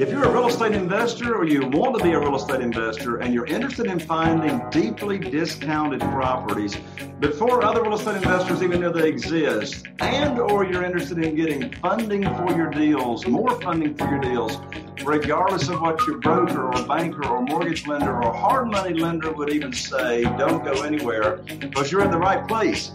If 0.00 0.08
you're 0.08 0.24
a 0.24 0.32
real 0.32 0.46
estate 0.46 0.72
investor 0.72 1.34
or 1.34 1.44
you 1.44 1.66
want 1.66 1.98
to 1.98 2.02
be 2.02 2.12
a 2.12 2.18
real 2.18 2.34
estate 2.34 2.62
investor 2.62 3.18
and 3.18 3.34
you're 3.34 3.44
interested 3.44 3.84
in 3.84 4.00
finding 4.00 4.58
deeply 4.70 5.18
discounted 5.18 6.00
properties 6.00 6.74
before 7.18 7.62
other 7.62 7.82
real 7.82 7.92
estate 7.92 8.16
investors 8.16 8.62
even 8.62 8.80
know 8.80 8.90
they 8.90 9.08
exist, 9.08 9.88
and 9.98 10.38
or 10.38 10.64
you're 10.64 10.84
interested 10.84 11.18
in 11.18 11.36
getting 11.36 11.70
funding 11.82 12.22
for 12.22 12.50
your 12.56 12.70
deals, 12.70 13.26
more 13.26 13.60
funding 13.60 13.94
for 13.94 14.08
your 14.08 14.20
deals, 14.20 14.56
regardless 15.04 15.68
of 15.68 15.82
what 15.82 16.00
your 16.06 16.16
broker 16.16 16.72
or 16.72 16.86
banker 16.86 17.26
or 17.26 17.42
mortgage 17.42 17.86
lender 17.86 18.22
or 18.22 18.32
hard 18.32 18.70
money 18.70 18.98
lender 18.98 19.30
would 19.30 19.52
even 19.52 19.70
say, 19.70 20.22
don't 20.22 20.64
go 20.64 20.80
anywhere 20.80 21.36
because 21.58 21.92
you're 21.92 22.02
in 22.02 22.10
the 22.10 22.16
right 22.16 22.48
place. 22.48 22.92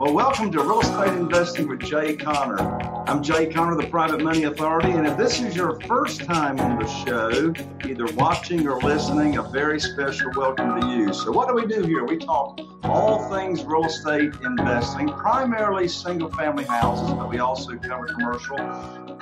Well, 0.00 0.12
welcome 0.12 0.50
to 0.50 0.60
Real 0.60 0.80
Estate 0.80 1.12
Investing 1.12 1.68
with 1.68 1.78
Jay 1.78 2.16
Conner. 2.16 2.97
I'm 3.08 3.22
Jay 3.22 3.46
Conner, 3.46 3.74
the 3.74 3.86
Private 3.86 4.22
Money 4.22 4.42
Authority, 4.42 4.90
and 4.90 5.06
if 5.06 5.16
this 5.16 5.40
is 5.40 5.56
your 5.56 5.80
first 5.80 6.24
time 6.24 6.60
on 6.60 6.78
the 6.78 6.86
show, 6.86 7.54
either 7.88 8.04
watching 8.16 8.68
or 8.68 8.78
listening, 8.82 9.38
a 9.38 9.42
very 9.44 9.80
special 9.80 10.30
welcome 10.36 10.78
to 10.78 10.88
you. 10.88 11.14
So, 11.14 11.32
what 11.32 11.48
do 11.48 11.54
we 11.54 11.64
do 11.64 11.84
here? 11.84 12.04
We 12.04 12.18
talk 12.18 12.60
all 12.82 13.30
things 13.30 13.64
real 13.64 13.86
estate 13.86 14.34
investing, 14.44 15.08
primarily 15.08 15.88
single 15.88 16.30
family 16.32 16.64
houses, 16.64 17.10
but 17.12 17.30
we 17.30 17.38
also 17.38 17.76
cover 17.76 18.08
commercial. 18.08 18.58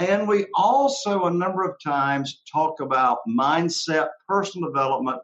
And 0.00 0.26
we 0.26 0.46
also, 0.54 1.26
a 1.26 1.30
number 1.30 1.62
of 1.62 1.76
times, 1.80 2.42
talk 2.52 2.80
about 2.80 3.18
mindset, 3.28 4.08
personal 4.26 4.68
development, 4.68 5.18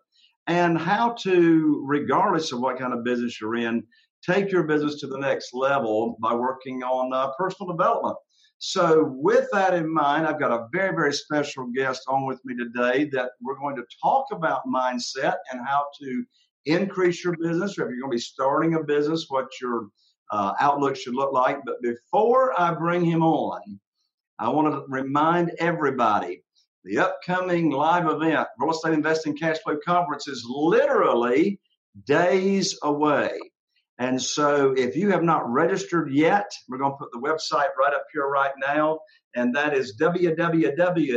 and 0.47 0.79
how 0.79 1.17
to, 1.23 1.83
regardless 1.85 2.53
of 2.53 2.61
what 2.61 2.79
kind 2.79 2.93
of 2.93 3.03
business 3.03 3.41
you're 3.41 3.57
in, 3.57 3.83
take 4.25 4.53
your 4.53 4.63
business 4.63 5.01
to 5.01 5.09
the 5.09 5.19
next 5.19 5.53
level 5.53 6.17
by 6.23 6.33
working 6.33 6.85
on 6.85 7.13
uh, 7.13 7.33
personal 7.37 7.73
development. 7.73 8.17
So, 8.65 9.13
with 9.17 9.49
that 9.51 9.75
in 9.75 9.93
mind, 9.93 10.25
I've 10.25 10.39
got 10.39 10.53
a 10.53 10.69
very, 10.71 10.95
very 10.95 11.13
special 11.13 11.67
guest 11.75 12.03
on 12.07 12.27
with 12.27 12.41
me 12.45 12.55
today 12.57 13.07
that 13.07 13.33
we're 13.43 13.59
going 13.59 13.75
to 13.75 13.85
talk 14.01 14.27
about 14.31 14.63
mindset 14.73 15.35
and 15.51 15.67
how 15.67 15.87
to 16.01 16.25
increase 16.67 17.25
your 17.25 17.37
business, 17.39 17.77
or 17.77 17.83
if 17.83 17.91
you're 17.91 17.99
going 17.99 18.13
to 18.13 18.17
be 18.17 18.21
starting 18.21 18.75
a 18.75 18.83
business, 18.85 19.27
what 19.29 19.49
your 19.61 19.89
uh, 20.31 20.53
outlook 20.61 20.95
should 20.95 21.17
look 21.17 21.33
like. 21.33 21.59
But 21.67 21.83
before 21.83 22.55
I 22.57 22.73
bring 22.73 23.05
him 23.05 23.25
on, 23.25 23.81
I 24.39 24.49
want 24.49 24.73
to 24.73 24.85
remind 24.87 25.51
everybody 25.59 26.45
the 26.85 26.99
upcoming 26.99 27.71
live 27.71 28.07
event, 28.07 28.47
Real 28.61 28.71
Estate 28.71 28.93
Investing 28.93 29.37
Cash 29.37 29.59
Flow 29.65 29.79
Conference, 29.85 30.29
is 30.29 30.47
literally 30.49 31.59
days 32.07 32.79
away. 32.85 33.41
And 34.03 34.21
so 34.21 34.73
if 34.73 34.97
you 34.97 35.11
have 35.11 35.23
not 35.23 35.49
registered 35.49 36.13
yet, 36.13 36.51
we're 36.69 36.79
going 36.79 36.91
to 36.91 36.97
put 36.97 37.13
the 37.13 37.21
website 37.21 37.69
right 37.79 37.95
up 37.95 38.07
here 38.13 38.27
right 38.27 38.51
now. 38.59 38.99
And 39.37 39.55
that 39.55 39.75
is 39.75 39.97
www.jayconner, 39.97 41.13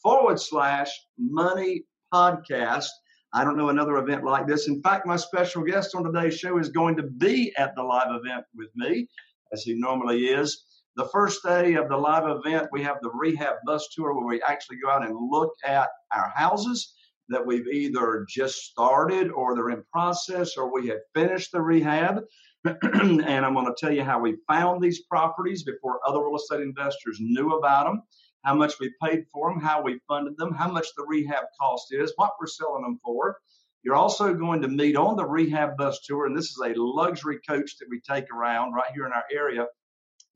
forward 0.00 0.38
slash 0.38 0.92
money 1.18 1.82
podcast. 2.14 2.86
I 3.34 3.42
don't 3.42 3.56
know 3.56 3.70
another 3.70 3.96
event 3.96 4.22
like 4.22 4.46
this. 4.46 4.68
In 4.68 4.80
fact, 4.80 5.04
my 5.04 5.16
special 5.16 5.64
guest 5.64 5.96
on 5.96 6.04
today's 6.04 6.38
show 6.38 6.58
is 6.58 6.68
going 6.68 6.94
to 6.98 7.02
be 7.02 7.52
at 7.58 7.74
the 7.74 7.82
live 7.82 8.14
event 8.24 8.44
with 8.54 8.70
me, 8.76 9.08
as 9.52 9.64
he 9.64 9.74
normally 9.74 10.26
is. 10.26 10.64
The 10.94 11.08
first 11.08 11.42
day 11.42 11.74
of 11.74 11.88
the 11.88 11.96
live 11.96 12.28
event, 12.28 12.68
we 12.70 12.84
have 12.84 12.98
the 13.02 13.10
rehab 13.12 13.56
bus 13.66 13.88
tour 13.96 14.14
where 14.14 14.26
we 14.26 14.40
actually 14.42 14.76
go 14.76 14.90
out 14.90 15.04
and 15.04 15.28
look 15.28 15.50
at 15.64 15.88
our 16.14 16.32
houses 16.36 16.94
that 17.28 17.44
we've 17.44 17.68
either 17.68 18.26
just 18.28 18.64
started 18.64 19.30
or 19.30 19.54
they're 19.54 19.70
in 19.70 19.84
process 19.92 20.56
or 20.56 20.72
we 20.72 20.88
have 20.88 21.00
finished 21.14 21.52
the 21.52 21.60
rehab. 21.60 22.22
and 22.64 23.24
I'm 23.24 23.54
going 23.54 23.66
to 23.66 23.74
tell 23.76 23.92
you 23.92 24.04
how 24.04 24.20
we 24.20 24.36
found 24.48 24.82
these 24.82 25.02
properties 25.02 25.64
before 25.64 26.00
other 26.06 26.20
real 26.20 26.36
estate 26.36 26.60
investors 26.60 27.18
knew 27.20 27.56
about 27.56 27.86
them 27.86 28.02
how 28.42 28.54
much 28.54 28.78
we 28.80 28.92
paid 29.02 29.24
for 29.32 29.50
them, 29.50 29.60
how 29.60 29.80
we 29.82 30.00
funded 30.08 30.36
them, 30.36 30.52
how 30.52 30.70
much 30.70 30.88
the 30.96 31.04
rehab 31.06 31.44
cost 31.60 31.92
is, 31.92 32.12
what 32.16 32.32
we're 32.40 32.46
selling 32.46 32.82
them 32.82 32.98
for. 33.02 33.38
You're 33.82 33.96
also 33.96 34.34
going 34.34 34.60
to 34.62 34.68
meet 34.68 34.96
on 34.96 35.16
the 35.16 35.24
rehab 35.24 35.76
bus 35.76 36.00
tour, 36.04 36.26
and 36.26 36.36
this 36.36 36.50
is 36.50 36.58
a 36.64 36.74
luxury 36.76 37.38
coach 37.48 37.78
that 37.78 37.88
we 37.88 38.00
take 38.00 38.30
around 38.30 38.72
right 38.72 38.92
here 38.94 39.06
in 39.06 39.12
our 39.12 39.24
area. 39.32 39.66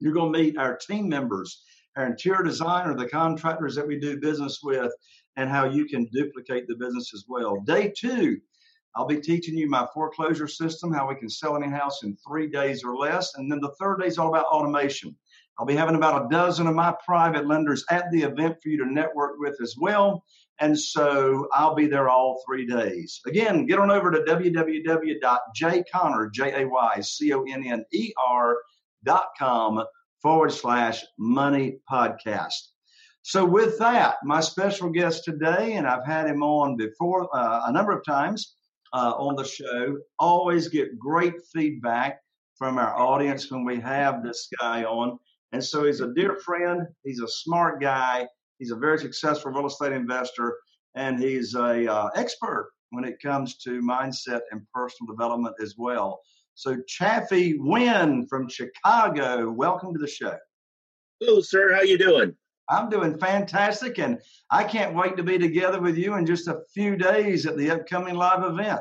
You're 0.01 0.13
going 0.13 0.33
to 0.33 0.39
meet 0.39 0.59
our 0.59 0.77
team 0.77 1.09
members, 1.09 1.63
our 1.97 2.07
interior 2.07 2.43
designer, 2.43 2.95
the 2.97 3.09
contractors 3.09 3.75
that 3.77 3.87
we 3.87 3.99
do 3.99 4.21
business 4.21 4.61
with, 4.63 4.93
and 5.37 5.51
how 5.51 5.65
you 5.65 5.87
can 5.87 6.09
duplicate 6.13 6.67
the 6.67 6.75
business 6.75 7.13
as 7.15 7.25
well. 7.29 7.61
Day 7.61 7.93
two, 7.97 8.41
I'll 8.95 9.07
be 9.07 9.21
teaching 9.21 9.57
you 9.57 9.69
my 9.69 9.87
foreclosure 9.93 10.49
system, 10.49 10.93
how 10.93 11.09
we 11.09 11.17
can 11.17 11.29
sell 11.29 11.57
any 11.57 11.69
house 11.69 12.03
in 12.03 12.17
three 12.27 12.49
days 12.49 12.83
or 12.83 12.97
less. 12.97 13.35
And 13.35 13.53
then 13.53 13.61
the 13.61 13.75
third 13.79 14.01
day 14.01 14.07
is 14.07 14.17
all 14.17 14.29
about 14.29 14.47
automation. 14.47 15.15
I'll 15.59 15.67
be 15.67 15.77
having 15.77 15.97
about 15.97 16.25
a 16.25 16.29
dozen 16.29 16.67
of 16.67 16.75
my 16.75 16.95
private 17.05 17.47
lenders 17.47 17.85
at 17.91 18.11
the 18.11 18.23
event 18.23 18.57
for 18.63 18.71
you 18.71 18.79
to 18.79 18.91
network 18.91 19.39
with 19.39 19.61
as 19.63 19.75
well. 19.79 20.25
And 20.61 20.79
so 20.79 21.49
I'll 21.53 21.75
be 21.75 21.87
there 21.87 22.09
all 22.09 22.41
three 22.47 22.65
days. 22.67 23.21
Again, 23.27 23.67
get 23.67 23.79
on 23.79 23.91
over 23.91 24.11
to 24.11 24.21
www.jayconner, 24.21 26.33
J-A-Y-C-O-N-N-E-R 26.33 28.57
dot 29.05 29.27
com 29.39 29.85
forward 30.23 30.53
slash 30.53 31.05
money 31.19 31.77
podcast. 31.91 32.69
So 33.29 33.45
with 33.45 33.77
that, 33.81 34.19
my 34.23 34.41
special 34.41 34.89
guest 34.89 35.25
today, 35.25 35.73
and 35.73 35.85
I've 35.85 36.07
had 36.07 36.29
him 36.29 36.45
on 36.45 36.77
before 36.77 37.29
uh, 37.37 37.63
a 37.67 37.73
number 37.73 37.91
of 37.91 38.05
times 38.05 38.55
uh, 38.93 39.15
on 39.19 39.35
the 39.35 39.43
show, 39.43 39.99
always 40.21 40.69
get 40.69 40.97
great 40.97 41.35
feedback 41.53 42.21
from 42.57 42.79
our 42.79 42.97
audience 42.97 43.51
when 43.51 43.65
we 43.65 43.81
have 43.81 44.23
this 44.23 44.49
guy 44.61 44.85
on. 44.85 45.19
And 45.51 45.63
so 45.63 45.83
he's 45.83 46.01
a 46.01 46.15
dear 46.15 46.37
friend. 46.37 46.87
He's 47.03 47.21
a 47.21 47.27
smart 47.27 47.81
guy. 47.81 48.29
He's 48.61 48.71
a 48.71 48.77
very 48.77 48.97
successful 48.97 49.51
real 49.51 49.67
estate 49.67 49.91
investor, 49.91 50.57
and 50.95 51.21
he's 51.21 51.57
a 51.57 51.93
uh, 51.93 52.11
expert 52.15 52.71
when 52.91 53.03
it 53.03 53.21
comes 53.21 53.57
to 53.57 53.83
mindset 53.83 54.43
and 54.53 54.63
personal 54.73 55.13
development 55.13 55.57
as 55.61 55.75
well. 55.77 56.21
So 56.55 56.77
Chaffee 56.87 57.59
Nguyen 57.59 58.29
from 58.29 58.49
Chicago, 58.49 59.51
welcome 59.51 59.93
to 59.95 59.99
the 59.99 60.07
show. 60.07 60.37
Hello, 61.19 61.41
sir. 61.41 61.75
How 61.75 61.83
you 61.83 61.99
doing? 61.99 62.37
I'm 62.69 62.89
doing 62.89 63.19
fantastic, 63.19 63.99
and 63.99 64.19
I 64.51 64.65
can't 64.65 64.95
wait 64.95 65.17
to 65.17 65.23
be 65.23 65.39
together 65.39 65.81
with 65.81 65.97
you 65.97 66.15
in 66.15 66.27
just 66.27 66.49
a 66.49 66.63
few 66.75 66.97
days 66.97 67.47
at 67.47 67.57
the 67.57 67.71
upcoming 67.71 68.15
live 68.15 68.45
event. 68.45 68.81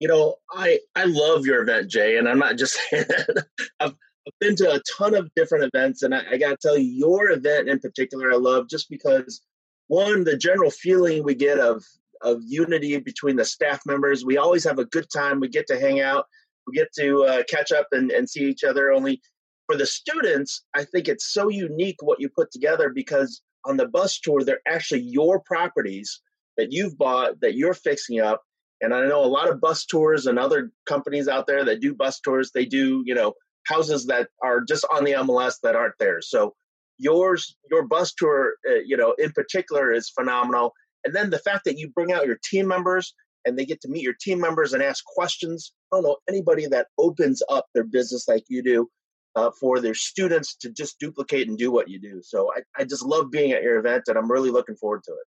You 0.00 0.08
know, 0.08 0.36
I 0.50 0.80
I 0.94 1.04
love 1.04 1.46
your 1.46 1.62
event, 1.62 1.90
Jay, 1.90 2.16
and 2.16 2.28
I'm 2.28 2.38
not 2.38 2.56
just 2.56 2.78
saying 2.90 3.04
that. 3.08 3.46
I've, 3.80 3.94
been 4.40 4.56
to 4.56 4.72
a 4.72 4.80
ton 4.96 5.14
of 5.14 5.30
different 5.36 5.70
events, 5.72 6.02
and 6.02 6.14
I, 6.14 6.22
I 6.30 6.38
got 6.38 6.48
to 6.48 6.56
tell 6.56 6.78
you, 6.78 6.86
your 6.86 7.30
event 7.30 7.68
in 7.68 7.78
particular, 7.78 8.32
I 8.32 8.36
love 8.36 8.70
just 8.70 8.88
because 8.88 9.42
one, 9.88 10.24
the 10.24 10.34
general 10.34 10.70
feeling 10.70 11.22
we 11.22 11.34
get 11.34 11.58
of 11.58 11.84
of 12.22 12.40
unity 12.42 12.98
between 12.98 13.36
the 13.36 13.44
staff 13.44 13.80
members. 13.86 14.24
We 14.24 14.38
always 14.38 14.64
have 14.64 14.78
a 14.78 14.86
good 14.86 15.06
time. 15.14 15.40
We 15.40 15.48
get 15.48 15.66
to 15.68 15.78
hang 15.78 16.00
out. 16.00 16.26
We 16.66 16.74
get 16.74 16.88
to 16.98 17.24
uh, 17.24 17.42
catch 17.44 17.70
up 17.70 17.88
and, 17.92 18.10
and 18.10 18.28
see 18.28 18.44
each 18.44 18.64
other. 18.64 18.92
Only 18.92 19.20
for 19.66 19.76
the 19.76 19.86
students, 19.86 20.64
I 20.74 20.84
think 20.84 21.08
it's 21.08 21.32
so 21.32 21.48
unique 21.48 21.96
what 22.00 22.20
you 22.20 22.28
put 22.28 22.50
together 22.50 22.90
because 22.90 23.42
on 23.64 23.76
the 23.76 23.88
bus 23.88 24.20
tour, 24.20 24.44
they're 24.44 24.60
actually 24.68 25.00
your 25.00 25.40
properties 25.40 26.20
that 26.56 26.72
you've 26.72 26.98
bought 26.98 27.40
that 27.40 27.54
you're 27.54 27.74
fixing 27.74 28.20
up. 28.20 28.42
And 28.80 28.92
I 28.92 29.06
know 29.06 29.24
a 29.24 29.26
lot 29.26 29.48
of 29.48 29.60
bus 29.60 29.86
tours 29.86 30.26
and 30.26 30.38
other 30.38 30.70
companies 30.86 31.28
out 31.28 31.46
there 31.46 31.64
that 31.64 31.80
do 31.80 31.94
bus 31.94 32.20
tours, 32.20 32.50
they 32.52 32.66
do, 32.66 33.02
you 33.06 33.14
know, 33.14 33.32
houses 33.66 34.06
that 34.06 34.28
are 34.42 34.60
just 34.60 34.84
on 34.92 35.04
the 35.04 35.12
MLS 35.12 35.54
that 35.62 35.76
aren't 35.76 35.98
there. 35.98 36.20
So 36.20 36.54
yours, 36.98 37.56
your 37.70 37.86
bus 37.86 38.12
tour, 38.12 38.54
uh, 38.68 38.80
you 38.84 38.96
know, 38.96 39.14
in 39.18 39.32
particular 39.32 39.92
is 39.92 40.10
phenomenal. 40.10 40.72
And 41.04 41.14
then 41.14 41.30
the 41.30 41.38
fact 41.38 41.64
that 41.64 41.78
you 41.78 41.88
bring 41.88 42.12
out 42.12 42.26
your 42.26 42.38
team 42.44 42.68
members 42.68 43.14
and 43.46 43.58
they 43.58 43.64
get 43.64 43.80
to 43.82 43.88
meet 43.88 44.02
your 44.02 44.16
team 44.20 44.40
members 44.40 44.72
and 44.72 44.82
ask 44.82 45.04
questions. 45.04 45.72
I 45.92 45.96
don't 45.96 46.04
know 46.04 46.16
anybody 46.28 46.66
that 46.66 46.88
opens 46.98 47.42
up 47.50 47.66
their 47.74 47.84
business 47.84 48.26
like 48.28 48.44
you 48.48 48.62
do 48.62 48.88
uh, 49.36 49.50
for 49.58 49.80
their 49.80 49.94
students 49.94 50.54
to 50.56 50.70
just 50.70 50.98
duplicate 50.98 51.48
and 51.48 51.58
do 51.58 51.70
what 51.70 51.88
you 51.88 51.98
do. 51.98 52.20
So 52.22 52.52
I, 52.54 52.62
I 52.80 52.84
just 52.84 53.04
love 53.04 53.30
being 53.30 53.52
at 53.52 53.62
your 53.62 53.78
event, 53.78 54.04
and 54.08 54.16
I'm 54.16 54.30
really 54.30 54.50
looking 54.50 54.76
forward 54.76 55.02
to 55.04 55.12
it. 55.12 55.26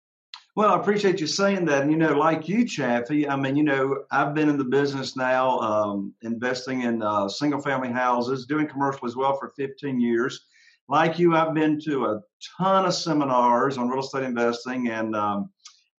Well, 0.55 0.69
I 0.69 0.79
appreciate 0.79 1.19
you 1.19 1.25
saying 1.25 1.65
that. 1.65 1.81
And, 1.81 1.91
you 1.91 1.97
know, 1.97 2.13
like 2.13 2.47
you, 2.47 2.63
Chaffee, 2.63 3.27
I 3.27 3.35
mean, 3.35 3.55
you 3.55 3.63
know, 3.63 4.03
I've 4.11 4.35
been 4.35 4.49
in 4.49 4.57
the 4.57 4.63
business 4.63 5.15
now, 5.15 5.57
um, 5.59 6.13
investing 6.21 6.83
in 6.83 7.01
uh, 7.01 7.27
single 7.27 7.59
family 7.59 7.89
houses, 7.89 8.45
doing 8.45 8.67
commercial 8.67 9.07
as 9.07 9.15
well 9.15 9.35
for 9.35 9.51
15 9.57 9.99
years. 9.99 10.45
Like 10.87 11.17
you, 11.17 11.35
I've 11.35 11.55
been 11.55 11.79
to 11.85 12.05
a 12.05 12.21
ton 12.57 12.85
of 12.85 12.93
seminars 12.93 13.79
on 13.79 13.89
real 13.89 14.01
estate 14.01 14.23
investing 14.23 14.89
and, 14.89 15.15
um, 15.15 15.49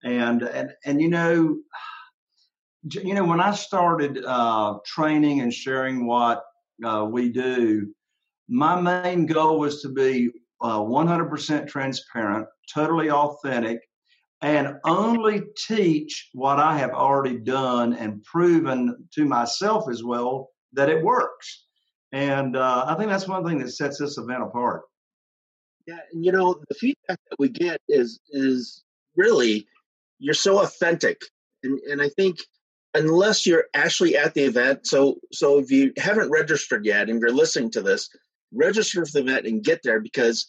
and, 0.04 0.42
and, 0.42 0.70
and, 0.84 1.00
you 1.00 1.08
know, 1.08 1.56
you 3.02 3.14
know, 3.14 3.24
when 3.24 3.40
I 3.40 3.52
started 3.52 4.22
uh, 4.24 4.78
training 4.86 5.40
and 5.40 5.52
sharing 5.52 6.06
what 6.06 6.44
uh, 6.84 7.06
we 7.10 7.30
do, 7.30 7.93
my 8.48 8.80
main 8.80 9.26
goal 9.26 9.58
was 9.58 9.82
to 9.82 9.88
be 9.88 10.30
uh, 10.60 10.78
100% 10.78 11.68
transparent, 11.68 12.46
totally 12.72 13.10
authentic, 13.10 13.80
and 14.42 14.74
only 14.84 15.42
teach 15.56 16.28
what 16.32 16.58
I 16.58 16.76
have 16.78 16.90
already 16.90 17.38
done 17.38 17.94
and 17.94 18.22
proven 18.24 19.08
to 19.14 19.24
myself 19.24 19.88
as 19.90 20.04
well 20.04 20.50
that 20.74 20.88
it 20.88 21.02
works. 21.02 21.66
And 22.12 22.56
uh, 22.56 22.84
I 22.86 22.94
think 22.94 23.10
that's 23.10 23.26
one 23.26 23.44
thing 23.44 23.58
that 23.58 23.70
sets 23.70 23.98
this 23.98 24.18
event 24.18 24.42
apart. 24.42 24.82
Yeah, 25.86 25.98
and 26.12 26.24
you 26.24 26.32
know 26.32 26.54
the 26.68 26.74
feedback 26.74 27.18
that 27.30 27.38
we 27.38 27.48
get 27.48 27.80
is 27.88 28.20
is 28.30 28.84
really 29.16 29.66
you're 30.18 30.32
so 30.32 30.62
authentic, 30.62 31.20
and 31.62 31.78
and 31.80 32.00
I 32.00 32.08
think 32.10 32.38
unless 32.94 33.44
you're 33.44 33.66
actually 33.74 34.16
at 34.16 34.34
the 34.34 34.44
event. 34.44 34.86
So, 34.86 35.16
so 35.32 35.58
if 35.58 35.70
you 35.70 35.92
haven't 35.98 36.30
registered 36.30 36.86
yet 36.86 37.10
and 37.10 37.20
you're 37.20 37.32
listening 37.32 37.70
to 37.72 37.82
this, 37.82 38.08
register 38.54 39.04
for 39.04 39.12
the 39.12 39.20
event 39.20 39.46
and 39.46 39.64
get 39.64 39.80
there 39.82 40.00
because 40.00 40.46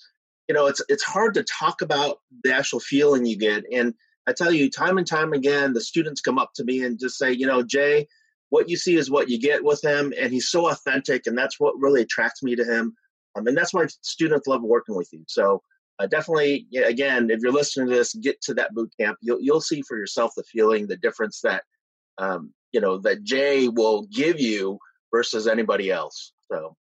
you 0.48 0.56
know 0.56 0.68
it's 0.68 0.82
it's 0.90 1.04
hard 1.04 1.34
to 1.36 1.44
talk 1.44 1.82
about 1.82 2.20
the 2.44 2.54
actual 2.54 2.80
feeling 2.80 3.26
you 3.26 3.38
get. 3.38 3.64
And 3.72 3.94
I 4.28 4.34
tell 4.34 4.52
you, 4.52 4.70
time 4.70 4.98
and 4.98 5.08
time 5.08 5.34
again, 5.34 5.74
the 5.74 5.82
students 5.82 6.22
come 6.22 6.40
up 6.40 6.52
to 6.56 6.64
me 6.64 6.84
and 6.84 7.00
just 7.00 7.18
say, 7.18 7.32
you 7.32 7.46
know, 7.46 7.62
Jay, 7.62 8.08
what 8.50 8.70
you 8.70 8.78
see 8.78 8.96
is 8.96 9.12
what 9.12 9.30
you 9.30 9.40
get 9.40 9.64
with 9.64 9.84
him, 9.84 10.14
and 10.20 10.32
he's 10.32 10.48
so 10.48 10.70
authentic, 10.70 11.28
and 11.28 11.38
that's 11.38 11.60
what 11.60 11.80
really 11.80 12.02
attracts 12.02 12.42
me 12.44 12.56
to 12.56 12.64
him. 12.64 12.96
Um, 13.36 13.48
and 13.48 13.58
that's 13.58 13.74
why 13.74 13.86
students 14.02 14.48
love 14.48 14.62
working 14.64 14.96
with 14.96 15.10
you. 15.12 15.24
So. 15.28 15.62
Uh, 15.98 16.08
definitely, 16.08 16.68
again, 16.86 17.30
if 17.30 17.40
you're 17.40 17.54
listening 17.54 17.88
to 17.88 17.96
this, 17.96 18.14
get 18.16 18.42
to 18.42 18.54
that 18.54 18.74
boot 18.74 18.92
camp. 19.00 19.18
You'll 19.22 19.40
you'll 19.40 19.62
see 19.62 19.82
for 19.82 19.96
yourself 19.96 20.34
the 20.36 20.44
feeling, 20.44 20.88
the 20.88 20.98
difference 20.98 21.40
that 21.40 21.64
um, 22.18 22.54
you 22.74 22.82
know 22.82 22.98
that 22.98 23.24
Jay 23.24 23.70
will 23.70 24.06
give 24.08 24.38
you 24.38 24.78
versus 25.14 25.48
anybody 25.48 25.92
else. 25.92 26.34
So. 26.52 26.76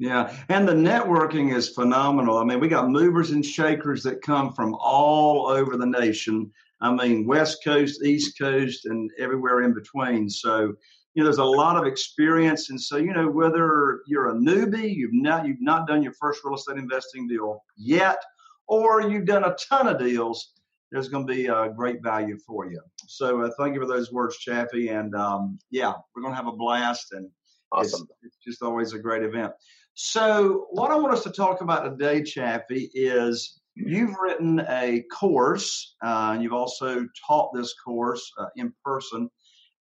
Yeah, 0.00 0.34
and 0.48 0.66
the 0.66 0.72
networking 0.72 1.54
is 1.54 1.68
phenomenal. 1.68 2.38
I 2.38 2.44
mean, 2.44 2.58
we 2.58 2.68
got 2.68 2.88
movers 2.88 3.32
and 3.32 3.44
shakers 3.44 4.02
that 4.04 4.22
come 4.22 4.50
from 4.54 4.74
all 4.80 5.46
over 5.46 5.76
the 5.76 5.84
nation. 5.84 6.50
I 6.80 6.90
mean, 6.90 7.26
West 7.26 7.62
Coast, 7.62 8.02
East 8.02 8.38
Coast, 8.38 8.86
and 8.86 9.10
everywhere 9.18 9.60
in 9.60 9.74
between. 9.74 10.30
So, 10.30 10.72
you 11.12 11.22
know, 11.22 11.24
there's 11.24 11.36
a 11.36 11.44
lot 11.44 11.76
of 11.76 11.84
experience, 11.84 12.70
and 12.70 12.80
so 12.80 12.96
you 12.96 13.12
know, 13.12 13.28
whether 13.28 14.00
you're 14.06 14.30
a 14.30 14.34
newbie, 14.34 14.94
you've 14.94 15.12
not 15.12 15.46
you've 15.46 15.60
not 15.60 15.86
done 15.86 16.02
your 16.02 16.14
first 16.14 16.40
real 16.44 16.54
estate 16.54 16.78
investing 16.78 17.28
deal 17.28 17.62
yet, 17.76 18.22
or 18.68 19.02
you've 19.02 19.26
done 19.26 19.44
a 19.44 19.54
ton 19.68 19.86
of 19.86 19.98
deals, 19.98 20.54
there's 20.90 21.10
going 21.10 21.26
to 21.26 21.34
be 21.34 21.48
a 21.48 21.68
great 21.76 22.02
value 22.02 22.38
for 22.38 22.70
you. 22.70 22.80
So 23.06 23.42
uh, 23.42 23.50
thank 23.58 23.74
you 23.74 23.80
for 23.82 23.86
those 23.86 24.10
words, 24.10 24.38
Chaffee. 24.38 24.88
And 24.88 25.14
um, 25.14 25.58
yeah, 25.70 25.92
we're 26.16 26.22
going 26.22 26.32
to 26.32 26.36
have 26.38 26.46
a 26.46 26.56
blast, 26.56 27.12
and 27.12 27.28
awesome. 27.70 28.08
It's, 28.22 28.34
it's, 28.34 28.36
just 28.42 28.62
always 28.62 28.94
a 28.94 28.98
great 28.98 29.24
event. 29.24 29.52
So 29.94 30.66
what 30.70 30.90
I 30.90 30.96
want 30.96 31.12
us 31.12 31.24
to 31.24 31.30
talk 31.30 31.60
about 31.60 31.84
today, 31.84 32.22
Chaffee, 32.22 32.90
is 32.94 33.60
you've 33.74 34.14
written 34.20 34.64
a 34.68 35.04
course, 35.12 35.96
uh, 36.02 36.38
you've 36.40 36.52
also 36.52 37.06
taught 37.26 37.52
this 37.54 37.74
course 37.84 38.30
uh, 38.38 38.46
in 38.56 38.72
person, 38.84 39.28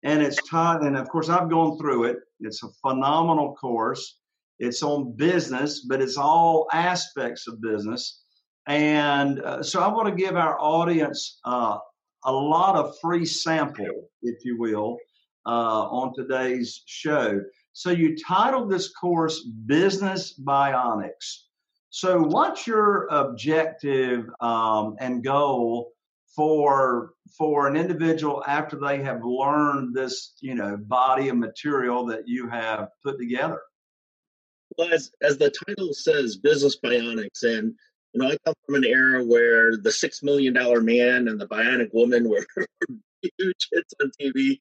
and 0.02 0.22
it's 0.22 0.40
taught. 0.48 0.84
And 0.84 0.96
of 0.96 1.08
course, 1.08 1.28
I've 1.28 1.50
gone 1.50 1.78
through 1.78 2.04
it. 2.04 2.18
It's 2.40 2.62
a 2.62 2.68
phenomenal 2.82 3.54
course. 3.54 4.18
It's 4.58 4.82
on 4.82 5.16
business, 5.16 5.86
but 5.88 6.00
it's 6.00 6.16
all 6.16 6.68
aspects 6.72 7.48
of 7.48 7.60
business. 7.60 8.22
And 8.66 9.40
uh, 9.40 9.62
so 9.62 9.80
I 9.80 9.88
want 9.88 10.08
to 10.08 10.14
give 10.14 10.36
our 10.36 10.58
audience 10.60 11.38
uh, 11.44 11.78
a 12.24 12.32
lot 12.32 12.76
of 12.76 12.94
free 13.00 13.26
sample, 13.26 14.08
if 14.22 14.44
you 14.44 14.58
will, 14.58 14.96
uh, 15.46 15.88
on 15.88 16.14
today's 16.14 16.82
show. 16.86 17.40
So 17.74 17.90
you 17.90 18.16
titled 18.16 18.70
this 18.70 18.88
course 18.88 19.40
Business 19.42 20.38
Bionics. 20.38 21.40
So 21.90 22.22
what's 22.22 22.68
your 22.68 23.08
objective 23.10 24.30
um, 24.40 24.94
and 25.00 25.24
goal 25.24 25.90
for 26.36 27.14
for 27.36 27.66
an 27.66 27.76
individual 27.76 28.44
after 28.46 28.78
they 28.78 29.02
have 29.02 29.24
learned 29.24 29.92
this, 29.92 30.34
you 30.40 30.54
know, 30.54 30.76
body 30.76 31.28
of 31.30 31.36
material 31.36 32.06
that 32.06 32.28
you 32.28 32.48
have 32.48 32.90
put 33.02 33.18
together? 33.18 33.60
Well, 34.78 34.92
as, 34.92 35.10
as 35.20 35.36
the 35.38 35.50
title 35.66 35.92
says, 35.94 36.36
Business 36.36 36.78
Bionics, 36.78 37.42
and 37.42 37.74
you 38.12 38.22
know, 38.22 38.28
I 38.28 38.36
come 38.44 38.54
from 38.64 38.76
an 38.76 38.84
era 38.84 39.24
where 39.24 39.76
the 39.76 39.90
Six 39.90 40.22
Million 40.22 40.54
Dollar 40.54 40.80
Man 40.80 41.26
and 41.26 41.40
the 41.40 41.48
Bionic 41.48 41.92
Woman 41.92 42.28
were 42.28 42.46
huge 43.20 43.68
hits 43.72 43.94
on 44.00 44.12
TV. 44.20 44.60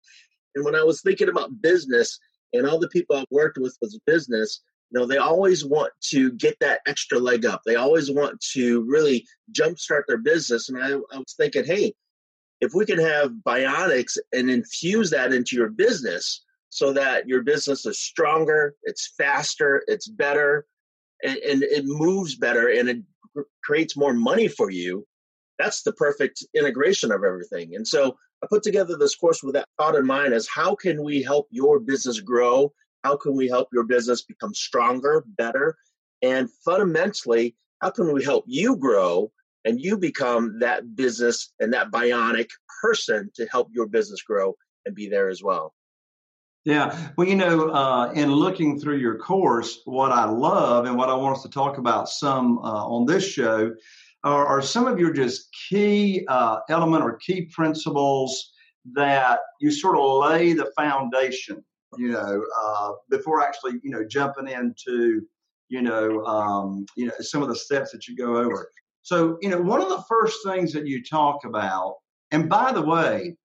And 0.55 0.65
when 0.65 0.73
I 0.73 0.83
was 0.83 1.01
thinking 1.01 1.29
about 1.29 1.61
business 1.61 2.19
and 2.53 2.67
all 2.67 2.79
the 2.79 2.89
people 2.89 3.15
I've 3.15 3.25
worked 3.31 3.57
with 3.57 3.77
was 3.81 3.99
business, 4.05 4.61
you 4.91 4.99
know, 4.99 5.05
they 5.05 5.17
always 5.17 5.65
want 5.65 5.91
to 6.11 6.31
get 6.33 6.55
that 6.59 6.81
extra 6.85 7.17
leg 7.17 7.45
up. 7.45 7.61
They 7.65 7.75
always 7.75 8.11
want 8.11 8.39
to 8.53 8.83
really 8.83 9.25
jumpstart 9.51 10.03
their 10.07 10.17
business. 10.17 10.69
And 10.69 10.81
I, 10.81 10.91
I 10.91 11.17
was 11.17 11.33
thinking, 11.35 11.65
hey, 11.65 11.93
if 12.61 12.73
we 12.73 12.85
can 12.85 12.99
have 12.99 13.31
bionics 13.45 14.17
and 14.31 14.49
infuse 14.49 15.09
that 15.09 15.33
into 15.33 15.55
your 15.55 15.69
business 15.69 16.43
so 16.69 16.93
that 16.93 17.27
your 17.27 17.41
business 17.43 17.85
is 17.85 17.99
stronger, 17.99 18.75
it's 18.83 19.13
faster, 19.17 19.83
it's 19.87 20.07
better, 20.07 20.65
and, 21.23 21.37
and 21.37 21.63
it 21.63 21.85
moves 21.85 22.35
better 22.35 22.69
and 22.69 22.89
it 22.89 22.97
creates 23.63 23.97
more 23.97 24.13
money 24.13 24.47
for 24.47 24.69
you, 24.69 25.05
that's 25.59 25.83
the 25.83 25.93
perfect 25.93 26.45
integration 26.55 27.11
of 27.11 27.23
everything. 27.23 27.75
And 27.75 27.87
so 27.87 28.17
I 28.43 28.45
put 28.47 28.61
together 28.61 28.97
this 28.97 29.15
course 29.15 29.41
with 29.41 29.53
that 29.53 29.69
thought 29.77 29.95
in 29.95 30.05
mind 30.05 30.33
as 30.33 30.47
how 30.53 30.75
can 30.75 31.01
we 31.01 31.23
help 31.23 31.47
your 31.49 31.79
business 31.79 32.19
grow? 32.19 32.73
How 33.05 33.15
can 33.15 33.35
we 33.35 33.47
help 33.47 33.69
your 33.71 33.85
business 33.85 34.21
become 34.21 34.53
stronger, 34.53 35.23
better? 35.25 35.77
And 36.21 36.49
fundamentally, 36.65 37.55
how 37.81 37.91
can 37.91 38.11
we 38.11 38.21
help 38.21 38.43
you 38.45 38.75
grow 38.75 39.31
and 39.63 39.79
you 39.79 39.97
become 39.97 40.59
that 40.59 40.93
business 40.95 41.53
and 41.61 41.71
that 41.73 41.89
bionic 41.89 42.49
person 42.81 43.31
to 43.35 43.45
help 43.45 43.69
your 43.71 43.87
business 43.87 44.21
grow 44.21 44.55
and 44.85 44.93
be 44.93 45.07
there 45.07 45.29
as 45.29 45.41
well? 45.41 45.73
Yeah. 46.65 46.97
Well, 47.17 47.27
you 47.27 47.35
know, 47.35 47.69
uh, 47.69 48.11
in 48.11 48.31
looking 48.31 48.77
through 48.79 48.97
your 48.97 49.17
course, 49.17 49.79
what 49.85 50.11
I 50.11 50.25
love 50.25 50.85
and 50.85 50.97
what 50.97 51.09
I 51.09 51.13
want 51.13 51.37
us 51.37 51.43
to 51.43 51.49
talk 51.49 51.77
about 51.77 52.09
some 52.09 52.57
uh, 52.59 52.61
on 52.87 53.05
this 53.05 53.25
show 53.25 53.73
are, 54.23 54.45
are, 54.45 54.61
some 54.61 54.87
of 54.87 54.99
your 54.99 55.11
just 55.11 55.49
key 55.69 56.25
uh, 56.27 56.59
element 56.69 57.03
or 57.03 57.17
key 57.17 57.49
principles 57.53 58.53
that 58.93 59.39
you 59.59 59.71
sort 59.71 59.97
of 59.97 60.29
lay 60.29 60.53
the 60.53 60.71
foundation, 60.75 61.63
you 61.97 62.09
know, 62.09 62.43
uh, 62.61 62.91
before 63.09 63.41
actually, 63.41 63.73
you 63.83 63.91
know, 63.91 64.03
jumping 64.03 64.47
into, 64.47 65.21
you 65.69 65.81
know, 65.81 66.23
um, 66.25 66.85
you 66.95 67.07
know, 67.07 67.13
some 67.19 67.41
of 67.41 67.49
the 67.49 67.55
steps 67.55 67.91
that 67.91 68.07
you 68.07 68.15
go 68.15 68.37
over. 68.37 68.69
So, 69.01 69.37
you 69.41 69.49
know, 69.49 69.61
one 69.61 69.81
of 69.81 69.89
the 69.89 70.03
first 70.07 70.37
things 70.45 70.71
that 70.73 70.87
you 70.87 71.03
talk 71.03 71.43
about, 71.45 71.95
and 72.31 72.49
by 72.49 72.71
the 72.71 72.81
way, 72.81 73.35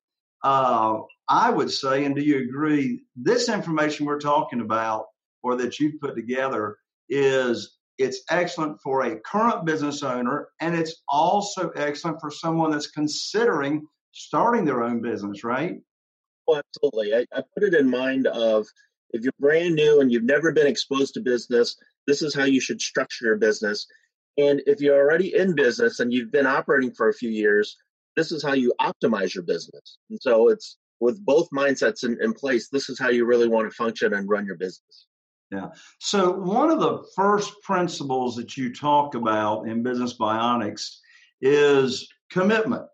uh, 0.44 0.99
I 1.28 1.50
would 1.50 1.70
say, 1.70 2.04
and 2.04 2.14
do 2.14 2.23
you 2.23 2.49
agree, 2.49 3.02
this 3.16 3.49
information 3.49 4.06
we're 4.06 4.20
talking 4.20 4.61
about 4.61 5.06
or 5.42 5.56
that 5.56 5.78
you've 5.78 6.00
put 6.00 6.14
together 6.14 6.76
is 7.08 7.77
it's 7.99 8.23
excellent 8.31 8.81
for 8.81 9.02
a 9.02 9.19
current 9.21 9.67
business 9.67 10.02
owner 10.02 10.49
and 10.61 10.75
it's 10.75 11.02
also 11.09 11.71
excellent 11.71 12.21
for 12.21 12.31
someone 12.31 12.71
that's 12.71 12.90
considering 12.90 13.87
starting 14.12 14.64
their 14.64 14.83
own 14.83 15.02
business, 15.02 15.45
right? 15.45 15.76
Well, 16.47 16.62
absolutely. 16.75 17.14
I, 17.14 17.26
I 17.37 17.43
put 17.55 17.64
it 17.64 17.75
in 17.75 17.90
mind 17.90 18.26
of 18.26 18.67
if 19.11 19.23
you're 19.23 19.33
brand 19.38 19.75
new 19.75 20.00
and 20.00 20.12
you've 20.12 20.25
never 20.25 20.52
been 20.52 20.67
exposed 20.67 21.14
to 21.14 21.21
business, 21.21 21.76
this 22.07 22.23
is 22.23 22.35
how 22.35 22.45
you 22.45 22.61
should 22.61 22.81
structure 22.81 23.26
your 23.26 23.37
business. 23.37 23.87
And 24.38 24.62
if 24.67 24.81
you're 24.81 24.99
already 24.99 25.35
in 25.35 25.55
business 25.55 26.00
and 26.00 26.12
you've 26.12 26.31
been 26.31 26.47
operating 26.47 26.93
for 26.93 27.09
a 27.09 27.14
few 27.14 27.31
years, 27.31 27.76
this 28.17 28.33
is 28.33 28.43
how 28.43 28.55
you 28.55 28.73
optimize 28.81 29.35
your 29.35 29.45
business. 29.45 29.99
And 30.11 30.19
so 30.21 30.49
it's 30.49 30.76
with 31.00 31.25
both 31.25 31.49
mindsets 31.50 32.05
in, 32.05 32.19
in 32.21 32.33
place, 32.33 32.69
this 32.69 32.88
is 32.88 32.99
how 32.99 33.09
you 33.11 33.25
really 33.25 33.49
want 33.49 33.69
to 33.69 33.75
function 33.75 34.14
and 34.14 34.28
run 34.28 34.47
your 34.47 34.57
business. 34.57 35.07
Yeah. 35.50 35.69
So 35.99 36.33
one 36.33 36.71
of 36.71 36.81
the 36.81 37.05
first 37.17 37.55
principles 37.62 38.37
that 38.37 38.57
you 38.57 38.73
talk 38.75 39.14
about 39.14 39.67
in 39.67 39.83
Business 39.83 40.17
Bionics 40.19 40.99
is 41.40 42.07
commitment. 42.31 42.88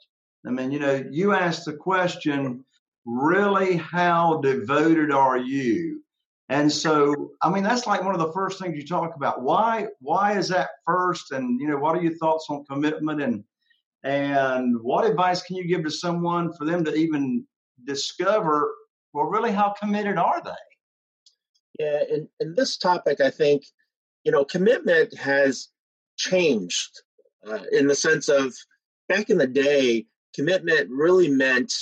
I 0.47 0.51
mean, 0.51 0.71
you 0.71 0.79
know, 0.79 1.05
you 1.11 1.33
ask 1.33 1.65
the 1.65 1.73
question, 1.73 2.65
really, 3.07 3.77
how 3.77 4.41
devoted 4.41 5.11
are 5.11 5.39
you? 5.39 6.03
And 6.51 6.71
so, 6.71 7.31
I 7.43 7.51
mean, 7.51 7.65
that's 7.65 7.87
like 7.87 8.05
one 8.05 8.15
of 8.15 8.21
the 8.21 8.33
first 8.33 8.61
things 8.61 8.77
you 8.77 8.87
talk 8.87 9.17
about. 9.17 9.43
Why? 9.43 9.87
Why 10.01 10.37
is 10.37 10.49
that 10.49 10.69
first? 10.87 11.33
And 11.33 11.59
you 11.59 11.69
know, 11.69 11.79
what 11.79 11.97
are 11.97 12.03
your 12.03 12.17
thoughts 12.17 12.47
on 12.51 12.65
commitment? 12.67 13.23
And 13.23 13.43
and 14.05 14.79
what 14.83 15.07
advice 15.07 15.43
can 15.43 15.57
you 15.57 15.67
give 15.67 15.83
to 15.85 15.91
someone 15.91 16.53
for 16.53 16.67
them 16.67 16.85
to 16.85 16.95
even 16.95 17.47
discover? 17.85 18.71
Well, 19.15 19.25
really, 19.25 19.53
how 19.53 19.71
committed 19.71 20.19
are 20.19 20.43
they? 20.45 20.51
Yeah, 21.79 22.03
in, 22.09 22.29
in 22.41 22.55
this 22.55 22.77
topic, 22.77 23.21
I 23.21 23.31
think 23.31 23.65
you 24.25 24.33
know, 24.33 24.45
commitment 24.45 25.17
has 25.19 25.69
changed 26.17 27.03
uh, 27.47 27.61
in 27.71 27.87
the 27.87 27.95
sense 27.95 28.29
of 28.29 28.55
back 29.09 29.31
in 29.31 29.39
the 29.39 29.47
day, 29.47 30.07
commitment 30.35 30.89
really 30.91 31.29
meant 31.29 31.73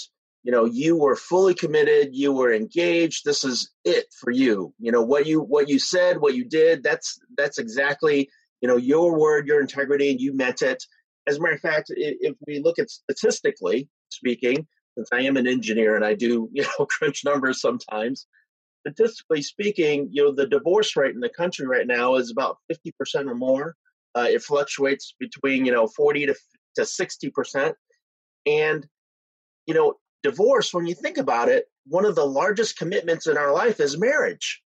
you 0.42 0.50
know 0.50 0.64
you 0.64 0.96
were 0.96 1.14
fully 1.14 1.54
committed 1.54 2.08
you 2.12 2.32
were 2.32 2.52
engaged 2.52 3.24
this 3.24 3.44
is 3.44 3.70
it 3.84 4.06
for 4.20 4.30
you. 4.30 4.74
You 4.78 4.90
know 4.90 5.02
what 5.02 5.26
you 5.26 5.40
what 5.40 5.68
you 5.68 5.78
said 5.78 6.20
what 6.20 6.34
you 6.34 6.44
did 6.44 6.82
that's 6.82 7.20
that's 7.36 7.58
exactly 7.58 8.28
you 8.60 8.68
know 8.68 8.76
your 8.76 9.18
word 9.18 9.46
your 9.46 9.60
integrity 9.60 10.10
and 10.10 10.20
you 10.20 10.34
meant 10.34 10.62
it. 10.62 10.82
As 11.28 11.36
a 11.36 11.40
matter 11.40 11.54
of 11.54 11.60
fact 11.60 11.92
if 11.96 12.34
we 12.46 12.58
look 12.58 12.80
at 12.80 12.90
statistically 12.90 13.88
speaking 14.08 14.66
since 14.96 15.08
i 15.12 15.20
am 15.20 15.36
an 15.36 15.46
engineer 15.46 15.94
and 15.94 16.04
i 16.04 16.14
do 16.14 16.50
you 16.52 16.62
know 16.62 16.86
crunch 16.86 17.24
numbers 17.24 17.60
sometimes 17.60 18.26
statistically 18.82 19.42
speaking 19.42 20.08
you 20.10 20.24
know 20.24 20.32
the 20.32 20.46
divorce 20.46 20.96
rate 20.96 21.14
in 21.14 21.20
the 21.20 21.28
country 21.28 21.66
right 21.66 21.86
now 21.86 22.16
is 22.16 22.30
about 22.30 22.58
50% 22.70 23.30
or 23.30 23.34
more 23.34 23.74
uh, 24.14 24.26
it 24.28 24.42
fluctuates 24.42 25.14
between 25.18 25.64
you 25.64 25.72
know 25.72 25.86
40 25.86 26.26
to, 26.26 26.34
to 26.76 26.82
60% 26.82 27.74
and 28.46 28.86
you 29.66 29.74
know 29.74 29.94
divorce, 30.22 30.72
when 30.72 30.86
you 30.86 30.94
think 30.94 31.18
about 31.18 31.48
it, 31.48 31.66
one 31.86 32.04
of 32.04 32.14
the 32.14 32.24
largest 32.24 32.78
commitments 32.78 33.26
in 33.26 33.36
our 33.36 33.52
life 33.52 33.80
is 33.80 33.98
marriage. 33.98 34.62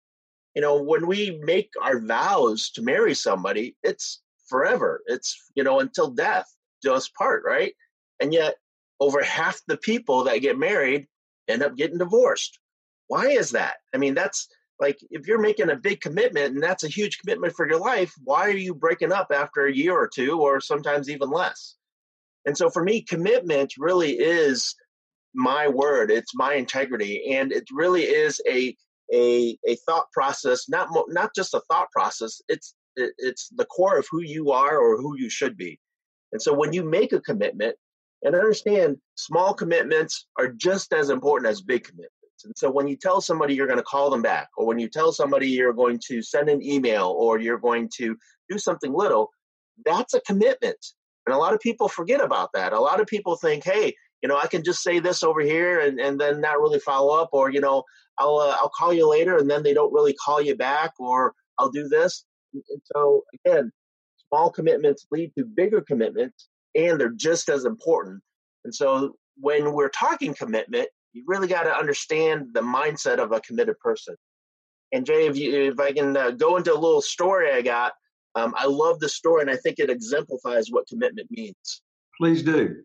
You 0.55 0.63
know, 0.63 0.83
when 0.83 1.07
we 1.07 1.41
make 1.43 1.71
our 1.83 2.01
vows 2.01 2.71
to 2.73 2.83
marry 2.83 3.15
somebody, 3.15 3.77
it's 3.83 4.21
forever. 4.49 5.03
It's, 5.07 5.51
you 5.55 5.63
know, 5.63 5.81
until 5.81 6.11
death 6.11 6.47
do 6.83 6.93
us 6.93 7.09
part, 7.09 7.43
right? 7.45 7.75
And 8.21 8.33
yet, 8.33 8.57
over 8.99 9.23
half 9.23 9.61
the 9.67 9.77
people 9.77 10.25
that 10.25 10.39
get 10.39 10.59
married 10.59 11.07
end 11.49 11.63
up 11.63 11.77
getting 11.77 11.99
divorced. 11.99 12.59
Why 13.11 13.27
is 13.27 13.51
that? 13.51 13.79
I 13.93 13.99
mean, 13.99 14.15
that's 14.15 14.47
like 14.79 14.99
if 15.11 15.27
you're 15.27 15.41
making 15.41 15.69
a 15.69 15.77
big 15.77 16.01
commitment 16.01 16.55
and 16.55 16.63
that's 16.63 16.85
a 16.85 16.89
huge 16.89 17.19
commitment 17.19 17.55
for 17.55 17.69
your 17.69 17.81
life, 17.81 18.15
why 18.23 18.47
are 18.47 18.51
you 18.51 18.73
breaking 18.73 19.11
up 19.11 19.33
after 19.35 19.67
a 19.67 19.75
year 19.75 19.99
or 19.99 20.09
two 20.09 20.41
or 20.41 20.61
sometimes 20.61 21.11
even 21.11 21.29
less? 21.29 21.75
And 22.47 22.57
so 22.57 22.71
for 22.71 22.85
me, 22.85 23.03
commitment 23.03 23.75
really 23.79 24.13
is 24.13 24.77
my 25.35 25.69
word 25.69 26.11
it's 26.11 26.35
my 26.35 26.55
integrity 26.55 27.35
and 27.35 27.53
it 27.53 27.65
really 27.73 28.03
is 28.03 28.41
a 28.49 28.77
a, 29.13 29.57
a 29.67 29.77
thought 29.87 30.11
process 30.13 30.69
not 30.69 30.89
not 31.09 31.35
just 31.35 31.55
a 31.55 31.63
thought 31.71 31.91
process 31.93 32.41
it's 32.49 32.75
it, 32.97 33.13
it's 33.19 33.49
the 33.57 33.65
core 33.67 33.99
of 33.99 34.07
who 34.11 34.23
you 34.23 34.51
are 34.51 34.79
or 34.79 34.97
who 34.97 35.17
you 35.17 35.31
should 35.31 35.57
be 35.57 35.79
and 36.33 36.43
so 36.43 36.53
when 36.53 36.73
you 36.73 36.83
make 36.83 37.13
a 37.13 37.21
commitment 37.21 37.77
and 38.23 38.35
understand 38.35 38.97
small 39.15 39.55
commitments 39.55 40.27
are 40.37 40.49
just 40.49 40.93
as 40.93 41.11
important 41.11 41.51
as 41.51 41.63
big 41.63 41.85
commitments 41.85 42.20
and 42.45 42.55
so 42.57 42.71
when 42.71 42.89
you 42.89 42.97
tell 42.97 43.21
somebody 43.21 43.55
you're 43.55 43.67
going 43.67 43.79
to 43.79 43.83
call 43.83 44.11
them 44.11 44.23
back 44.23 44.49
or 44.57 44.67
when 44.67 44.79
you 44.79 44.89
tell 44.89 45.13
somebody 45.13 45.49
you're 45.49 45.73
going 45.73 45.99
to 46.07 46.23
send 46.23 46.49
an 46.49 46.63
email 46.63 47.15
or 47.19 47.39
you're 47.39 47.59
going 47.59 47.89
to 47.97 48.17
do 48.49 48.59
something 48.59 48.93
little 48.93 49.31
that's 49.85 50.15
a 50.15 50.21
commitment 50.23 50.79
and 51.27 51.35
a 51.35 51.39
lot 51.39 51.55
of 51.55 51.61
people 51.61 51.89
forget 51.89 52.21
about 52.23 52.51
that 52.55 52.73
a 52.73 52.81
lot 52.81 53.01
of 53.01 53.07
people 53.07 53.37
think 53.37 53.65
hey 53.65 53.95
you 54.23 54.29
know, 54.29 54.37
I 54.37 54.47
can 54.47 54.63
just 54.63 54.83
say 54.83 54.99
this 54.99 55.23
over 55.23 55.41
here 55.41 55.81
and, 55.81 55.99
and 55.99 56.21
then 56.21 56.41
not 56.41 56.61
really 56.61 56.79
follow 56.79 57.21
up, 57.21 57.31
or 57.33 57.51
you 57.51 57.61
know, 57.61 57.85
I'll 58.19 58.37
uh, 58.37 58.57
I'll 58.59 58.71
call 58.71 58.93
you 58.93 59.09
later, 59.09 59.37
and 59.37 59.49
then 59.49 59.63
they 59.63 59.75
don't 59.75 59.93
really 59.93 60.13
call 60.13 60.41
you 60.41 60.55
back, 60.55 60.93
or 60.99 61.35
I'll 61.59 61.71
do 61.71 61.89
this. 61.89 62.25
And 62.53 62.83
so 62.95 63.23
again, 63.45 63.73
small 64.29 64.51
commitments 64.51 65.07
lead 65.11 65.33
to 65.39 65.45
bigger 65.45 65.81
commitments, 65.81 66.49
and 66.75 67.01
they're 67.01 67.11
just 67.11 67.49
as 67.49 67.65
important. 67.65 68.23
And 68.65 68.75
so 68.75 69.17
when 69.39 69.73
we're 69.73 69.89
talking 69.89 70.35
commitment, 70.35 70.89
you 71.13 71.25
really 71.27 71.49
got 71.49 71.65
to 71.65 71.77
understand 71.77 72.49
the 72.53 72.61
mindset 72.61 73.19
of 73.19 73.33
a 73.33 73.41
committed 73.41 73.79
person. 73.79 74.17
And 74.93 75.07
Jay, 75.07 75.27
if 75.27 75.37
you 75.37 75.71
if 75.71 75.79
I 75.79 75.93
can 75.93 76.17
uh, 76.17 76.31
go 76.33 76.57
into 76.57 76.73
a 76.73 76.79
little 76.79 77.03
story 77.03 77.51
I 77.53 77.63
got, 77.63 77.93
um, 78.35 78.55
I 78.57 78.67
love 78.67 79.01
the 79.01 79.09
story, 79.09 79.43
and 79.43 79.51
I 79.51 79.57
think 79.57 79.79
it 79.79 79.91
exemplifies 79.91 80.69
what 80.71 80.89
commitment 80.89 81.29
means. 81.31 81.83
Please 82.19 82.43
do. 82.43 82.77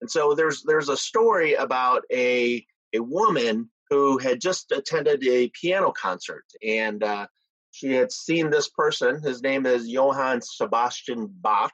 And 0.00 0.10
so 0.10 0.34
there's 0.34 0.62
there's 0.62 0.88
a 0.88 0.96
story 0.96 1.54
about 1.54 2.02
a 2.12 2.64
a 2.94 3.00
woman 3.00 3.70
who 3.90 4.18
had 4.18 4.40
just 4.40 4.72
attended 4.72 5.26
a 5.26 5.50
piano 5.50 5.92
concert 5.92 6.44
and 6.66 7.02
uh, 7.02 7.26
she 7.70 7.92
had 7.92 8.12
seen 8.12 8.50
this 8.50 8.68
person. 8.68 9.20
His 9.22 9.42
name 9.42 9.66
is 9.66 9.88
Johann 9.88 10.40
Sebastian 10.42 11.28
Bach. 11.28 11.72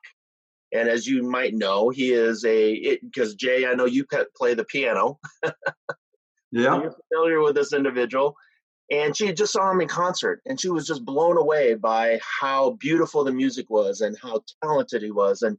And 0.72 0.88
as 0.88 1.06
you 1.06 1.22
might 1.22 1.54
know, 1.54 1.88
he 1.88 2.12
is 2.12 2.44
a 2.44 2.98
because 2.98 3.34
Jay, 3.34 3.66
I 3.66 3.74
know 3.74 3.86
you 3.86 4.06
play 4.36 4.54
the 4.54 4.64
piano. 4.64 5.18
yeah, 6.52 6.64
so 6.64 6.82
you're 6.82 6.96
familiar 7.08 7.40
with 7.40 7.56
this 7.56 7.72
individual. 7.72 8.36
And 8.92 9.16
she 9.16 9.32
just 9.32 9.52
saw 9.52 9.70
him 9.70 9.80
in 9.80 9.88
concert, 9.88 10.42
and 10.46 10.60
she 10.60 10.68
was 10.68 10.84
just 10.84 11.04
blown 11.04 11.36
away 11.36 11.74
by 11.74 12.18
how 12.40 12.70
beautiful 12.80 13.22
the 13.22 13.32
music 13.32 13.70
was 13.70 14.00
and 14.00 14.16
how 14.20 14.42
talented 14.62 15.02
he 15.02 15.12
was. 15.12 15.42
And 15.42 15.56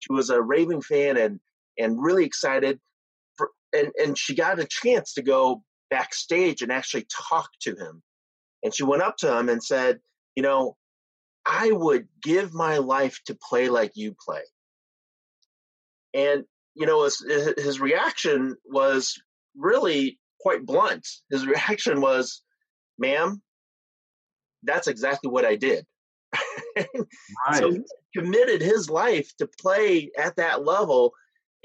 she 0.00 0.12
was 0.12 0.28
a 0.28 0.40
raving 0.40 0.82
fan, 0.82 1.16
and 1.16 1.40
and 1.78 2.02
really 2.02 2.24
excited. 2.24 2.78
For, 3.36 3.50
and, 3.74 3.90
and 4.02 4.18
she 4.18 4.34
got 4.34 4.60
a 4.60 4.66
chance 4.68 5.14
to 5.14 5.22
go 5.22 5.62
backstage 5.90 6.62
and 6.62 6.72
actually 6.72 7.06
talk 7.28 7.50
to 7.62 7.74
him. 7.74 8.02
And 8.62 8.74
she 8.74 8.82
went 8.82 9.02
up 9.02 9.16
to 9.18 9.38
him 9.38 9.48
and 9.48 9.62
said, 9.62 10.00
You 10.36 10.42
know, 10.42 10.76
I 11.46 11.70
would 11.72 12.08
give 12.22 12.54
my 12.54 12.78
life 12.78 13.20
to 13.26 13.36
play 13.48 13.68
like 13.68 13.92
you 13.94 14.14
play. 14.24 14.40
And, 16.14 16.44
you 16.74 16.86
know, 16.86 17.04
his, 17.04 17.18
his 17.58 17.80
reaction 17.80 18.56
was 18.64 19.20
really 19.56 20.18
quite 20.40 20.64
blunt. 20.64 21.06
His 21.30 21.46
reaction 21.46 22.00
was, 22.00 22.42
Ma'am, 22.98 23.42
that's 24.62 24.86
exactly 24.86 25.30
what 25.30 25.44
I 25.44 25.56
did. 25.56 25.84
right. 26.76 26.86
So 27.58 27.70
he 27.70 27.82
committed 28.16 28.60
his 28.60 28.88
life 28.90 29.30
to 29.38 29.48
play 29.60 30.10
at 30.18 30.36
that 30.36 30.64
level 30.64 31.12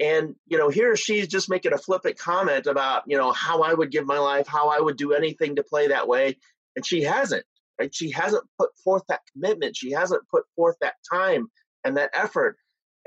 and 0.00 0.34
you 0.46 0.58
know 0.58 0.68
here 0.68 0.96
she's 0.96 1.28
just 1.28 1.50
making 1.50 1.72
a 1.72 1.78
flippant 1.78 2.18
comment 2.18 2.66
about 2.66 3.02
you 3.06 3.16
know 3.16 3.32
how 3.32 3.62
i 3.62 3.72
would 3.72 3.90
give 3.90 4.06
my 4.06 4.18
life 4.18 4.46
how 4.46 4.68
i 4.68 4.80
would 4.80 4.96
do 4.96 5.12
anything 5.12 5.56
to 5.56 5.62
play 5.62 5.88
that 5.88 6.08
way 6.08 6.36
and 6.74 6.86
she 6.86 7.02
hasn't 7.02 7.44
right 7.78 7.94
she 7.94 8.10
hasn't 8.10 8.44
put 8.58 8.70
forth 8.82 9.02
that 9.08 9.20
commitment 9.32 9.76
she 9.76 9.92
hasn't 9.92 10.22
put 10.30 10.44
forth 10.56 10.76
that 10.80 10.94
time 11.12 11.48
and 11.84 11.96
that 11.96 12.10
effort 12.14 12.56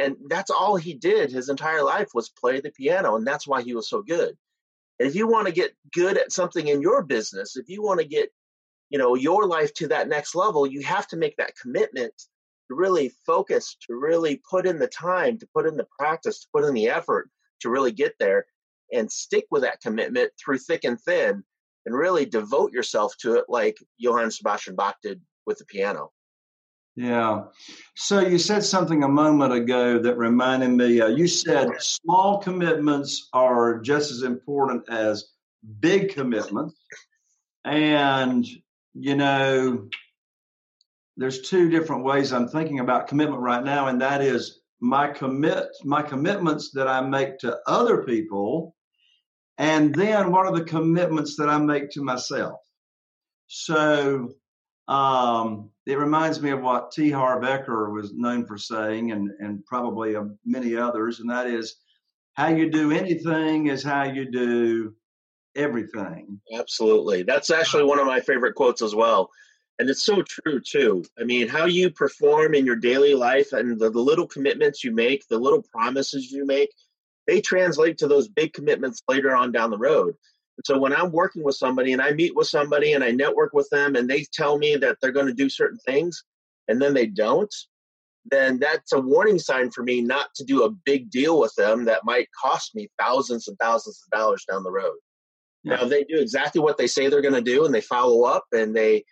and 0.04 0.18
that's 0.30 0.52
all 0.52 0.76
he 0.76 0.94
did 0.94 1.32
his 1.32 1.50
entire 1.50 1.84
life 1.84 2.10
was 2.14 2.30
play 2.30 2.60
the 2.62 2.72
piano 2.72 3.16
and 3.16 3.26
that's 3.28 3.48
why 3.48 3.62
he 3.62 3.76
was 3.76 3.90
so 3.90 4.02
good 4.02 4.36
And 5.00 5.08
if 5.10 5.16
you 5.16 5.28
want 5.28 5.48
to 5.48 5.54
get 5.54 5.76
good 5.94 6.18
at 6.18 6.32
something 6.32 6.68
in 6.68 6.82
your 6.82 7.04
business, 7.04 7.58
if 7.58 7.70
you 7.70 7.82
want 7.82 8.00
to 8.00 8.06
get, 8.06 8.30
you 8.90 8.98
know, 9.00 9.16
your 9.16 9.48
life 9.48 9.74
to 9.76 9.88
that 9.90 10.08
next 10.08 10.36
level, 10.36 10.68
you 10.68 10.82
have 10.84 11.08
to 11.08 11.18
make 11.18 11.36
that 11.38 11.58
commitment 11.62 12.14
to 12.70 12.76
really 12.76 13.12
focus, 13.26 13.76
to 13.88 13.96
really 13.96 14.42
put 14.50 14.66
in 14.66 14.80
the 14.80 14.88
time, 14.88 15.38
to 15.40 15.48
put 15.54 15.66
in 15.68 15.78
the 15.78 15.88
practice, 16.00 16.42
to 16.42 16.48
put 16.54 16.64
in 16.64 16.74
the 16.74 16.90
effort 16.90 17.30
to 17.62 17.70
really 17.70 17.92
get 17.92 18.14
there 18.20 18.46
and 18.92 19.12
stick 19.12 19.46
with 19.52 19.64
that 19.64 19.82
commitment 19.82 20.32
through 20.38 20.60
thick 20.60 20.84
and 20.84 21.00
thin 21.02 21.44
and 21.86 21.96
really 21.96 22.26
devote 22.26 22.72
yourself 22.72 23.16
to 23.18 23.36
it 23.36 23.46
like 23.50 23.78
Johann 23.98 24.32
Sebastian 24.32 24.76
Bach 24.76 24.98
did 25.02 25.22
with 25.46 25.58
the 25.58 25.66
piano. 25.66 26.12
Yeah. 26.96 27.46
So 27.96 28.20
you 28.20 28.38
said 28.38 28.64
something 28.64 29.04
a 29.04 29.08
moment 29.08 29.52
ago 29.52 29.98
that 30.00 30.18
reminded 30.18 30.70
me. 30.70 31.02
Uh, 31.02 31.08
you 31.08 31.28
said 31.28 31.70
small 31.80 32.38
commitments 32.40 33.30
are 33.34 33.80
just 33.80 34.12
as 34.12 34.22
important 34.22 34.88
as 34.90 35.32
big 35.80 36.14
commitments. 36.14 36.76
And, 37.66 38.46
you 38.94 39.16
know, 39.16 39.90
there's 41.18 41.42
two 41.42 41.70
different 41.70 42.04
ways 42.04 42.32
I'm 42.32 42.48
thinking 42.48 42.80
about 42.80 43.08
commitment 43.08 43.42
right 43.42 43.64
now, 43.64 43.88
and 43.88 44.02
that 44.02 44.22
is 44.22 44.62
my 44.80 45.08
commit 45.08 45.68
my 45.84 46.02
commitments 46.02 46.72
that 46.72 46.88
I 46.88 47.02
make 47.02 47.38
to 47.40 47.58
other 47.68 48.04
people, 48.04 48.76
and 49.58 49.96
then 49.96 50.32
what 50.32 50.46
are 50.46 50.52
the 50.52 50.66
commitments 50.66 51.38
that 51.38 51.50
I 51.50 51.58
make 51.58 51.90
to 51.92 52.04
myself. 52.04 52.60
So 53.48 54.34
um, 54.88 55.70
it 55.86 55.98
reminds 55.98 56.42
me 56.42 56.52
of 56.52 56.62
what 56.62 56.92
T. 56.92 57.10
Harv 57.10 57.44
Eker 57.44 57.92
was 57.92 58.14
known 58.14 58.46
for 58.46 58.58
saying, 58.58 59.12
and 59.12 59.32
and 59.40 59.66
probably 59.66 60.16
many 60.46 60.76
others, 60.76 61.20
and 61.20 61.30
that 61.30 61.48
is, 61.48 61.76
how 62.34 62.48
you 62.48 62.70
do 62.70 62.92
anything 62.92 63.68
is 63.68 63.84
how 63.84 64.04
you 64.04 64.30
do 64.30 64.94
everything. 65.56 66.40
Absolutely, 66.58 67.24
that's 67.24 67.50
actually 67.50 67.84
one 67.84 68.00
of 68.00 68.08
my 68.08 68.20
favorite 68.20 68.56
quotes 68.56 68.82
as 68.82 68.96
well. 68.96 69.30
And 69.80 69.90
it's 69.90 70.04
so 70.04 70.22
true 70.22 70.62
too. 70.62 71.04
I 71.20 71.24
mean, 71.24 71.48
how 71.48 71.66
you 71.66 71.90
perform 71.90 72.54
in 72.54 72.66
your 72.66 72.76
daily 72.76 73.16
life 73.16 73.54
and 73.54 73.80
the, 73.80 73.90
the 73.90 74.00
little 74.00 74.28
commitments 74.28 74.84
you 74.84 74.92
make, 74.92 75.28
the 75.28 75.40
little 75.40 75.64
promises 75.64 76.32
you 76.32 76.46
make, 76.46 76.70
they 77.26 77.42
translate 77.42 77.98
to 77.98 78.08
those 78.08 78.28
big 78.28 78.54
commitments 78.54 79.02
later 79.08 79.36
on 79.36 79.52
down 79.52 79.72
the 79.72 79.78
road. 79.78 80.16
And 80.58 80.66
so 80.66 80.78
when 80.78 80.94
I'm 80.94 81.12
working 81.12 81.44
with 81.44 81.56
somebody 81.56 81.94
and 81.94 82.02
I 82.02 82.12
meet 82.12 82.36
with 82.36 82.48
somebody 82.48 82.94
and 82.94 83.04
I 83.04 83.12
network 83.12 83.54
with 83.54 83.68
them 83.72 83.96
and 83.96 84.10
they 84.10 84.26
tell 84.34 84.58
me 84.58 84.76
that 84.78 84.98
they're 85.02 85.12
going 85.12 85.28
to 85.28 85.34
do 85.34 85.50
certain 85.50 85.80
things 85.80 86.24
and 86.68 86.82
then 86.82 86.94
they 86.94 87.08
don't, 87.08 87.54
then 88.32 88.60
that's 88.60 88.94
a 88.94 89.00
warning 89.00 89.40
sign 89.40 89.72
for 89.72 89.84
me 89.84 90.02
not 90.02 90.34
to 90.36 90.44
do 90.44 90.64
a 90.64 90.70
big 90.70 91.10
deal 91.10 91.40
with 91.40 91.54
them 91.56 91.86
that 91.86 92.06
might 92.06 92.30
cost 92.40 92.76
me 92.76 92.90
thousands 93.00 93.48
and 93.48 93.58
thousands 93.60 94.02
of 94.06 94.18
dollars 94.18 94.46
down 94.50 94.64
the 94.64 94.72
road. 94.72 94.96
Yeah. 95.64 95.76
Now, 95.76 95.84
if 95.84 95.90
they 95.90 96.04
do 96.04 96.20
exactly 96.20 96.62
what 96.62 96.78
they 96.78 96.88
say 96.88 97.08
they're 97.08 97.22
going 97.22 97.34
to 97.34 97.42
do 97.42 97.66
and 97.66 97.74
they 97.74 97.82
follow 97.82 98.24
up 98.24 98.46
and 98.52 98.76
they 98.76 99.04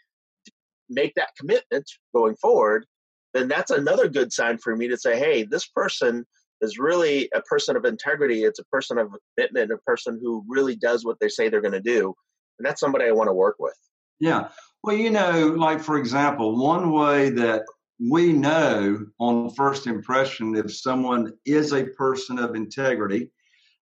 make 0.89 1.13
that 1.15 1.36
commitment 1.38 1.89
going 2.13 2.36
forward, 2.36 2.86
then 3.33 3.48
that's 3.48 3.71
another 3.71 4.07
good 4.07 4.31
sign 4.31 4.57
for 4.57 4.75
me 4.75 4.89
to 4.89 4.98
say, 4.98 5.17
hey, 5.17 5.43
this 5.43 5.65
person 5.65 6.25
is 6.62 6.77
really 6.77 7.30
a 7.34 7.41
person 7.41 7.75
of 7.75 7.86
integrity. 7.86 8.44
It's 8.44 8.60
a 8.60 8.65
person 8.65 8.98
of 8.98 9.13
commitment, 9.36 9.72
a 9.72 9.77
person 9.77 10.20
who 10.22 10.44
really 10.48 10.75
does 10.75 11.06
what 11.06 11.20
they 11.20 11.30
say 11.30 11.50
they're 11.50 11.62
going 11.62 11.72
to 11.74 11.82
do. 11.82 12.13
And 12.60 12.65
that's 12.65 12.80
somebody 12.80 13.06
I 13.06 13.12
want 13.12 13.30
to 13.30 13.34
work 13.34 13.56
with. 13.60 13.75
Yeah. 14.20 14.50
Well, 14.84 14.96
you 14.96 15.10
know, 15.10 15.56
like 15.58 15.82
for 15.82 15.98
example, 15.98 16.62
one 16.62 16.91
way 16.91 17.30
that 17.32 17.63
we 18.00 18.34
know 18.34 19.06
on 19.20 19.50
first 19.51 19.88
impression 19.88 20.56
if 20.56 20.75
someone 20.75 21.34
is 21.46 21.74
a 21.74 21.86
person 21.86 22.39
of 22.39 22.56
integrity, 22.56 23.32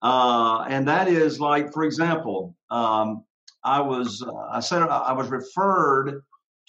uh, 0.02 0.66
and 0.70 0.88
that 0.88 1.08
is 1.08 1.40
like, 1.40 1.74
for 1.74 1.84
example, 1.84 2.56
um, 2.72 3.24
I 3.64 3.82
was 3.82 4.24
uh, 4.26 4.48
I 4.52 4.62
said 4.62 4.84
I 4.84 5.12
was 5.14 5.30
referred 5.30 6.22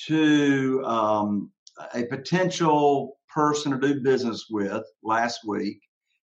to 0.06 0.82
um, 0.84 1.50
a 1.94 2.04
potential 2.04 3.18
person 3.32 3.72
to 3.72 3.78
do 3.78 4.00
business 4.00 4.46
with 4.50 4.84
last 5.02 5.40
week, 5.46 5.80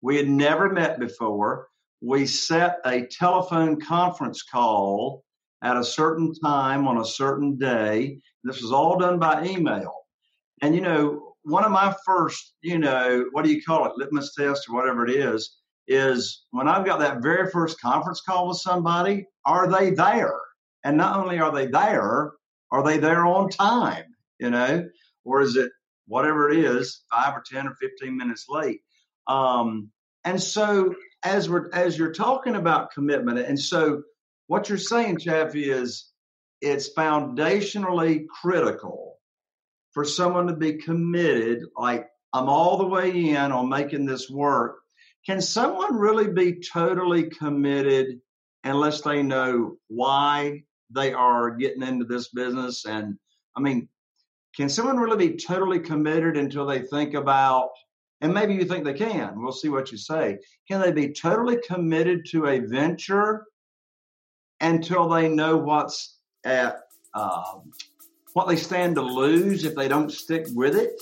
we 0.02 0.16
had 0.16 0.28
never 0.28 0.70
met 0.70 0.98
before. 0.98 1.68
We 2.00 2.26
set 2.26 2.78
a 2.84 3.06
telephone 3.06 3.80
conference 3.80 4.42
call 4.42 5.24
at 5.62 5.76
a 5.76 5.84
certain 5.84 6.34
time 6.34 6.86
on 6.86 6.98
a 6.98 7.04
certain 7.04 7.56
day. 7.58 8.20
This 8.44 8.62
was 8.62 8.72
all 8.72 8.98
done 8.98 9.18
by 9.18 9.44
email. 9.44 9.94
And, 10.62 10.74
you 10.74 10.80
know, 10.80 11.34
one 11.42 11.64
of 11.64 11.72
my 11.72 11.94
first, 12.04 12.54
you 12.62 12.78
know, 12.78 13.26
what 13.32 13.44
do 13.44 13.52
you 13.52 13.62
call 13.62 13.86
it, 13.86 13.96
litmus 13.96 14.34
test 14.34 14.68
or 14.68 14.74
whatever 14.74 15.06
it 15.06 15.10
is, 15.10 15.56
is 15.88 16.44
when 16.50 16.68
I've 16.68 16.84
got 16.84 17.00
that 17.00 17.22
very 17.22 17.50
first 17.50 17.80
conference 17.80 18.20
call 18.20 18.48
with 18.48 18.58
somebody, 18.58 19.26
are 19.44 19.68
they 19.68 19.90
there? 19.90 20.38
And 20.84 20.96
not 20.96 21.18
only 21.18 21.40
are 21.40 21.52
they 21.52 21.66
there, 21.66 22.32
are 22.70 22.82
they 22.84 22.98
there 22.98 23.26
on 23.26 23.48
time? 23.48 24.04
You 24.38 24.50
know, 24.50 24.88
or 25.24 25.40
is 25.40 25.56
it 25.56 25.70
whatever 26.06 26.50
it 26.50 26.58
is, 26.58 27.02
five 27.10 27.34
or 27.34 27.42
10 27.50 27.66
or 27.66 27.74
15 27.74 28.16
minutes 28.16 28.46
late? 28.48 28.80
Um, 29.28 29.90
and 30.24 30.42
so 30.42 30.94
as 31.22 31.48
we're 31.48 31.70
as 31.72 31.98
you're 31.98 32.12
talking 32.12 32.56
about 32.56 32.92
commitment, 32.92 33.38
and 33.38 33.58
so 33.58 34.02
what 34.46 34.68
you're 34.68 34.78
saying, 34.78 35.18
Chaffee, 35.18 35.70
is 35.70 36.10
it's 36.60 36.92
foundationally 36.92 38.26
critical 38.26 39.18
for 39.92 40.04
someone 40.04 40.46
to 40.46 40.56
be 40.56 40.74
committed, 40.74 41.64
like 41.76 42.08
I'm 42.32 42.48
all 42.48 42.78
the 42.78 42.86
way 42.86 43.10
in 43.10 43.52
on 43.52 43.68
making 43.68 44.06
this 44.06 44.28
work. 44.28 44.78
Can 45.26 45.40
someone 45.40 45.96
really 45.96 46.28
be 46.28 46.60
totally 46.60 47.24
committed 47.30 48.20
unless 48.64 49.02
they 49.02 49.22
know 49.22 49.76
why 49.88 50.62
they 50.90 51.12
are 51.12 51.50
getting 51.50 51.82
into 51.82 52.04
this 52.04 52.28
business? 52.28 52.86
And 52.86 53.18
I 53.56 53.60
mean, 53.60 53.88
can 54.56 54.68
someone 54.68 54.96
really 54.98 55.28
be 55.28 55.36
totally 55.36 55.80
committed 55.80 56.36
until 56.36 56.66
they 56.66 56.80
think 56.80 57.14
about 57.14 57.70
and 58.20 58.34
maybe 58.34 58.54
you 58.54 58.64
think 58.64 58.84
they 58.84 58.94
can. 58.94 59.40
We'll 59.40 59.52
see 59.52 59.68
what 59.68 59.92
you 59.92 59.98
say. 59.98 60.38
Can 60.68 60.80
they 60.80 60.92
be 60.92 61.12
totally 61.12 61.58
committed 61.66 62.26
to 62.30 62.46
a 62.46 62.58
venture 62.58 63.44
until 64.60 65.08
they 65.08 65.28
know 65.28 65.56
what's 65.56 66.18
at 66.44 66.80
um, 67.14 67.70
what 68.32 68.48
they 68.48 68.56
stand 68.56 68.96
to 68.96 69.02
lose 69.02 69.64
if 69.64 69.74
they 69.74 69.88
don't 69.88 70.10
stick 70.10 70.46
with 70.54 70.74
it? 70.76 71.00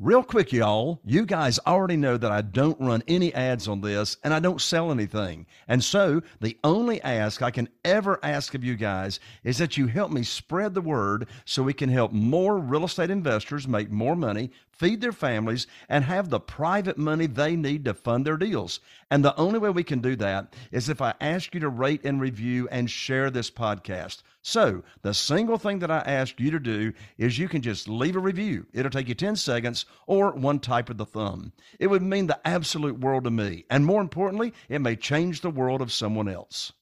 Real 0.00 0.22
quick, 0.22 0.52
y'all, 0.52 1.00
you 1.04 1.26
guys 1.26 1.58
already 1.66 1.96
know 1.96 2.16
that 2.16 2.30
I 2.30 2.40
don't 2.40 2.80
run 2.80 3.02
any 3.08 3.34
ads 3.34 3.66
on 3.66 3.80
this 3.80 4.16
and 4.22 4.32
I 4.32 4.38
don't 4.38 4.60
sell 4.60 4.92
anything. 4.92 5.44
And 5.66 5.82
so 5.82 6.22
the 6.40 6.56
only 6.62 7.02
ask 7.02 7.42
I 7.42 7.50
can 7.50 7.68
ever 7.84 8.20
ask 8.22 8.54
of 8.54 8.62
you 8.62 8.76
guys 8.76 9.18
is 9.42 9.58
that 9.58 9.76
you 9.76 9.88
help 9.88 10.12
me 10.12 10.22
spread 10.22 10.74
the 10.74 10.80
word 10.80 11.26
so 11.44 11.64
we 11.64 11.74
can 11.74 11.88
help 11.88 12.12
more 12.12 12.58
real 12.58 12.84
estate 12.84 13.10
investors 13.10 13.66
make 13.66 13.90
more 13.90 14.14
money 14.14 14.52
feed 14.78 15.00
their 15.00 15.12
families, 15.12 15.66
and 15.88 16.04
have 16.04 16.30
the 16.30 16.38
private 16.38 16.96
money 16.96 17.26
they 17.26 17.56
need 17.56 17.84
to 17.84 17.92
fund 17.92 18.24
their 18.24 18.36
deals. 18.36 18.78
And 19.10 19.24
the 19.24 19.36
only 19.36 19.58
way 19.58 19.70
we 19.70 19.82
can 19.82 19.98
do 20.00 20.14
that 20.16 20.54
is 20.70 20.88
if 20.88 21.02
I 21.02 21.14
ask 21.20 21.52
you 21.52 21.60
to 21.60 21.68
rate 21.68 22.02
and 22.04 22.20
review 22.20 22.68
and 22.70 22.88
share 22.88 23.28
this 23.30 23.50
podcast. 23.50 24.22
So, 24.42 24.84
the 25.02 25.12
single 25.12 25.58
thing 25.58 25.80
that 25.80 25.90
I 25.90 25.98
ask 25.98 26.38
you 26.38 26.52
to 26.52 26.60
do 26.60 26.92
is 27.18 27.38
you 27.38 27.48
can 27.48 27.60
just 27.60 27.88
leave 27.88 28.14
a 28.14 28.20
review. 28.20 28.66
It'll 28.72 28.90
take 28.90 29.08
you 29.08 29.14
10 29.14 29.34
seconds 29.36 29.84
or 30.06 30.32
one 30.32 30.58
type 30.58 30.90
of 30.90 30.96
the 30.96 31.06
thumb. 31.06 31.52
It 31.78 31.88
would 31.88 32.02
mean 32.02 32.26
the 32.26 32.40
absolute 32.46 32.98
world 32.98 33.24
to 33.24 33.30
me. 33.30 33.64
And 33.70 33.84
more 33.84 34.00
importantly, 34.00 34.54
it 34.68 34.80
may 34.80 34.96
change 34.96 35.40
the 35.40 35.50
world 35.50 35.80
of 35.80 35.92
someone 35.92 36.28
else. 36.28 36.72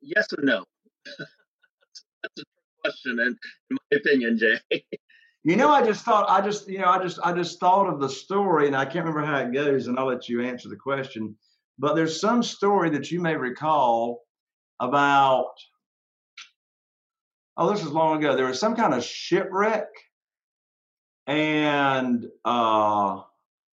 Yes 0.00 0.32
and 0.36 0.46
no. 0.46 0.64
That's 1.06 2.40
a 2.40 2.44
question, 2.82 3.18
in, 3.20 3.38
in 3.70 3.78
my 3.90 3.96
opinion, 3.96 4.38
Jay. 4.38 4.60
You 5.46 5.56
know, 5.56 5.68
I 5.68 5.84
just 5.84 6.06
thought, 6.06 6.24
I 6.30 6.40
just, 6.40 6.66
you 6.68 6.78
know, 6.78 6.88
I 6.88 7.02
just, 7.02 7.18
I 7.22 7.34
just 7.34 7.60
thought 7.60 7.86
of 7.86 8.00
the 8.00 8.08
story, 8.08 8.66
and 8.66 8.74
I 8.74 8.86
can't 8.86 9.04
remember 9.04 9.26
how 9.26 9.40
it 9.40 9.52
goes, 9.52 9.88
and 9.88 9.98
I'll 9.98 10.06
let 10.06 10.26
you 10.26 10.40
answer 10.40 10.70
the 10.70 10.76
question. 10.76 11.36
But 11.78 11.96
there's 11.96 12.18
some 12.18 12.42
story 12.42 12.88
that 12.90 13.10
you 13.10 13.20
may 13.20 13.36
recall 13.36 14.22
about. 14.80 15.52
Oh, 17.56 17.70
this 17.70 17.82
was 17.82 17.92
long 17.92 18.18
ago. 18.18 18.34
There 18.34 18.46
was 18.46 18.58
some 18.58 18.74
kind 18.74 18.94
of 18.94 19.04
shipwreck, 19.04 19.88
and 21.26 22.26
uh, 22.44 23.20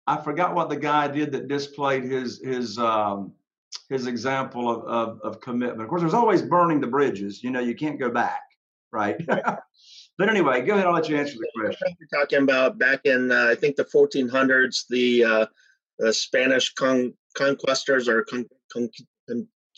I 0.07 0.17
forgot 0.23 0.55
what 0.55 0.69
the 0.69 0.75
guy 0.75 1.07
did 1.07 1.31
that 1.31 1.47
displayed 1.47 2.03
his 2.03 2.41
his 2.43 2.77
um, 2.77 3.33
his 3.89 4.07
example 4.07 4.69
of, 4.69 4.83
of, 4.85 5.21
of 5.21 5.41
commitment. 5.41 5.81
Of 5.81 5.89
course, 5.89 6.01
there's 6.01 6.13
always 6.13 6.41
burning 6.41 6.79
the 6.79 6.87
bridges. 6.87 7.43
You 7.43 7.51
know, 7.51 7.59
you 7.59 7.75
can't 7.75 7.99
go 7.99 8.09
back 8.09 8.41
right? 8.91 9.17
but 10.17 10.29
anyway, 10.29 10.61
go 10.61 10.73
ahead. 10.73 10.85
I'll 10.85 10.93
let 10.93 11.09
you 11.09 11.17
answer 11.17 11.37
the 11.37 11.49
question. 11.55 11.95
You're 11.99 12.21
talking 12.21 12.43
about 12.43 12.77
back 12.77 13.01
in, 13.05 13.31
uh, 13.31 13.47
I 13.49 13.55
think, 13.55 13.75
the 13.75 13.85
1400s, 13.85 14.87
the, 14.89 15.23
uh, 15.23 15.45
the 15.99 16.13
Spanish 16.13 16.73
con- 16.73 17.13
conquistors 17.35 18.07
or 18.07 18.23
con- 18.23 18.49
con- 18.71 18.89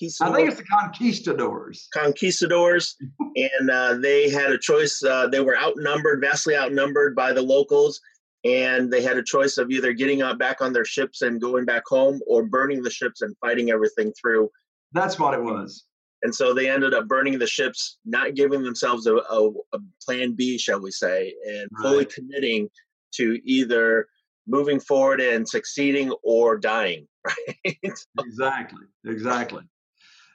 I 0.01 0.31
think 0.31 0.49
it's 0.49 0.57
the 0.57 0.65
conquistadors. 0.65 1.87
Conquistadors, 1.93 2.95
and 3.35 3.69
uh, 3.69 3.95
they 3.95 4.29
had 4.29 4.51
a 4.51 4.57
choice. 4.57 5.03
Uh, 5.03 5.27
they 5.27 5.39
were 5.39 5.57
outnumbered, 5.57 6.21
vastly 6.21 6.55
outnumbered 6.55 7.15
by 7.15 7.31
the 7.31 7.41
locals, 7.41 7.99
and 8.43 8.91
they 8.91 9.01
had 9.01 9.17
a 9.17 9.23
choice 9.23 9.57
of 9.57 9.69
either 9.69 9.93
getting 9.93 10.21
out 10.21 10.39
back 10.39 10.61
on 10.61 10.73
their 10.73 10.85
ships 10.85 11.21
and 11.21 11.39
going 11.39 11.65
back 11.65 11.83
home, 11.87 12.19
or 12.27 12.43
burning 12.43 12.81
the 12.81 12.89
ships 12.89 13.21
and 13.21 13.35
fighting 13.39 13.71
everything 13.71 14.11
through. 14.19 14.49
That's 14.93 15.19
what 15.19 15.33
it 15.33 15.41
was. 15.41 15.85
And 16.23 16.33
so 16.33 16.53
they 16.53 16.69
ended 16.69 16.93
up 16.93 17.07
burning 17.07 17.37
the 17.37 17.47
ships, 17.47 17.97
not 18.05 18.33
giving 18.33 18.63
themselves 18.63 19.07
a, 19.07 19.15
a, 19.15 19.49
a 19.73 19.79
plan 20.05 20.33
B, 20.33 20.57
shall 20.57 20.79
we 20.79 20.89
say, 20.89 21.33
and 21.45 21.67
right. 21.71 21.81
fully 21.81 22.05
committing 22.05 22.69
to 23.15 23.39
either 23.43 24.07
moving 24.47 24.79
forward 24.79 25.21
and 25.21 25.47
succeeding 25.47 26.13
or 26.23 26.57
dying. 26.57 27.07
Right? 27.25 27.87
exactly. 28.19 28.81
Exactly. 29.05 29.63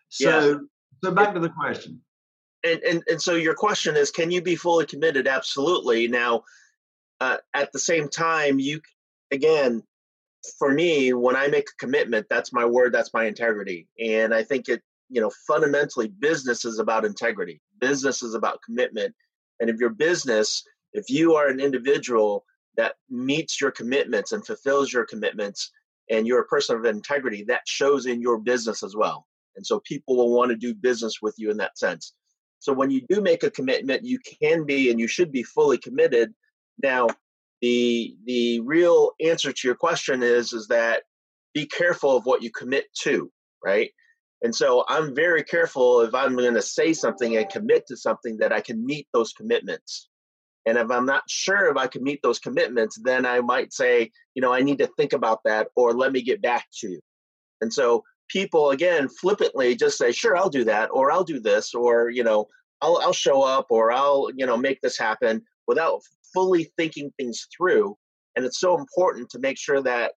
So, 0.09 0.51
yeah. 0.51 0.57
so 1.05 1.11
back 1.13 1.35
to 1.35 1.41
the 1.41 1.51
question. 1.51 2.01
And, 2.65 2.81
and 2.83 3.03
and 3.09 3.23
so 3.23 3.35
your 3.35 3.55
question 3.55 3.97
is, 3.97 4.11
can 4.11 4.31
you 4.31 4.43
be 4.43 4.57
fully 4.57 4.87
committed? 4.87 5.29
Absolutely. 5.29 6.09
Now, 6.09 6.43
uh, 7.21 7.37
at 7.55 7.73
the 7.73 7.79
same 7.79 8.09
time, 8.09 8.59
you 8.59 8.81
again, 9.31 9.83
for 10.59 10.73
me, 10.73 11.13
when 11.13 11.37
I 11.37 11.49
make 11.49 11.69
a 11.69 11.85
commitment, 11.85 12.27
that's 12.29 12.53
my 12.53 12.65
word, 12.65 12.93
that's 12.93 13.15
my 13.15 13.27
integrity, 13.27 13.87
and 14.01 14.35
I 14.35 14.43
think 14.43 14.69
it, 14.69 14.83
you 15.09 15.21
know, 15.21 15.31
fundamentally, 15.47 16.09
business 16.09 16.65
is 16.65 16.79
about 16.79 17.05
integrity. 17.05 17.61
Business 17.81 18.23
is 18.23 18.35
about 18.35 18.63
commitment, 18.63 19.15
and 19.61 19.71
if 19.71 19.79
your 19.79 19.91
business, 19.91 20.65
if 20.93 21.09
you 21.11 21.35
are 21.35 21.49
an 21.49 21.61
individual 21.61 22.45
that 22.77 22.95
meets 23.09 23.61
your 23.61 23.71
commitments 23.71 24.33
and 24.33 24.45
fulfills 24.45 24.93
your 24.93 25.05
commitments, 25.05 25.71
and 26.11 26.27
you're 26.27 26.41
a 26.41 26.47
person 26.47 26.77
of 26.77 26.85
integrity, 26.85 27.45
that 27.45 27.63
shows 27.67 28.07
in 28.07 28.21
your 28.21 28.39
business 28.39 28.83
as 28.83 28.97
well. 28.97 29.27
And 29.59 29.67
so 29.67 29.81
people 29.81 30.17
will 30.17 30.33
want 30.33 30.51
to 30.51 30.57
do 30.57 30.73
business 30.73 31.17
with 31.21 31.35
you 31.37 31.51
in 31.51 31.57
that 31.57 31.77
sense. 31.77 32.15
So 32.61 32.73
when 32.73 32.91
you 32.91 33.03
do 33.09 33.21
make 33.21 33.43
a 33.43 33.51
commitment, 33.51 34.05
you 34.05 34.19
can 34.41 34.65
be 34.65 34.91
and 34.91 34.99
you 34.99 35.09
should 35.09 35.33
be 35.33 35.43
fully 35.43 35.79
committed. 35.79 36.33
Now, 36.83 37.09
the 37.61 38.17
the 38.25 38.61
real 38.61 39.11
answer 39.21 39.53
to 39.53 39.69
your 39.69 39.75
question 39.75 40.23
is 40.23 40.53
is 40.53 40.69
that 40.69 41.03
be 41.55 41.67
careful 41.67 42.17
of 42.17 42.25
what 42.25 42.43
you 42.43 42.51
commit 42.53 42.87
to, 43.03 43.33
right? 43.65 43.91
And 44.43 44.55
so 44.55 44.85
I'm 44.89 45.15
very 45.15 45.43
careful 45.43 46.03
if 46.03 46.15
I'm 46.15 46.37
going 46.37 46.55
to 46.55 46.63
say 46.63 46.93
something 46.93 47.37
and 47.37 47.51
commit 47.51 47.89
to 47.89 47.97
something 47.97 48.39
that 48.39 48.53
I 48.53 48.61
can 48.61 48.87
meet 48.87 49.09
those 49.13 49.33
commitments. 49.33 50.09
And 50.67 50.79
if 50.79 50.91
I'm 50.91 51.07
not 51.07 51.25
sure 51.29 51.69
if 51.71 51.77
I 51.77 51.89
can 51.89 52.05
meet 52.05 52.21
those 52.23 52.39
commitments, 52.39 53.01
then 53.03 53.27
I 53.27 53.41
might 53.41 53.73
say, 53.73 54.13
you 54.35 54.43
know, 54.43 54.53
I 54.53 54.61
need 54.61 54.79
to 54.79 54.87
think 54.87 55.13
about 55.13 55.41
that 55.45 55.69
or 55.75 55.93
let 55.93 56.13
me 56.13 56.23
get 56.23 56.41
back 56.43 56.67
to 56.81 56.91
you. 56.91 57.01
And 57.61 57.73
so 57.73 58.05
people 58.29 58.71
again 58.71 59.09
flippantly 59.09 59.75
just 59.75 59.99
say 59.99 60.13
sure 60.13 60.37
i'll 60.37 60.51
do 60.51 60.65
that 60.65 60.89
or 60.93 61.11
i'll 61.11 61.25
do 61.25 61.41
this 61.41 61.75
or 61.75 62.11
you 62.11 62.23
know 62.23 62.47
i'll, 62.83 62.99
I'll 62.99 63.13
show 63.13 63.43
up 63.43 63.67
or 63.71 63.91
i'll 63.93 64.29
you 64.35 64.47
know 64.47 64.57
make 64.57 64.81
this 64.81 64.99
happen 64.99 65.43
without 65.67 66.01
fully 66.33 66.71
thinking 66.77 67.13
things 67.17 67.47
through. 67.57 67.97
And 68.37 68.45
it's 68.45 68.61
so 68.61 68.79
important 68.79 69.31
to 69.31 69.39
make 69.39 69.59
sure 69.59 69.83
that 69.83 70.13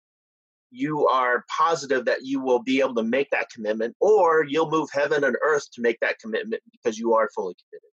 you 0.72 1.08
are 1.08 1.44
positive 1.56 2.06
that 2.06 2.20
you 2.24 2.40
will 2.40 2.64
be 2.64 2.80
able 2.80 2.96
to 2.96 3.04
make 3.04 3.30
that 3.32 3.50
commitment 3.54 3.96
or 4.00 4.46
you'll 4.48 4.70
move 4.70 4.90
heaven 4.94 5.24
and 5.24 5.36
earth 5.44 5.70
to 5.74 5.82
make 5.82 6.00
that 6.00 6.18
commitment 6.20 6.62
because 6.72 6.98
you 6.98 7.14
are 7.14 7.30
fully 7.36 7.56
committed. 7.56 7.90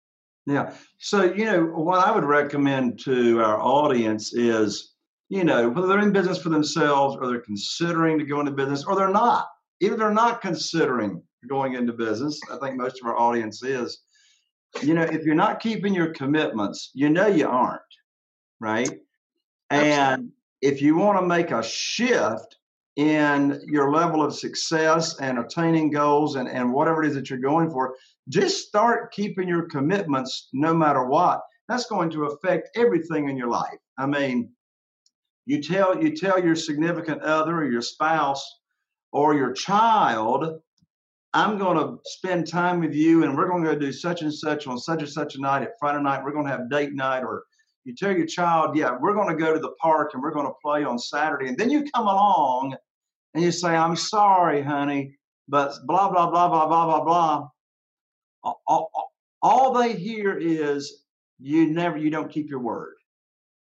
Yeah. 0.45 0.73
So 0.99 1.33
you 1.33 1.45
know 1.45 1.63
what 1.65 2.05
i 2.05 2.11
would 2.11 2.23
recommend 2.23 2.99
to 2.99 3.41
our 3.41 3.59
audience 3.59 4.33
is 4.33 4.93
you 5.27 5.43
know 5.43 5.69
whether 5.69 5.87
they're 5.87 5.99
in 5.99 6.13
business 6.13 6.37
for 6.37 6.49
themselves 6.49 7.17
or 7.19 7.27
they're 7.27 7.41
considering 7.41 8.19
to 8.19 8.25
go 8.25 8.39
into 8.39 8.51
business 8.51 8.85
or 8.85 8.95
they're 8.95 9.09
not 9.09 9.47
even 9.79 9.93
if 9.93 9.99
they're 9.99 10.11
not 10.11 10.41
considering 10.41 11.21
going 11.47 11.75
into 11.75 11.93
business, 11.93 12.39
I 12.51 12.57
think 12.57 12.75
most 12.75 12.99
of 13.01 13.07
our 13.07 13.17
audience 13.17 13.63
is, 13.63 13.99
you 14.81 14.93
know, 14.93 15.03
if 15.03 15.23
you're 15.23 15.35
not 15.35 15.59
keeping 15.59 15.93
your 15.93 16.13
commitments, 16.13 16.91
you 16.93 17.09
know 17.09 17.27
you 17.27 17.47
aren't, 17.47 17.81
right? 18.59 18.89
Absolutely. 19.69 19.97
And 19.97 20.31
if 20.61 20.81
you 20.81 20.95
want 20.95 21.19
to 21.19 21.25
make 21.25 21.51
a 21.51 21.63
shift 21.63 22.57
in 22.95 23.61
your 23.67 23.91
level 23.91 24.23
of 24.23 24.33
success 24.33 25.19
and 25.19 25.37
attaining 25.37 25.91
goals 25.91 26.35
and, 26.35 26.49
and 26.49 26.73
whatever 26.73 27.03
it 27.03 27.09
is 27.09 27.15
that 27.15 27.29
you're 27.29 27.39
going 27.39 27.69
for, 27.69 27.95
just 28.27 28.67
start 28.67 29.13
keeping 29.13 29.47
your 29.47 29.63
commitments 29.63 30.49
no 30.51 30.73
matter 30.73 31.05
what. 31.05 31.41
That's 31.69 31.85
going 31.85 32.09
to 32.11 32.25
affect 32.25 32.75
everything 32.75 33.29
in 33.29 33.37
your 33.37 33.49
life. 33.49 33.77
I 33.99 34.07
mean, 34.07 34.49
you 35.45 35.61
tell 35.61 36.01
you 36.01 36.15
tell 36.15 36.43
your 36.43 36.55
significant 36.55 37.21
other 37.21 37.57
or 37.57 37.71
your 37.71 37.81
spouse, 37.81 38.56
or 39.17 39.33
your 39.33 39.51
child, 39.51 40.59
I'm 41.33 41.57
going 41.57 41.75
to 41.75 41.97
spend 42.05 42.47
time 42.47 42.79
with 42.79 42.93
you 42.93 43.23
and 43.23 43.35
we're 43.35 43.47
going 43.47 43.63
to 43.63 43.73
go 43.73 43.79
do 43.79 43.91
such 43.91 44.21
and 44.21 44.31
such 44.31 44.67
on 44.67 44.77
such 44.77 44.99
and 44.99 45.09
such 45.09 45.33
a 45.33 45.41
night 45.41 45.63
at 45.63 45.71
Friday 45.79 46.03
night. 46.03 46.23
We're 46.23 46.33
going 46.33 46.45
to 46.45 46.51
have 46.51 46.69
date 46.69 46.93
night. 46.93 47.23
Or 47.23 47.43
you 47.83 47.95
tell 47.95 48.15
your 48.15 48.27
child, 48.27 48.77
yeah, 48.77 48.95
we're 49.01 49.15
going 49.15 49.27
to 49.27 49.35
go 49.35 49.55
to 49.55 49.59
the 49.59 49.71
park 49.81 50.11
and 50.13 50.21
we're 50.21 50.33
going 50.33 50.45
to 50.45 50.53
play 50.61 50.83
on 50.83 50.99
Saturday. 50.99 51.47
And 51.47 51.57
then 51.57 51.71
you 51.71 51.83
come 51.95 52.05
along 52.05 52.75
and 53.33 53.43
you 53.43 53.51
say, 53.51 53.69
I'm 53.69 53.95
sorry, 53.95 54.61
honey, 54.61 55.17
but 55.47 55.73
blah, 55.87 56.11
blah, 56.11 56.29
blah, 56.29 56.47
blah, 56.49 56.67
blah, 56.67 56.85
blah, 56.85 57.03
blah. 57.03 58.53
All, 58.67 58.91
all 59.41 59.73
they 59.73 59.93
hear 59.93 60.37
is 60.37 61.05
you 61.39 61.71
never, 61.71 61.97
you 61.97 62.11
don't 62.11 62.29
keep 62.29 62.51
your 62.51 62.59
word. 62.59 62.93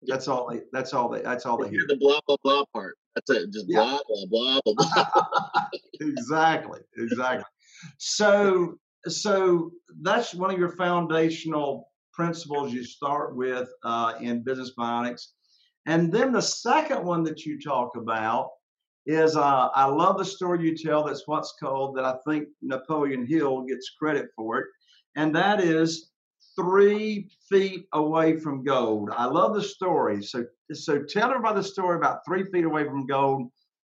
That's 0.02 0.28
all 0.28 0.50
they. 0.50 0.60
That's 0.72 0.92
all 0.92 1.08
they. 1.08 1.22
That's 1.22 1.44
all 1.46 1.56
they 1.56 1.70
hear. 1.70 1.84
The 1.88 1.96
blah 1.96 2.20
blah 2.26 2.36
blah 2.44 2.64
part. 2.72 2.96
That's 3.26 3.42
it. 3.42 3.52
Just 3.52 3.66
yeah. 3.68 3.98
blah 4.08 4.26
blah 4.30 4.60
blah 4.64 4.74
blah. 4.94 5.66
exactly. 6.00 6.80
Exactly. 6.96 7.44
So 7.98 8.78
so 9.06 9.72
that's 10.02 10.34
one 10.34 10.52
of 10.52 10.58
your 10.58 10.70
foundational 10.70 11.88
principles 12.12 12.72
you 12.72 12.84
start 12.84 13.36
with 13.36 13.68
uh, 13.84 14.14
in 14.20 14.42
business 14.42 14.72
bionics, 14.78 15.28
and 15.86 16.12
then 16.12 16.32
the 16.32 16.42
second 16.42 17.04
one 17.04 17.24
that 17.24 17.44
you 17.44 17.60
talk 17.60 17.96
about 17.96 18.50
is 19.06 19.36
uh, 19.36 19.68
I 19.74 19.86
love 19.86 20.18
the 20.18 20.24
story 20.24 20.64
you 20.64 20.76
tell. 20.76 21.04
That's 21.04 21.26
what's 21.26 21.54
called 21.60 21.96
that 21.96 22.04
I 22.04 22.16
think 22.28 22.48
Napoleon 22.62 23.26
Hill 23.26 23.62
gets 23.62 23.90
credit 23.98 24.28
for 24.36 24.58
it, 24.58 24.66
and 25.16 25.34
that 25.34 25.60
is 25.60 26.10
three 26.58 27.28
feet 27.48 27.86
away 27.92 28.36
from 28.36 28.64
gold. 28.64 29.10
I 29.16 29.26
love 29.26 29.54
the 29.54 29.62
story. 29.62 30.22
So, 30.22 30.44
so 30.72 31.02
tell 31.02 31.30
everybody 31.30 31.60
the 31.60 31.64
story 31.64 31.96
about 31.96 32.24
three 32.26 32.44
feet 32.44 32.64
away 32.64 32.84
from 32.84 33.06
gold 33.06 33.50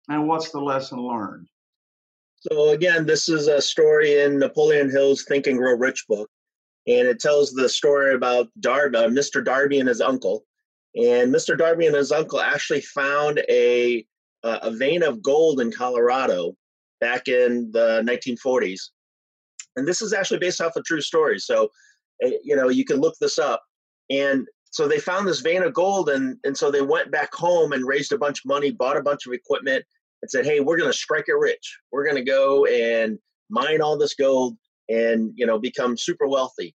and 0.09 0.27
what's 0.27 0.51
the 0.51 0.59
lesson 0.59 0.99
learned. 0.99 1.47
So, 2.39 2.69
again, 2.69 3.05
this 3.05 3.29
is 3.29 3.47
a 3.47 3.61
story 3.61 4.21
in 4.21 4.39
Napoleon 4.39 4.89
Hill's 4.89 5.23
Think 5.23 5.47
and 5.47 5.57
Grow 5.57 5.75
Rich 5.75 6.05
book. 6.07 6.29
And 6.87 7.07
it 7.07 7.19
tells 7.19 7.51
the 7.51 7.69
story 7.69 8.13
about 8.13 8.47
Darby, 8.59 8.97
uh, 8.97 9.07
Mr. 9.07 9.43
Darby 9.43 9.79
and 9.79 9.89
his 9.89 10.01
uncle. 10.01 10.43
And 10.95 11.33
Mr. 11.33 11.57
Darby 11.57 11.87
and 11.87 11.95
his 11.95 12.11
uncle 12.11 12.39
actually 12.39 12.81
found 12.81 13.43
a, 13.49 14.05
uh, 14.43 14.59
a 14.61 14.71
vein 14.71 15.03
of 15.03 15.21
gold 15.21 15.59
in 15.59 15.71
Colorado 15.71 16.55
back 17.01 17.27
in 17.27 17.71
the 17.71 18.03
1940s. 18.05 18.89
And 19.75 19.87
this 19.87 20.01
is 20.01 20.13
actually 20.13 20.39
based 20.39 20.61
off 20.61 20.75
a 20.75 20.81
true 20.83 21.01
story. 21.01 21.39
So 21.39 21.69
Eh, 22.21 22.37
you 22.43 22.55
know, 22.55 22.69
you 22.69 22.85
can 22.85 22.97
look 22.97 23.15
this 23.19 23.37
up. 23.37 23.61
And 24.09 24.47
so 24.75 24.87
they 24.87 24.99
found 24.99 25.25
this 25.25 25.39
vein 25.39 25.63
of 25.63 25.73
gold, 25.73 26.09
and 26.09 26.37
and 26.43 26.57
so 26.57 26.69
they 26.69 26.81
went 26.81 27.09
back 27.09 27.33
home 27.33 27.71
and 27.71 27.87
raised 27.87 28.11
a 28.11 28.17
bunch 28.17 28.39
of 28.39 28.49
money, 28.49 28.71
bought 28.71 28.97
a 28.97 29.01
bunch 29.01 29.25
of 29.25 29.31
equipment, 29.31 29.85
and 30.21 30.29
said, 30.29 30.45
"Hey, 30.45 30.59
we're 30.59 30.77
going 30.77 30.91
to 30.91 30.97
strike 30.97 31.25
it 31.29 31.33
rich. 31.33 31.79
We're 31.93 32.03
going 32.03 32.17
to 32.17 32.29
go 32.29 32.65
and 32.65 33.17
mine 33.49 33.81
all 33.81 33.97
this 33.97 34.15
gold 34.15 34.57
and 34.89 35.31
you 35.35 35.45
know 35.45 35.57
become 35.57 35.97
super 35.97 36.27
wealthy." 36.27 36.75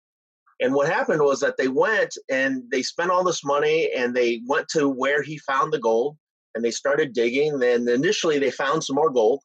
And 0.62 0.74
what 0.74 0.88
happened 0.90 1.22
was 1.22 1.40
that 1.42 1.58
they 1.58 1.68
went 1.68 2.18
and 2.30 2.64
they 2.72 2.84
spent 2.84 3.12
all 3.12 3.24
this 3.24 3.44
money, 3.44 3.92
and 3.94 4.16
they 4.16 4.42
went 4.48 4.70
to 4.70 4.88
where 4.88 5.22
he 5.22 5.38
found 5.40 5.74
the 5.74 5.80
gold, 5.80 6.18
and 6.56 6.64
they 6.64 6.72
started 6.72 7.12
digging. 7.14 7.60
Then 7.60 7.88
initially 7.90 8.40
they 8.40 8.52
found 8.52 8.82
some 8.82 8.96
more 8.96 9.10
gold, 9.10 9.44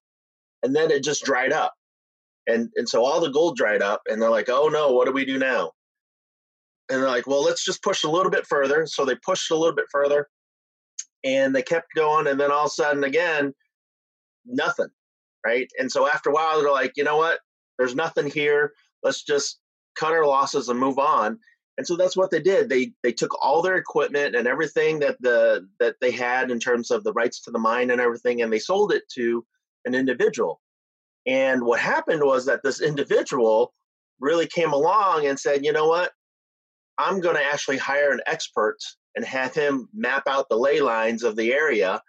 and 0.62 0.76
then 0.76 0.92
it 0.92 1.02
just 1.02 1.24
dried 1.24 1.52
up. 1.52 1.74
And, 2.46 2.68
and 2.76 2.88
so 2.88 3.04
all 3.04 3.20
the 3.20 3.30
gold 3.30 3.56
dried 3.56 3.82
up 3.82 4.02
and 4.06 4.20
they're 4.20 4.28
like 4.28 4.50
oh 4.50 4.68
no 4.68 4.92
what 4.92 5.06
do 5.06 5.12
we 5.12 5.24
do 5.24 5.38
now 5.38 5.72
and 6.90 7.00
they're 7.00 7.08
like, 7.08 7.26
well, 7.26 7.42
let's 7.42 7.64
just 7.64 7.82
push 7.82 8.04
a 8.04 8.10
little 8.10 8.30
bit 8.30 8.46
further. 8.46 8.86
So 8.86 9.04
they 9.04 9.16
pushed 9.16 9.50
a 9.50 9.56
little 9.56 9.74
bit 9.74 9.86
further 9.90 10.28
and 11.24 11.54
they 11.54 11.62
kept 11.62 11.88
going. 11.94 12.26
And 12.26 12.38
then 12.38 12.52
all 12.52 12.64
of 12.64 12.66
a 12.66 12.70
sudden, 12.70 13.04
again, 13.04 13.54
nothing. 14.44 14.88
Right. 15.46 15.68
And 15.78 15.90
so 15.90 16.08
after 16.08 16.30
a 16.30 16.32
while, 16.32 16.60
they're 16.60 16.70
like, 16.70 16.92
you 16.96 17.04
know 17.04 17.16
what? 17.16 17.40
There's 17.78 17.94
nothing 17.94 18.30
here. 18.30 18.72
Let's 19.02 19.22
just 19.22 19.58
cut 19.94 20.12
our 20.12 20.26
losses 20.26 20.68
and 20.68 20.78
move 20.78 20.98
on. 20.98 21.38
And 21.76 21.86
so 21.86 21.96
that's 21.96 22.16
what 22.16 22.30
they 22.30 22.40
did. 22.40 22.68
They 22.68 22.92
they 23.02 23.12
took 23.12 23.36
all 23.42 23.60
their 23.60 23.76
equipment 23.76 24.36
and 24.36 24.46
everything 24.46 25.00
that 25.00 25.20
the 25.20 25.68
that 25.80 25.96
they 26.00 26.12
had 26.12 26.50
in 26.50 26.60
terms 26.60 26.90
of 26.90 27.02
the 27.02 27.12
rights 27.12 27.40
to 27.42 27.50
the 27.50 27.58
mine 27.58 27.90
and 27.90 28.00
everything, 28.00 28.42
and 28.42 28.52
they 28.52 28.60
sold 28.60 28.92
it 28.92 29.02
to 29.14 29.44
an 29.84 29.94
individual. 29.94 30.60
And 31.26 31.64
what 31.64 31.80
happened 31.80 32.22
was 32.22 32.46
that 32.46 32.62
this 32.62 32.80
individual 32.80 33.74
really 34.20 34.46
came 34.46 34.72
along 34.72 35.26
and 35.26 35.38
said, 35.38 35.64
you 35.64 35.72
know 35.72 35.88
what? 35.88 36.12
I'm 36.98 37.20
going 37.20 37.36
to 37.36 37.44
actually 37.44 37.78
hire 37.78 38.12
an 38.12 38.20
expert 38.26 38.78
and 39.16 39.24
have 39.24 39.54
him 39.54 39.88
map 39.94 40.24
out 40.28 40.48
the 40.48 40.58
ley 40.58 40.80
lines 40.80 41.22
of 41.22 41.36
the 41.36 41.52
area 41.52 42.00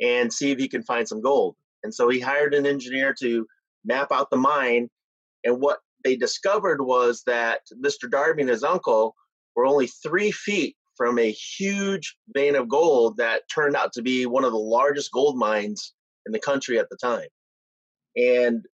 and 0.00 0.32
see 0.32 0.50
if 0.50 0.58
he 0.58 0.68
can 0.68 0.82
find 0.82 1.08
some 1.08 1.22
gold. 1.22 1.56
And 1.84 1.94
so 1.94 2.08
he 2.08 2.20
hired 2.20 2.54
an 2.54 2.66
engineer 2.66 3.14
to 3.20 3.46
map 3.84 4.12
out 4.12 4.30
the 4.30 4.36
mine 4.36 4.88
And 5.44 5.60
what 5.60 5.80
they 6.04 6.16
discovered 6.16 6.82
was 6.82 7.22
that 7.26 7.60
Mr. 7.84 8.10
Darby 8.10 8.42
and 8.42 8.50
his 8.50 8.64
uncle 8.64 9.14
were 9.56 9.66
only 9.66 9.86
three 9.88 10.30
feet 10.30 10.76
from 10.96 11.18
a 11.18 11.30
huge 11.30 12.16
vein 12.34 12.56
of 12.56 12.68
gold 12.68 13.16
that 13.18 13.42
turned 13.52 13.76
out 13.76 13.92
to 13.94 14.02
be 14.02 14.26
one 14.26 14.44
of 14.44 14.52
the 14.52 14.58
largest 14.58 15.12
gold 15.12 15.36
mines 15.36 15.94
in 16.26 16.32
the 16.32 16.38
country 16.38 16.78
at 16.78 16.88
the 16.90 16.96
time. 16.96 17.28
And 18.16 18.66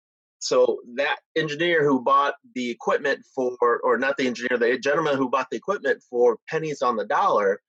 so 0.45 0.79
that 0.95 1.17
engineer 1.35 1.83
who 1.83 2.03
bought 2.03 2.35
the 2.53 2.69
equipment 2.69 3.25
for, 3.33 3.57
or 3.83 3.97
not 3.97 4.15
the 4.17 4.27
engineer, 4.27 4.59
the 4.59 4.77
gentleman 4.77 5.17
who 5.17 5.27
bought 5.27 5.47
the 5.49 5.57
equipment 5.57 6.03
for 6.07 6.37
pennies 6.47 6.83
on 6.83 6.95
the 6.95 7.05
dollar 7.05 7.61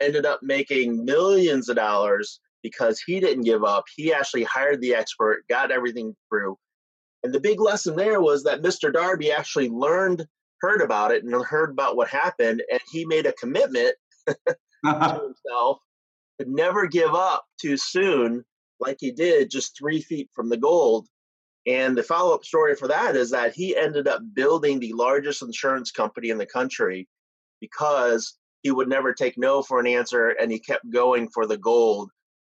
ended 0.00 0.24
up 0.24 0.40
making 0.42 1.04
millions 1.04 1.68
of 1.68 1.76
dollars 1.76 2.40
because 2.62 2.98
he 2.98 3.20
didn't 3.20 3.44
give 3.44 3.62
up. 3.62 3.84
He 3.94 4.10
actually 4.10 4.44
hired 4.44 4.80
the 4.80 4.94
expert, 4.94 5.44
got 5.50 5.70
everything 5.70 6.16
through. 6.30 6.56
And 7.22 7.32
the 7.32 7.40
big 7.40 7.60
lesson 7.60 7.94
there 7.94 8.22
was 8.22 8.42
that 8.44 8.62
Mr. 8.62 8.90
Darby 8.90 9.30
actually 9.30 9.68
learned, 9.68 10.26
heard 10.62 10.80
about 10.80 11.10
it, 11.10 11.24
and 11.24 11.44
heard 11.44 11.70
about 11.70 11.94
what 11.94 12.08
happened, 12.08 12.62
and 12.70 12.80
he 12.90 13.04
made 13.04 13.26
a 13.26 13.34
commitment 13.34 13.94
to 14.26 14.56
himself 14.82 15.78
to 16.40 16.46
never 16.48 16.86
give 16.86 17.14
up 17.14 17.44
too 17.60 17.76
soon, 17.76 18.46
like 18.80 18.96
he 18.98 19.10
did 19.10 19.50
just 19.50 19.76
three 19.76 20.00
feet 20.00 20.30
from 20.34 20.48
the 20.48 20.56
gold. 20.56 21.06
And 21.66 21.96
the 21.96 22.02
follow 22.02 22.34
up 22.34 22.44
story 22.44 22.74
for 22.74 22.88
that 22.88 23.16
is 23.16 23.30
that 23.30 23.54
he 23.54 23.76
ended 23.76 24.06
up 24.06 24.20
building 24.34 24.78
the 24.78 24.92
largest 24.92 25.42
insurance 25.42 25.90
company 25.90 26.28
in 26.28 26.38
the 26.38 26.46
country 26.46 27.08
because 27.60 28.38
he 28.62 28.70
would 28.70 28.88
never 28.88 29.14
take 29.14 29.38
no 29.38 29.62
for 29.62 29.80
an 29.80 29.86
answer 29.86 30.30
and 30.30 30.50
he 30.50 30.58
kept 30.58 30.90
going 30.90 31.28
for 31.28 31.46
the 31.46 31.56
gold 31.56 32.10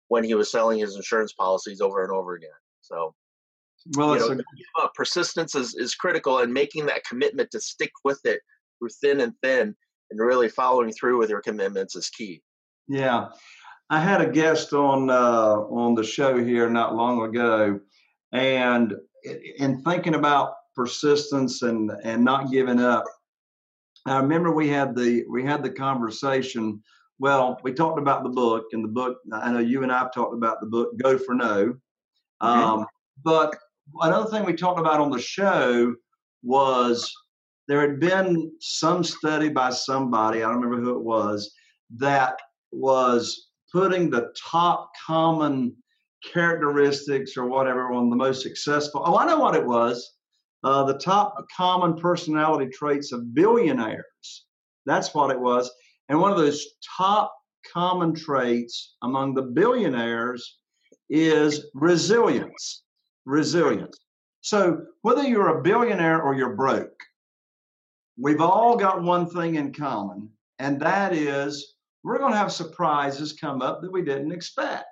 when 0.07 0.23
he 0.23 0.33
was 0.33 0.51
selling 0.51 0.79
his 0.79 0.95
insurance 0.95 1.33
policies 1.33 1.81
over 1.81 2.03
and 2.03 2.11
over 2.11 2.35
again. 2.35 2.49
So 2.81 3.13
well, 3.95 4.17
you 4.17 4.35
know, 4.35 4.43
a- 4.79 4.89
persistence 4.95 5.55
is, 5.55 5.75
is 5.75 5.95
critical 5.95 6.39
and 6.39 6.53
making 6.53 6.85
that 6.85 7.03
commitment 7.03 7.51
to 7.51 7.59
stick 7.59 7.91
with 8.03 8.19
it 8.25 8.41
through 8.79 8.89
thin 9.01 9.21
and 9.21 9.33
thin 9.41 9.75
and 10.09 10.19
really 10.19 10.49
following 10.49 10.91
through 10.91 11.17
with 11.17 11.29
your 11.29 11.41
commitments 11.41 11.95
is 11.95 12.09
key. 12.09 12.41
Yeah. 12.87 13.29
I 13.89 13.99
had 13.99 14.21
a 14.21 14.29
guest 14.29 14.73
on 14.73 15.09
uh, 15.09 15.55
on 15.69 15.95
the 15.95 16.03
show 16.03 16.41
here 16.41 16.69
not 16.69 16.95
long 16.95 17.21
ago, 17.23 17.79
and 18.31 18.95
in 19.57 19.81
thinking 19.83 20.15
about 20.15 20.53
persistence 20.75 21.61
and 21.61 21.91
and 22.03 22.23
not 22.23 22.51
giving 22.51 22.79
up, 22.79 23.03
I 24.05 24.17
remember 24.17 24.51
we 24.51 24.69
had 24.69 24.95
the 24.95 25.25
we 25.29 25.43
had 25.43 25.63
the 25.63 25.69
conversation. 25.71 26.81
Well, 27.19 27.59
we 27.63 27.73
talked 27.73 27.99
about 27.99 28.23
the 28.23 28.29
book, 28.29 28.65
and 28.71 28.83
the 28.83 28.89
book. 28.89 29.17
I 29.31 29.51
know 29.51 29.59
you 29.59 29.83
and 29.83 29.91
I've 29.91 30.13
talked 30.13 30.33
about 30.33 30.59
the 30.59 30.67
book 30.67 30.97
"Go 30.97 31.17
for 31.17 31.35
No," 31.35 31.75
um, 32.39 32.85
but 33.23 33.55
another 34.01 34.29
thing 34.29 34.45
we 34.45 34.53
talked 34.53 34.79
about 34.79 34.99
on 34.99 35.11
the 35.11 35.19
show 35.19 35.93
was 36.43 37.13
there 37.67 37.81
had 37.81 37.99
been 37.99 38.51
some 38.59 39.03
study 39.03 39.49
by 39.49 39.69
somebody, 39.69 40.39
I 40.39 40.47
don't 40.47 40.61
remember 40.61 40.83
who 40.83 40.97
it 40.97 41.03
was, 41.03 41.53
that 41.97 42.39
was 42.71 43.49
putting 43.71 44.09
the 44.09 44.33
top 44.51 44.91
common 45.05 45.75
characteristics 46.23 47.37
or 47.37 47.45
whatever 47.45 47.91
on 47.91 48.09
the 48.09 48.15
most 48.15 48.41
successful. 48.41 49.03
Oh, 49.05 49.17
I 49.17 49.25
know 49.25 49.39
what 49.39 49.55
it 49.55 49.65
was. 49.65 50.13
Uh, 50.63 50.83
the 50.83 50.97
top 50.97 51.45
common 51.55 51.95
personality 51.95 52.69
traits 52.71 53.11
of 53.11 53.33
billionaires. 53.33 54.45
That's 54.85 55.13
what 55.13 55.31
it 55.31 55.39
was. 55.39 55.71
And 56.09 56.19
one 56.19 56.31
of 56.31 56.37
those 56.37 56.65
top 56.97 57.33
common 57.73 58.13
traits 58.13 58.95
among 59.01 59.33
the 59.33 59.41
billionaires 59.41 60.57
is 61.09 61.65
resilience 61.73 62.83
resilience. 63.25 63.97
So, 64.41 64.81
whether 65.01 65.23
you're 65.23 65.59
a 65.59 65.61
billionaire 65.61 66.21
or 66.21 66.33
you're 66.33 66.55
broke, 66.55 66.99
we've 68.17 68.41
all 68.41 68.75
got 68.75 69.03
one 69.03 69.29
thing 69.29 69.55
in 69.55 69.73
common, 69.73 70.29
and 70.59 70.79
that 70.81 71.13
is 71.13 71.75
we're 72.03 72.17
going 72.17 72.31
to 72.31 72.37
have 72.37 72.51
surprises 72.51 73.33
come 73.33 73.61
up 73.61 73.81
that 73.81 73.91
we 73.91 74.01
didn't 74.01 74.31
expect. 74.31 74.85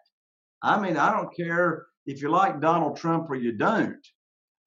I 0.61 0.79
mean, 0.79 0.97
I 0.97 1.11
don't 1.11 1.35
care 1.35 1.87
if 2.05 2.21
you 2.21 2.29
like 2.29 2.59
Donald 2.61 2.97
Trump 2.97 3.29
or 3.29 3.35
you 3.35 3.53
don't. 3.53 4.05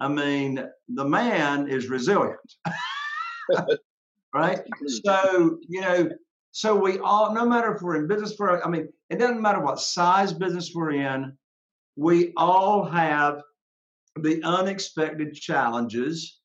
I 0.01 0.09
mean, 0.09 0.65
the 0.89 1.05
man 1.05 1.69
is 1.69 1.89
resilient. 1.89 2.39
right? 4.35 4.61
So, 5.05 5.59
you 5.69 5.81
know, 5.81 6.11
so 6.51 6.75
we 6.75 6.99
all, 6.99 7.35
no 7.35 7.47
matter 7.47 7.75
if 7.75 7.83
we're 7.83 7.97
in 7.97 8.09
business 8.09 8.35
for, 8.35 8.65
I 8.65 8.69
mean, 8.69 8.89
it 9.11 9.19
doesn't 9.19 9.41
matter 9.41 9.61
what 9.61 9.81
size 9.81 10.33
business 10.33 10.73
we're 10.75 10.93
in, 10.93 11.37
we 11.97 12.33
all 12.37 12.85
have 12.85 13.43
the 14.17 14.43
unexpected 14.43 15.35
challenges, 15.35 16.41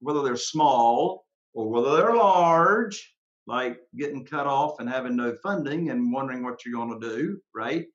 whether 0.00 0.22
they're 0.22 0.36
small 0.36 1.24
or 1.54 1.68
whether 1.68 1.96
they're 1.96 2.14
large, 2.14 3.14
like 3.46 3.78
getting 3.96 4.24
cut 4.24 4.46
off 4.46 4.80
and 4.80 4.88
having 4.88 5.16
no 5.16 5.34
funding 5.42 5.90
and 5.90 6.12
wondering 6.12 6.42
what 6.42 6.64
you're 6.64 6.74
going 6.74 7.00
to 7.00 7.08
do, 7.08 7.40
right? 7.54 7.86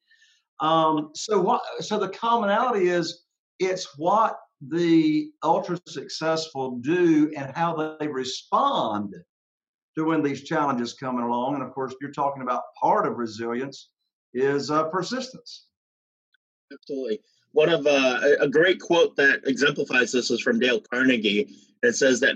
Um, 0.60 1.12
so 1.14 1.40
what? 1.40 1.62
So 1.82 2.00
the 2.00 2.10
commonality 2.10 2.88
is 2.88 3.24
it's 3.60 3.98
what 3.98 4.38
the 4.62 5.32
ultra 5.44 5.78
successful 5.88 6.78
do 6.82 7.32
and 7.36 7.56
how 7.56 7.98
they 8.00 8.08
respond 8.08 9.14
to 9.98 10.04
when 10.04 10.24
these 10.24 10.44
challenges 10.44 10.94
coming 10.94 11.24
along. 11.24 11.56
And 11.56 11.64
of 11.64 11.74
course, 11.74 11.94
you're 12.02 12.12
talking 12.12 12.42
about 12.42 12.64
part 12.82 13.06
of 13.06 13.18
resilience 13.18 13.90
is 14.34 14.72
uh, 14.72 14.86
persistence. 14.86 15.68
Absolutely 16.72 17.22
one 17.56 17.70
of 17.70 17.88
uh, 17.88 18.20
a 18.42 18.50
great 18.50 18.82
quote 18.82 19.16
that 19.16 19.40
exemplifies 19.46 20.12
this 20.12 20.30
is 20.30 20.42
from 20.42 20.60
Dale 20.60 20.82
Carnegie. 20.82 21.48
It 21.84 21.94
says 21.94 22.20
that 22.20 22.36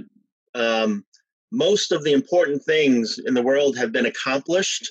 um, 0.56 1.04
most 1.52 1.92
of 1.92 2.06
the 2.06 2.14
important 2.14 2.64
things 2.64 3.20
in 3.26 3.34
the 3.34 3.42
world 3.42 3.78
have 3.78 3.92
been 3.92 4.06
accomplished 4.06 4.90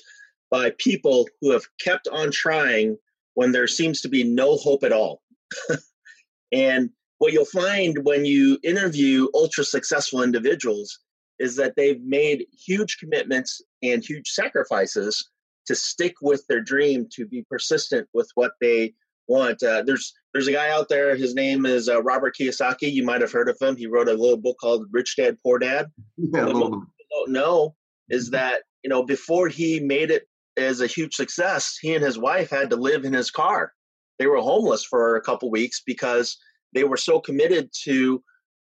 by 0.51 0.71
people 0.77 1.27
who 1.41 1.49
have 1.49 1.63
kept 1.79 2.07
on 2.09 2.29
trying 2.29 2.95
when 3.39 3.53
there 3.53 3.67
seems 3.67 4.01
to 4.01 4.09
be 4.09 4.21
no 4.21 4.57
hope 4.57 4.83
at 4.83 4.91
all. 4.91 5.21
and 6.51 6.89
what 7.19 7.31
you'll 7.31 7.45
find 7.45 7.99
when 8.03 8.25
you 8.25 8.59
interview 8.63 9.29
ultra 9.33 9.63
successful 9.63 10.21
individuals 10.21 10.99
is 11.39 11.55
that 11.55 11.77
they've 11.77 12.01
made 12.03 12.45
huge 12.51 12.97
commitments 12.97 13.61
and 13.81 14.03
huge 14.03 14.27
sacrifices 14.27 15.29
to 15.67 15.73
stick 15.73 16.15
with 16.21 16.45
their 16.49 16.59
dream, 16.59 17.07
to 17.13 17.25
be 17.25 17.45
persistent 17.49 18.09
with 18.13 18.29
what 18.35 18.51
they 18.59 18.93
want. 19.29 19.63
Uh, 19.63 19.83
there's 19.83 20.13
there's 20.33 20.47
a 20.47 20.51
guy 20.51 20.69
out 20.69 20.89
there. 20.89 21.15
His 21.15 21.33
name 21.33 21.65
is 21.65 21.87
uh, 21.87 22.03
Robert 22.03 22.35
Kiyosaki. 22.37 22.91
You 22.91 23.05
might 23.05 23.21
have 23.21 23.31
heard 23.31 23.47
of 23.47 23.55
him. 23.61 23.77
He 23.77 23.87
wrote 23.87 24.09
a 24.09 24.15
little 24.15 24.35
book 24.35 24.57
called 24.59 24.85
Rich 24.91 25.15
Dad 25.15 25.37
Poor 25.41 25.59
Dad. 25.59 25.87
Yeah, 26.17 26.43
what 26.47 26.71
people 26.71 26.87
don't 27.09 27.31
know 27.31 27.75
is 28.09 28.31
that 28.31 28.63
you 28.83 28.89
know 28.89 29.03
before 29.03 29.47
he 29.47 29.79
made 29.79 30.11
it 30.11 30.27
as 30.59 30.81
a 30.81 30.87
huge 30.87 31.15
success, 31.15 31.77
he 31.81 31.95
and 31.95 32.03
his 32.03 32.17
wife 32.17 32.49
had 32.49 32.69
to 32.69 32.75
live 32.75 33.05
in 33.05 33.13
his 33.13 33.31
car. 33.31 33.73
They 34.17 34.27
were 34.27 34.37
homeless 34.37 34.83
for 34.83 35.15
a 35.15 35.21
couple 35.21 35.49
weeks 35.49 35.81
because 35.85 36.37
they 36.73 36.83
were 36.83 36.97
so 36.97 37.19
committed 37.19 37.69
to 37.83 38.23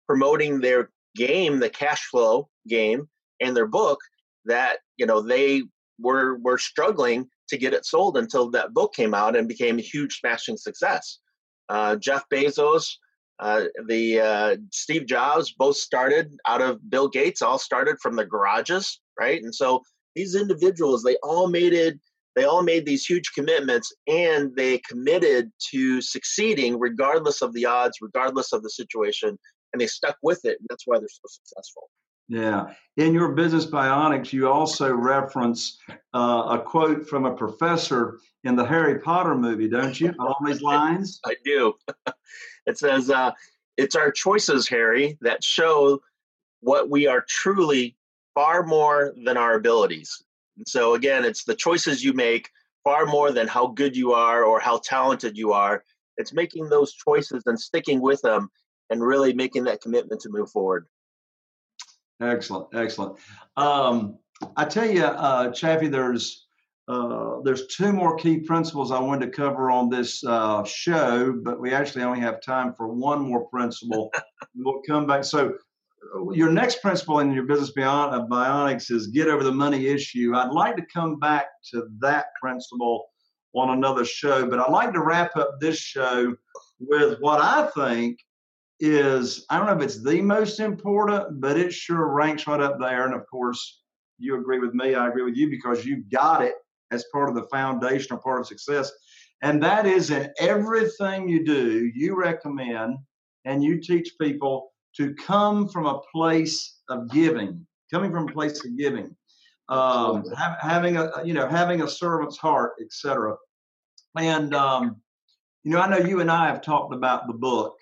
promoting 0.06 0.60
their 0.60 0.90
game, 1.16 1.58
the 1.58 1.70
cash 1.70 2.04
flow 2.06 2.48
game, 2.68 3.08
and 3.40 3.56
their 3.56 3.66
book 3.66 3.98
that 4.44 4.78
you 4.96 5.06
know 5.06 5.20
they 5.20 5.62
were 5.98 6.38
were 6.38 6.58
struggling 6.58 7.28
to 7.48 7.56
get 7.56 7.74
it 7.74 7.86
sold 7.86 8.16
until 8.16 8.50
that 8.50 8.74
book 8.74 8.94
came 8.94 9.14
out 9.14 9.36
and 9.36 9.48
became 9.48 9.78
a 9.78 9.82
huge 9.82 10.20
smashing 10.20 10.56
success. 10.56 11.18
Uh, 11.68 11.96
Jeff 11.96 12.24
Bezos, 12.32 12.94
uh, 13.40 13.64
the 13.86 14.20
uh, 14.20 14.56
Steve 14.72 15.06
Jobs, 15.06 15.52
both 15.52 15.76
started 15.76 16.36
out 16.46 16.62
of 16.62 16.78
Bill 16.90 17.08
Gates, 17.08 17.42
all 17.42 17.58
started 17.58 17.96
from 18.00 18.16
the 18.16 18.24
garages, 18.24 19.00
right? 19.18 19.42
And 19.42 19.54
so 19.54 19.82
these 20.18 20.34
individuals, 20.34 21.02
they 21.04 21.16
all 21.22 21.48
made 21.48 21.72
it. 21.72 21.98
They 22.34 22.44
all 22.44 22.62
made 22.62 22.84
these 22.84 23.04
huge 23.04 23.32
commitments, 23.34 23.92
and 24.08 24.54
they 24.56 24.78
committed 24.78 25.50
to 25.70 26.00
succeeding 26.00 26.78
regardless 26.78 27.40
of 27.40 27.52
the 27.52 27.66
odds, 27.66 27.98
regardless 28.00 28.52
of 28.52 28.62
the 28.62 28.70
situation, 28.70 29.38
and 29.72 29.80
they 29.80 29.86
stuck 29.86 30.16
with 30.22 30.44
it. 30.44 30.58
And 30.58 30.66
that's 30.68 30.86
why 30.86 30.98
they're 30.98 31.08
so 31.08 31.28
successful. 31.28 31.88
Yeah. 32.28 32.66
In 32.96 33.14
your 33.14 33.32
business 33.32 33.66
bionics, 33.66 34.32
you 34.32 34.48
also 34.48 34.92
reference 34.92 35.78
uh, 36.14 36.58
a 36.58 36.62
quote 36.64 37.08
from 37.08 37.24
a 37.24 37.34
professor 37.34 38.18
in 38.44 38.54
the 38.54 38.64
Harry 38.64 38.98
Potter 39.00 39.34
movie, 39.34 39.68
don't 39.68 39.98
you? 39.98 40.14
Along 40.20 40.44
these 40.44 40.62
lines? 40.74 41.20
I 41.26 41.36
do. 41.44 41.74
it 42.66 42.76
says, 42.76 43.08
uh, 43.08 43.32
It's 43.76 43.96
our 43.96 44.10
choices, 44.12 44.68
Harry, 44.68 45.16
that 45.22 45.42
show 45.42 46.00
what 46.60 46.90
we 46.90 47.06
are 47.06 47.24
truly 47.28 47.96
far 48.38 48.64
more 48.64 49.12
than 49.24 49.36
our 49.36 49.54
abilities. 49.54 50.22
And 50.58 50.68
so, 50.68 50.94
again, 50.94 51.24
it's 51.24 51.42
the 51.42 51.56
choices 51.56 52.04
you 52.04 52.12
make 52.12 52.48
far 52.84 53.04
more 53.04 53.32
than 53.32 53.48
how 53.48 53.66
good 53.66 53.96
you 53.96 54.12
are 54.12 54.44
or 54.44 54.60
how 54.60 54.78
talented 54.84 55.36
you 55.36 55.52
are. 55.52 55.82
It's 56.18 56.32
making 56.32 56.68
those 56.68 56.92
choices 56.92 57.42
and 57.46 57.58
sticking 57.58 58.00
with 58.00 58.22
them 58.22 58.48
and 58.90 59.02
really 59.02 59.32
making 59.32 59.64
that 59.64 59.80
commitment 59.80 60.20
to 60.20 60.28
move 60.30 60.52
forward. 60.52 60.86
Excellent, 62.22 62.68
excellent. 62.74 63.18
Um, 63.56 64.18
I 64.56 64.66
tell 64.66 64.88
you, 64.88 65.02
uh, 65.02 65.50
Chaffee, 65.50 65.88
there's 65.88 66.46
uh, 66.86 67.40
there's 67.42 67.66
two 67.66 67.92
more 67.92 68.14
key 68.14 68.38
principles 68.38 68.92
I 68.92 69.00
wanted 69.00 69.26
to 69.26 69.32
cover 69.32 69.68
on 69.68 69.90
this 69.90 70.22
uh, 70.24 70.62
show, 70.62 71.32
but 71.32 71.60
we 71.60 71.72
actually 71.72 72.04
only 72.04 72.20
have 72.20 72.40
time 72.40 72.72
for 72.72 72.86
one 72.86 73.20
more 73.20 73.48
principle 73.48 74.12
we'll 74.54 74.80
come 74.86 75.06
back. 75.06 75.24
So 75.24 75.54
your 76.32 76.50
next 76.50 76.80
principle 76.82 77.20
in 77.20 77.32
your 77.32 77.44
business 77.44 77.72
beyond 77.72 78.14
uh, 78.14 78.26
bionics 78.26 78.90
is 78.90 79.08
get 79.08 79.28
over 79.28 79.44
the 79.44 79.52
money 79.52 79.86
issue. 79.86 80.32
I'd 80.34 80.52
like 80.52 80.76
to 80.76 80.86
come 80.92 81.18
back 81.18 81.46
to 81.72 81.88
that 82.00 82.26
principle 82.40 83.06
on 83.54 83.70
another 83.70 84.04
show, 84.04 84.46
but 84.48 84.60
I'd 84.60 84.70
like 84.70 84.92
to 84.92 85.02
wrap 85.02 85.36
up 85.36 85.58
this 85.60 85.78
show 85.78 86.34
with 86.78 87.18
what 87.20 87.40
I 87.40 87.66
think 87.74 88.18
is 88.80 89.44
I 89.50 89.58
don't 89.58 89.66
know 89.66 89.76
if 89.76 89.82
it's 89.82 90.02
the 90.02 90.20
most 90.20 90.60
important, 90.60 91.40
but 91.40 91.58
it 91.58 91.72
sure 91.72 92.08
ranks 92.08 92.46
right 92.46 92.60
up 92.60 92.78
there. 92.78 93.06
And 93.06 93.14
of 93.14 93.26
course, 93.26 93.82
you 94.18 94.38
agree 94.38 94.60
with 94.60 94.74
me, 94.74 94.94
I 94.94 95.08
agree 95.08 95.24
with 95.24 95.36
you 95.36 95.50
because 95.50 95.84
you've 95.84 96.08
got 96.10 96.42
it 96.42 96.54
as 96.90 97.04
part 97.12 97.28
of 97.28 97.34
the 97.34 97.46
foundational 97.50 98.20
part 98.20 98.40
of 98.40 98.46
success. 98.46 98.90
And 99.42 99.62
that 99.62 99.86
is 99.86 100.10
in 100.10 100.32
everything 100.40 101.28
you 101.28 101.44
do, 101.44 101.90
you 101.94 102.16
recommend 102.16 102.98
and 103.44 103.62
you 103.62 103.80
teach 103.80 104.14
people 104.20 104.72
to 104.98 105.14
come 105.14 105.68
from 105.68 105.86
a 105.86 106.00
place 106.12 106.80
of 106.90 107.10
giving, 107.10 107.66
coming 107.90 108.12
from 108.12 108.28
a 108.28 108.32
place 108.32 108.64
of 108.64 108.76
giving, 108.76 109.16
um, 109.68 110.24
ha- 110.36 110.58
having 110.60 110.96
a 110.96 111.10
you 111.24 111.34
know 111.34 111.48
having 111.48 111.82
a 111.82 111.88
servant's 111.88 112.36
heart, 112.36 112.72
etc. 112.80 113.36
And 114.16 114.54
um, 114.54 115.00
you 115.64 115.72
know, 115.72 115.80
I 115.80 115.88
know 115.88 115.98
you 115.98 116.20
and 116.20 116.30
I 116.30 116.46
have 116.46 116.62
talked 116.62 116.94
about 116.94 117.26
the 117.26 117.34
book, 117.34 117.76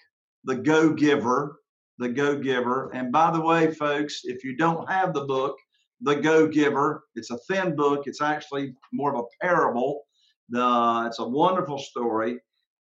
The 0.44 0.56
Go 0.56 0.92
Giver, 0.92 1.60
The 1.98 2.08
Go 2.08 2.38
Giver. 2.38 2.90
And 2.94 3.12
by 3.12 3.30
the 3.30 3.40
way, 3.40 3.72
folks, 3.72 4.22
if 4.24 4.44
you 4.44 4.56
don't 4.56 4.88
have 4.90 5.14
the 5.14 5.24
book, 5.24 5.56
The 6.00 6.16
Go 6.16 6.48
Giver, 6.48 7.04
it's 7.14 7.30
a 7.30 7.38
thin 7.48 7.76
book. 7.76 8.06
It's 8.06 8.20
actually 8.20 8.74
more 8.92 9.14
of 9.14 9.20
a 9.20 9.44
parable. 9.44 10.02
The, 10.48 11.04
it's 11.06 11.18
a 11.18 11.28
wonderful 11.28 11.78
story 11.78 12.40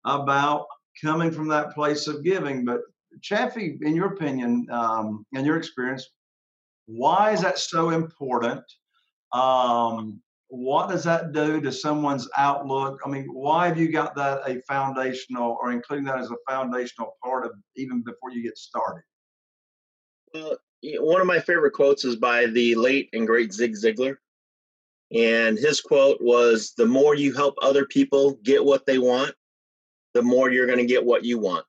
about 0.05 0.67
coming 1.01 1.31
from 1.31 1.47
that 1.47 1.73
place 1.73 2.07
of 2.07 2.23
giving. 2.23 2.65
But 2.65 2.81
Chaffee, 3.21 3.77
in 3.81 3.95
your 3.95 4.13
opinion, 4.13 4.67
um, 4.71 5.25
in 5.33 5.45
your 5.45 5.57
experience, 5.57 6.09
why 6.85 7.31
is 7.31 7.41
that 7.41 7.59
so 7.59 7.89
important? 7.89 8.63
Um, 9.33 10.21
what 10.47 10.89
does 10.89 11.03
that 11.05 11.31
do 11.31 11.61
to 11.61 11.71
someone's 11.71 12.27
outlook? 12.37 12.99
I 13.05 13.09
mean, 13.09 13.25
why 13.31 13.67
have 13.67 13.79
you 13.79 13.89
got 13.89 14.15
that 14.15 14.41
a 14.45 14.61
foundational 14.61 15.57
or 15.61 15.71
including 15.71 16.05
that 16.05 16.19
as 16.19 16.29
a 16.29 16.35
foundational 16.49 17.15
part 17.23 17.45
of 17.45 17.53
even 17.75 18.01
before 18.01 18.31
you 18.31 18.43
get 18.43 18.57
started? 18.57 19.03
Well, 20.33 20.57
one 20.99 21.21
of 21.21 21.27
my 21.27 21.39
favorite 21.39 21.71
quotes 21.71 22.03
is 22.03 22.15
by 22.15 22.47
the 22.47 22.75
late 22.75 23.09
and 23.13 23.27
great 23.27 23.53
Zig 23.53 23.75
Ziglar. 23.75 24.17
And 25.13 25.57
his 25.57 25.81
quote 25.81 26.21
was 26.21 26.73
The 26.75 26.85
more 26.85 27.15
you 27.15 27.33
help 27.33 27.55
other 27.61 27.85
people 27.85 28.37
get 28.43 28.63
what 28.63 28.85
they 28.85 28.97
want, 28.97 29.33
the 30.13 30.21
more 30.21 30.51
you're 30.51 30.67
going 30.67 30.79
to 30.79 30.85
get 30.85 31.05
what 31.05 31.23
you 31.23 31.37
want 31.37 31.65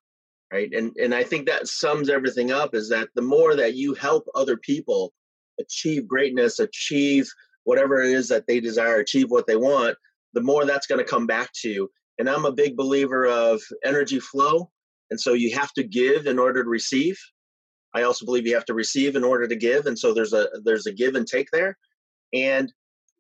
right? 0.53 0.73
And 0.73 0.95
and 0.97 1.15
i 1.15 1.25
think 1.25 1.47
that 1.47 1.67
sums 1.67 2.09
everything 2.09 2.53
up 2.53 2.75
is 2.75 2.89
that 2.91 3.09
the 3.15 3.23
more 3.23 3.57
that 3.57 3.75
you 3.75 3.95
help 3.95 4.25
other 4.35 4.57
people 4.57 5.13
achieve 5.61 6.07
greatness 6.07 6.59
achieve 6.59 7.29
whatever 7.65 8.03
it 8.03 8.11
is 8.11 8.29
that 8.29 8.47
they 8.47 8.61
desire 8.61 8.97
achieve 8.97 9.31
what 9.31 9.47
they 9.47 9.57
want 9.57 9.97
the 10.35 10.43
more 10.43 10.65
that's 10.65 10.87
going 10.87 10.99
to 10.99 11.11
come 11.11 11.27
back 11.27 11.51
to 11.55 11.69
you. 11.69 11.91
And 12.19 12.29
i'm 12.29 12.45
a 12.45 12.53
big 12.53 12.77
believer 12.77 13.27
of 13.27 13.61
energy 13.85 14.21
flow 14.21 14.71
and 15.13 15.21
so 15.21 15.35
you 15.35 15.55
have 15.55 15.75
to 15.75 15.85
give 15.85 16.27
in 16.27 16.39
order 16.39 16.65
to 16.65 16.71
receive. 16.71 17.21
I 17.95 18.05
also 18.05 18.25
believe 18.25 18.47
you 18.47 18.55
have 18.55 18.65
to 18.65 18.75
receive 18.75 19.15
in 19.15 19.25
order 19.25 19.47
to 19.47 19.55
give 19.55 19.85
and 19.85 19.99
so 19.99 20.15
there's 20.15 20.33
a 20.33 20.49
there's 20.65 20.87
a 20.87 20.93
give 20.93 21.15
and 21.17 21.27
take 21.27 21.49
there. 21.53 21.77
And 22.33 22.73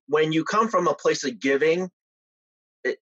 when 0.09 0.33
you 0.33 0.43
come 0.43 0.69
from 0.69 0.89
a 0.89 0.95
place 0.95 1.23
of 1.23 1.39
giving 1.39 1.91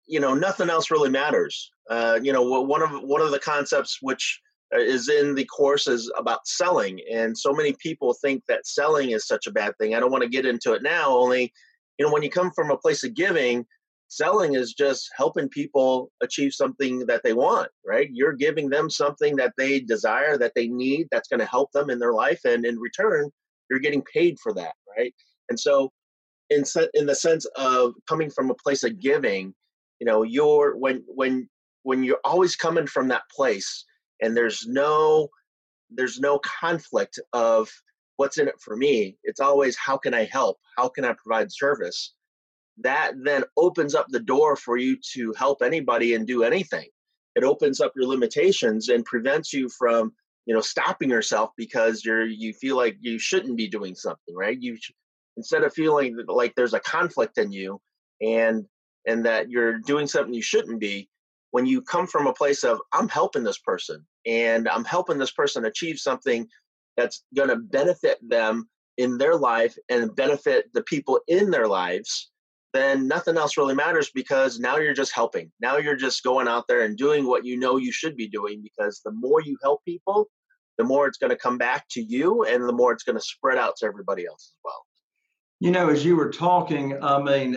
you 0.07 0.19
know 0.19 0.33
nothing 0.33 0.69
else 0.69 0.91
really 0.91 1.09
matters. 1.09 1.71
Uh, 1.89 2.19
you 2.21 2.31
know 2.31 2.61
one 2.61 2.81
of 2.81 2.91
one 3.01 3.21
of 3.21 3.31
the 3.31 3.39
concepts 3.39 3.99
which 4.01 4.39
uh, 4.73 4.79
is 4.79 5.09
in 5.09 5.35
the 5.35 5.45
course 5.45 5.87
is 5.87 6.11
about 6.17 6.47
selling 6.47 6.99
and 7.11 7.37
so 7.37 7.51
many 7.53 7.73
people 7.79 8.13
think 8.13 8.43
that 8.47 8.65
selling 8.65 9.11
is 9.11 9.27
such 9.27 9.47
a 9.47 9.51
bad 9.51 9.73
thing. 9.79 9.95
I 9.95 9.99
don't 9.99 10.11
want 10.11 10.23
to 10.23 10.29
get 10.29 10.45
into 10.45 10.73
it 10.73 10.83
now 10.83 11.09
only 11.09 11.51
you 11.97 12.05
know 12.05 12.11
when 12.11 12.23
you 12.23 12.29
come 12.29 12.51
from 12.51 12.71
a 12.71 12.77
place 12.77 13.03
of 13.03 13.13
giving 13.13 13.65
selling 14.07 14.53
is 14.53 14.73
just 14.73 15.09
helping 15.17 15.49
people 15.49 16.11
achieve 16.21 16.53
something 16.53 17.05
that 17.07 17.21
they 17.23 17.33
want 17.33 17.69
right? 17.85 18.09
You're 18.11 18.33
giving 18.33 18.69
them 18.69 18.89
something 18.89 19.35
that 19.37 19.53
they 19.57 19.79
desire 19.79 20.37
that 20.37 20.53
they 20.55 20.67
need 20.67 21.07
that's 21.11 21.27
going 21.27 21.39
to 21.39 21.45
help 21.45 21.71
them 21.71 21.89
in 21.89 21.99
their 21.99 22.13
life 22.13 22.41
and 22.45 22.65
in 22.65 22.79
return 22.79 23.29
you're 23.69 23.79
getting 23.79 24.03
paid 24.13 24.37
for 24.39 24.53
that 24.53 24.75
right? 24.97 25.13
And 25.49 25.59
so 25.59 25.91
in 26.49 26.63
in 26.93 27.05
the 27.05 27.15
sense 27.15 27.45
of 27.55 27.93
coming 28.07 28.29
from 28.29 28.49
a 28.49 28.55
place 28.55 28.83
of 28.83 28.99
giving 28.99 29.53
you 29.99 30.05
know 30.05 30.23
you're 30.23 30.75
when 30.75 31.03
when 31.07 31.49
when 31.83 32.03
you're 32.03 32.19
always 32.23 32.55
coming 32.55 32.87
from 32.87 33.07
that 33.09 33.23
place 33.35 33.85
and 34.21 34.35
there's 34.35 34.65
no 34.67 35.29
there's 35.89 36.19
no 36.19 36.39
conflict 36.39 37.19
of 37.33 37.69
what's 38.17 38.37
in 38.37 38.47
it 38.47 38.59
for 38.59 38.75
me 38.75 39.17
it's 39.23 39.39
always 39.39 39.77
how 39.77 39.97
can 39.97 40.13
i 40.13 40.23
help? 40.25 40.57
How 40.77 40.87
can 40.89 41.05
i 41.05 41.13
provide 41.13 41.51
service? 41.51 42.13
That 42.79 43.13
then 43.23 43.43
opens 43.55 43.93
up 43.93 44.07
the 44.09 44.19
door 44.19 44.55
for 44.55 44.77
you 44.77 44.97
to 45.13 45.33
help 45.37 45.61
anybody 45.61 46.15
and 46.15 46.25
do 46.25 46.43
anything. 46.43 46.87
It 47.35 47.43
opens 47.43 47.79
up 47.79 47.93
your 47.95 48.07
limitations 48.07 48.89
and 48.89 49.05
prevents 49.05 49.53
you 49.53 49.69
from 49.69 50.13
you 50.45 50.53
know 50.53 50.61
stopping 50.61 51.09
yourself 51.09 51.51
because 51.55 52.03
you're 52.03 52.25
you 52.25 52.53
feel 52.53 52.75
like 52.75 52.97
you 52.99 53.19
shouldn't 53.19 53.57
be 53.57 53.67
doing 53.67 53.95
something 53.95 54.35
right? 54.35 54.57
You 54.59 54.77
instead 55.37 55.63
of 55.63 55.73
feeling 55.73 56.17
like 56.27 56.53
there's 56.55 56.73
a 56.73 56.79
conflict 56.79 57.37
in 57.37 57.51
you 57.51 57.79
and 58.21 58.65
and 59.07 59.25
that 59.25 59.49
you're 59.49 59.79
doing 59.79 60.07
something 60.07 60.33
you 60.33 60.41
shouldn't 60.41 60.79
be 60.79 61.09
when 61.51 61.65
you 61.65 61.81
come 61.81 62.07
from 62.07 62.27
a 62.27 62.33
place 62.33 62.63
of 62.63 62.79
i'm 62.91 63.09
helping 63.09 63.43
this 63.43 63.59
person 63.59 64.05
and 64.25 64.67
i'm 64.69 64.85
helping 64.85 65.17
this 65.17 65.31
person 65.31 65.65
achieve 65.65 65.99
something 65.99 66.47
that's 66.97 67.23
going 67.35 67.49
to 67.49 67.55
benefit 67.55 68.17
them 68.27 68.69
in 68.97 69.17
their 69.17 69.35
life 69.35 69.77
and 69.89 70.15
benefit 70.15 70.71
the 70.73 70.83
people 70.83 71.19
in 71.27 71.49
their 71.49 71.67
lives 71.67 72.31
then 72.73 73.07
nothing 73.07 73.37
else 73.37 73.55
really 73.55 73.75
matters 73.75 74.09
because 74.15 74.59
now 74.59 74.77
you're 74.77 74.95
just 74.95 75.13
helping. 75.13 75.51
Now 75.59 75.77
you're 75.77 75.95
just 75.95 76.23
going 76.23 76.47
out 76.47 76.67
there 76.67 76.81
and 76.81 76.97
doing 76.97 77.27
what 77.27 77.45
you 77.45 77.55
know 77.55 77.77
you 77.77 77.91
should 77.91 78.17
be 78.17 78.27
doing 78.27 78.63
because 78.63 78.99
the 79.05 79.11
more 79.11 79.41
you 79.41 79.55
help 79.61 79.85
people 79.85 80.27
the 80.77 80.83
more 80.83 81.07
it's 81.07 81.17
going 81.17 81.29
to 81.29 81.37
come 81.37 81.57
back 81.57 81.87
to 81.89 82.01
you 82.01 82.43
and 82.43 82.67
the 82.67 82.73
more 82.73 82.91
it's 82.91 83.03
going 83.03 83.17
to 83.17 83.23
spread 83.23 83.57
out 83.57 83.75
to 83.77 83.85
everybody 83.85 84.25
else 84.25 84.53
as 84.53 84.59
well 84.63 84.85
you 85.63 85.71
know, 85.71 85.87
as 85.87 86.03
you 86.03 86.17
were 86.17 86.29
talking, 86.29 87.01
I 87.01 87.21
mean, 87.21 87.55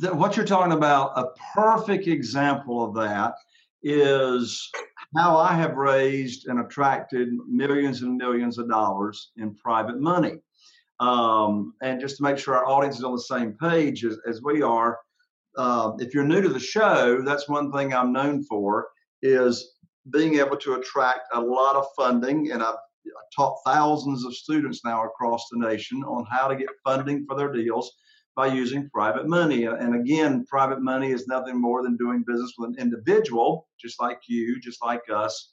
th- 0.00 0.12
what 0.12 0.36
you're 0.36 0.44
talking 0.44 0.72
about, 0.72 1.16
a 1.16 1.26
perfect 1.54 2.08
example 2.08 2.84
of 2.84 2.94
that 2.96 3.34
is 3.84 4.68
how 5.16 5.36
I 5.38 5.52
have 5.52 5.76
raised 5.76 6.48
and 6.48 6.58
attracted 6.58 7.28
millions 7.48 8.02
and 8.02 8.16
millions 8.16 8.58
of 8.58 8.68
dollars 8.68 9.30
in 9.36 9.54
private 9.54 10.00
money. 10.00 10.40
Um, 10.98 11.74
and 11.80 12.00
just 12.00 12.16
to 12.16 12.24
make 12.24 12.38
sure 12.38 12.56
our 12.56 12.66
audience 12.66 12.98
is 12.98 13.04
on 13.04 13.12
the 13.12 13.20
same 13.20 13.52
page 13.52 14.04
as, 14.04 14.18
as 14.28 14.42
we 14.42 14.60
are, 14.60 14.98
uh, 15.56 15.92
if 16.00 16.12
you're 16.12 16.24
new 16.24 16.42
to 16.42 16.48
the 16.48 16.58
show, 16.58 17.22
that's 17.22 17.48
one 17.48 17.70
thing 17.70 17.94
I'm 17.94 18.12
known 18.12 18.42
for 18.42 18.88
is 19.22 19.76
being 20.10 20.40
able 20.40 20.56
to 20.56 20.74
attract 20.74 21.28
a 21.32 21.40
lot 21.40 21.76
of 21.76 21.86
funding. 21.96 22.50
And 22.50 22.64
I've 22.64 22.74
taught 23.34 23.58
thousands 23.64 24.24
of 24.24 24.34
students 24.34 24.84
now 24.84 25.04
across 25.04 25.48
the 25.50 25.58
nation 25.58 26.02
on 26.04 26.26
how 26.30 26.48
to 26.48 26.56
get 26.56 26.68
funding 26.84 27.24
for 27.26 27.36
their 27.36 27.52
deals 27.52 27.92
by 28.36 28.46
using 28.46 28.90
private 28.90 29.28
money. 29.28 29.64
And 29.64 29.94
again, 29.94 30.44
private 30.46 30.82
money 30.82 31.12
is 31.12 31.26
nothing 31.26 31.60
more 31.60 31.82
than 31.82 31.96
doing 31.96 32.24
business 32.26 32.54
with 32.58 32.70
an 32.70 32.78
individual, 32.78 33.68
just 33.80 34.00
like 34.00 34.20
you, 34.26 34.60
just 34.60 34.82
like 34.82 35.02
us. 35.12 35.52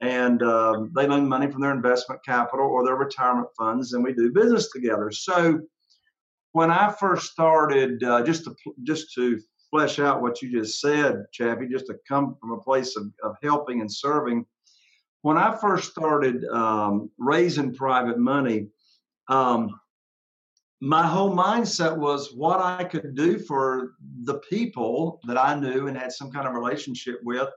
And 0.00 0.42
um, 0.42 0.92
they 0.94 1.06
loan 1.06 1.28
money 1.28 1.50
from 1.50 1.60
their 1.60 1.74
investment 1.74 2.24
capital 2.24 2.66
or 2.66 2.84
their 2.84 2.96
retirement 2.96 3.48
funds, 3.58 3.92
and 3.92 4.02
we 4.02 4.14
do 4.14 4.32
business 4.32 4.70
together. 4.70 5.10
So 5.10 5.60
when 6.52 6.70
I 6.70 6.90
first 6.90 7.32
started, 7.32 8.02
uh, 8.02 8.22
just 8.22 8.44
to 8.44 8.54
just 8.84 9.12
to 9.14 9.38
flesh 9.70 9.98
out 9.98 10.22
what 10.22 10.40
you 10.40 10.50
just 10.50 10.80
said, 10.80 11.26
Chaffee, 11.32 11.68
just 11.70 11.86
to 11.86 11.98
come 12.08 12.36
from 12.40 12.52
a 12.52 12.60
place 12.60 12.96
of, 12.96 13.12
of 13.22 13.36
helping 13.42 13.80
and 13.80 13.92
serving 13.92 14.44
when 15.22 15.36
I 15.36 15.56
first 15.56 15.90
started 15.90 16.44
um, 16.46 17.10
raising 17.18 17.74
private 17.74 18.18
money, 18.18 18.68
um, 19.28 19.78
my 20.80 21.06
whole 21.06 21.34
mindset 21.34 21.96
was 21.96 22.32
what 22.32 22.60
I 22.60 22.84
could 22.84 23.14
do 23.14 23.38
for 23.38 23.92
the 24.24 24.38
people 24.38 25.20
that 25.24 25.36
I 25.36 25.58
knew 25.58 25.88
and 25.88 25.96
had 25.96 26.12
some 26.12 26.30
kind 26.30 26.48
of 26.48 26.54
relationship 26.54 27.20
with 27.22 27.48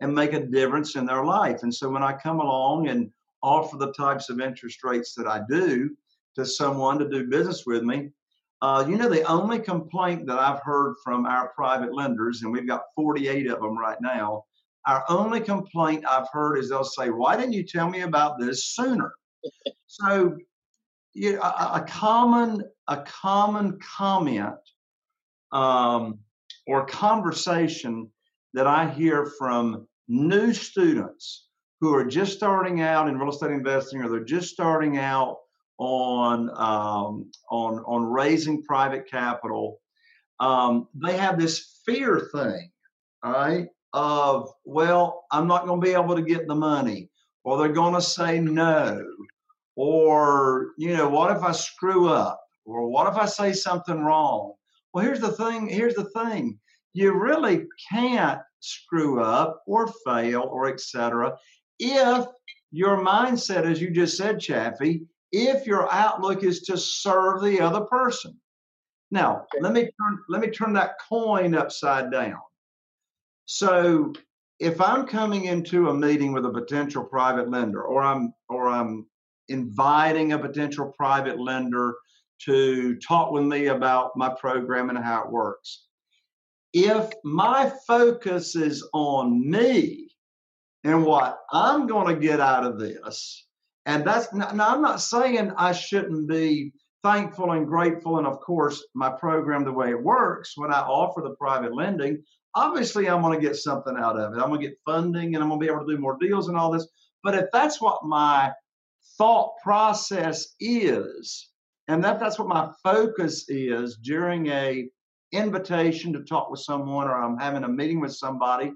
and 0.00 0.14
make 0.14 0.32
a 0.32 0.46
difference 0.46 0.96
in 0.96 1.04
their 1.04 1.24
life. 1.24 1.62
And 1.62 1.74
so 1.74 1.90
when 1.90 2.02
I 2.02 2.14
come 2.14 2.40
along 2.40 2.88
and 2.88 3.10
offer 3.42 3.76
the 3.76 3.92
types 3.92 4.30
of 4.30 4.40
interest 4.40 4.82
rates 4.82 5.14
that 5.14 5.26
I 5.26 5.42
do 5.48 5.94
to 6.36 6.46
someone 6.46 6.98
to 6.98 7.08
do 7.08 7.26
business 7.26 7.64
with 7.66 7.82
me, 7.82 8.10
uh, 8.62 8.84
you 8.88 8.96
know, 8.96 9.08
the 9.08 9.22
only 9.24 9.58
complaint 9.58 10.26
that 10.26 10.38
I've 10.38 10.60
heard 10.60 10.94
from 11.04 11.26
our 11.26 11.48
private 11.48 11.94
lenders, 11.94 12.42
and 12.42 12.52
we've 12.52 12.66
got 12.66 12.84
48 12.94 13.50
of 13.50 13.60
them 13.60 13.76
right 13.76 14.00
now, 14.00 14.44
our 14.86 15.04
only 15.08 15.40
complaint 15.40 16.04
I've 16.08 16.28
heard 16.32 16.58
is 16.58 16.70
they'll 16.70 16.84
say, 16.84 17.10
"Why 17.10 17.36
didn't 17.36 17.52
you 17.52 17.64
tell 17.64 17.88
me 17.88 18.02
about 18.02 18.38
this 18.38 18.74
sooner?" 18.74 19.12
so, 19.86 20.36
you 21.12 21.34
know, 21.34 21.40
a, 21.42 21.82
a, 21.82 21.84
common 21.88 22.62
a 22.88 22.98
common 22.98 23.78
comment 23.80 24.54
um, 25.52 26.18
or 26.66 26.86
conversation 26.86 28.10
that 28.54 28.66
I 28.66 28.88
hear 28.88 29.32
from 29.38 29.86
new 30.08 30.52
students 30.52 31.48
who 31.80 31.94
are 31.94 32.04
just 32.04 32.36
starting 32.36 32.80
out 32.80 33.08
in 33.08 33.18
real 33.18 33.30
estate 33.30 33.52
investing 33.52 34.02
or 34.02 34.08
they're 34.08 34.24
just 34.24 34.48
starting 34.48 34.98
out 34.98 35.38
on 35.78 36.50
um, 36.50 37.30
on 37.50 37.78
on 37.86 38.04
raising 38.04 38.62
private 38.62 39.10
capital, 39.10 39.80
um, 40.38 40.88
they 40.94 41.16
have 41.16 41.38
this 41.38 41.80
fear 41.86 42.28
thing, 42.32 42.70
all 43.22 43.32
right, 43.32 43.68
of 43.92 44.50
well, 44.64 45.24
I'm 45.30 45.46
not 45.46 45.66
going 45.66 45.80
to 45.80 45.84
be 45.84 45.92
able 45.92 46.16
to 46.16 46.22
get 46.22 46.46
the 46.46 46.54
money, 46.54 47.08
or 47.44 47.58
they're 47.58 47.68
going 47.68 47.94
to 47.94 48.02
say 48.02 48.40
no, 48.40 49.04
or 49.76 50.72
you 50.78 50.96
know, 50.96 51.08
what 51.08 51.36
if 51.36 51.42
I 51.42 51.52
screw 51.52 52.08
up, 52.08 52.40
or 52.64 52.88
what 52.88 53.12
if 53.12 53.18
I 53.18 53.26
say 53.26 53.52
something 53.52 54.00
wrong? 54.00 54.54
Well, 54.92 55.04
here's 55.04 55.20
the 55.20 55.32
thing. 55.32 55.68
Here's 55.68 55.94
the 55.94 56.10
thing. 56.10 56.58
You 56.92 57.12
really 57.12 57.66
can't 57.90 58.40
screw 58.60 59.22
up 59.22 59.62
or 59.66 59.92
fail 60.04 60.42
or 60.42 60.68
etc. 60.68 61.36
if 61.78 62.26
your 62.72 62.98
mindset, 63.04 63.64
as 63.64 63.80
you 63.80 63.90
just 63.90 64.16
said, 64.16 64.40
Chaffee, 64.40 65.02
if 65.32 65.66
your 65.66 65.90
outlook 65.92 66.44
is 66.44 66.62
to 66.62 66.76
serve 66.76 67.42
the 67.42 67.60
other 67.60 67.82
person. 67.82 68.38
Now, 69.10 69.46
let 69.60 69.72
me 69.72 69.82
turn, 69.82 70.18
let 70.28 70.40
me 70.40 70.48
turn 70.48 70.72
that 70.74 70.96
coin 71.08 71.54
upside 71.54 72.12
down. 72.12 72.38
So, 73.52 74.12
if 74.60 74.80
I'm 74.80 75.08
coming 75.08 75.46
into 75.46 75.88
a 75.88 75.94
meeting 75.94 76.32
with 76.32 76.46
a 76.46 76.50
potential 76.50 77.02
private 77.02 77.50
lender, 77.50 77.82
or 77.82 78.00
I'm 78.00 78.32
or 78.48 78.68
I'm 78.68 79.06
inviting 79.48 80.32
a 80.32 80.38
potential 80.38 80.94
private 80.96 81.40
lender 81.40 81.96
to 82.44 82.94
talk 82.98 83.32
with 83.32 83.42
me 83.42 83.66
about 83.66 84.16
my 84.16 84.28
program 84.28 84.88
and 84.88 84.96
how 84.96 85.24
it 85.24 85.32
works. 85.32 85.88
If 86.72 87.10
my 87.24 87.72
focus 87.88 88.54
is 88.54 88.88
on 88.92 89.50
me 89.50 90.10
and 90.84 91.04
what 91.04 91.40
I'm 91.52 91.88
going 91.88 92.14
to 92.14 92.20
get 92.20 92.38
out 92.38 92.64
of 92.64 92.78
this, 92.78 93.46
and 93.84 94.06
that's 94.06 94.32
now 94.32 94.74
I'm 94.76 94.80
not 94.80 95.00
saying 95.00 95.50
I 95.56 95.72
shouldn't 95.72 96.28
be 96.28 96.72
thankful 97.02 97.50
and 97.50 97.66
grateful, 97.66 98.18
and 98.18 98.28
of 98.28 98.38
course, 98.38 98.86
my 98.94 99.10
program, 99.10 99.64
the 99.64 99.72
way 99.72 99.90
it 99.90 100.00
works, 100.00 100.52
when 100.56 100.72
I 100.72 100.82
offer 100.82 101.20
the 101.20 101.34
private 101.34 101.74
lending, 101.74 102.22
obviously 102.54 103.08
I'm 103.08 103.22
going 103.22 103.38
to 103.38 103.46
get 103.46 103.56
something 103.56 103.96
out 103.96 104.18
of 104.18 104.32
it. 104.32 104.40
I'm 104.40 104.48
going 104.48 104.60
to 104.60 104.66
get 104.68 104.78
funding 104.84 105.34
and 105.34 105.42
I'm 105.42 105.48
going 105.50 105.60
to 105.60 105.66
be 105.66 105.72
able 105.72 105.86
to 105.86 105.94
do 105.94 106.00
more 106.00 106.16
deals 106.20 106.48
and 106.48 106.56
all 106.56 106.70
this. 106.70 106.86
But 107.22 107.34
if 107.34 107.46
that's 107.52 107.80
what 107.80 108.04
my 108.04 108.52
thought 109.18 109.54
process 109.62 110.54
is, 110.60 111.50
and 111.88 112.02
that 112.04 112.20
that's 112.20 112.38
what 112.38 112.48
my 112.48 112.70
focus 112.82 113.46
is 113.48 113.96
during 113.96 114.46
a 114.48 114.88
invitation 115.32 116.12
to 116.12 116.22
talk 116.24 116.50
with 116.50 116.60
someone 116.60 117.06
or 117.06 117.14
I'm 117.14 117.38
having 117.38 117.64
a 117.64 117.68
meeting 117.68 118.00
with 118.00 118.14
somebody, 118.14 118.72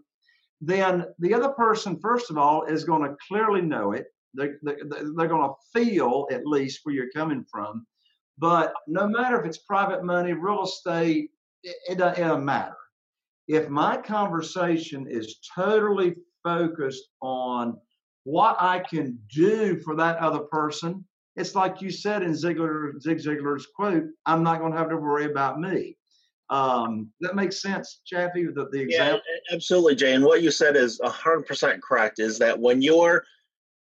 then 0.61 1.07
the 1.19 1.35
other 1.35 1.51
person, 1.51 1.99
first 2.01 2.31
of 2.31 2.39
all, 2.39 2.65
is 2.65 2.85
going 2.85 3.03
to 3.03 3.17
clearly 3.29 3.61
know 3.61 3.93
it. 3.93 4.07
They're, 4.35 4.59
they're, 4.63 4.79
they're 5.17 5.29
going 5.29 5.49
to 5.49 5.55
feel 5.73 6.27
at 6.31 6.47
least 6.47 6.81
where 6.83 6.95
you're 6.95 7.11
coming 7.15 7.45
from. 7.51 7.87
But 8.39 8.73
no 8.87 9.07
matter 9.07 9.41
if 9.41 9.47
it's 9.47 9.59
private 9.59 10.05
money, 10.05 10.33
real 10.33 10.65
estate, 10.65 11.31
it, 11.63 11.77
it, 11.89 11.99
it 11.99 11.99
doesn't 11.99 12.45
matter. 12.45 12.77
If 13.49 13.69
my 13.69 13.97
conversation 13.97 15.07
is 15.09 15.39
totally 15.55 16.15
focused 16.43 17.09
on 17.21 17.77
what 18.25 18.57
I 18.59 18.79
can 18.81 19.19
do 19.33 19.81
for 19.81 19.97
that 19.97 20.19
other 20.19 20.41
person, 20.41 21.05
it's 21.37 21.55
like 21.55 21.83
you 21.83 21.91
said 21.91 22.23
in 22.23 22.33
Ziglar, 22.33 23.01
Zig 23.01 23.19
Ziglar's 23.19 23.67
quote, 23.75 24.05
I'm 24.25 24.43
not 24.43 24.61
going 24.61 24.73
to 24.73 24.79
have 24.79 24.91
to 24.91 24.97
worry 24.97 25.25
about 25.25 25.61
me. 25.61 25.97
Um, 26.51 27.11
that 27.21 27.35
makes 27.35 27.61
sense, 27.61 28.01
Chaffee, 28.05 28.47
the, 28.47 28.69
the 28.71 28.83
example? 28.83 29.21
Yeah, 29.27 29.55
absolutely, 29.55 29.97
Jay. 29.97 30.13
And 30.13 30.25
what 30.25 30.43
you 30.43 30.51
said 30.51 30.77
is 30.77 31.01
100% 31.01 31.81
correct, 31.81 32.19
is 32.19 32.39
that 32.39 32.59
when 32.59 32.83
you're 32.83 33.25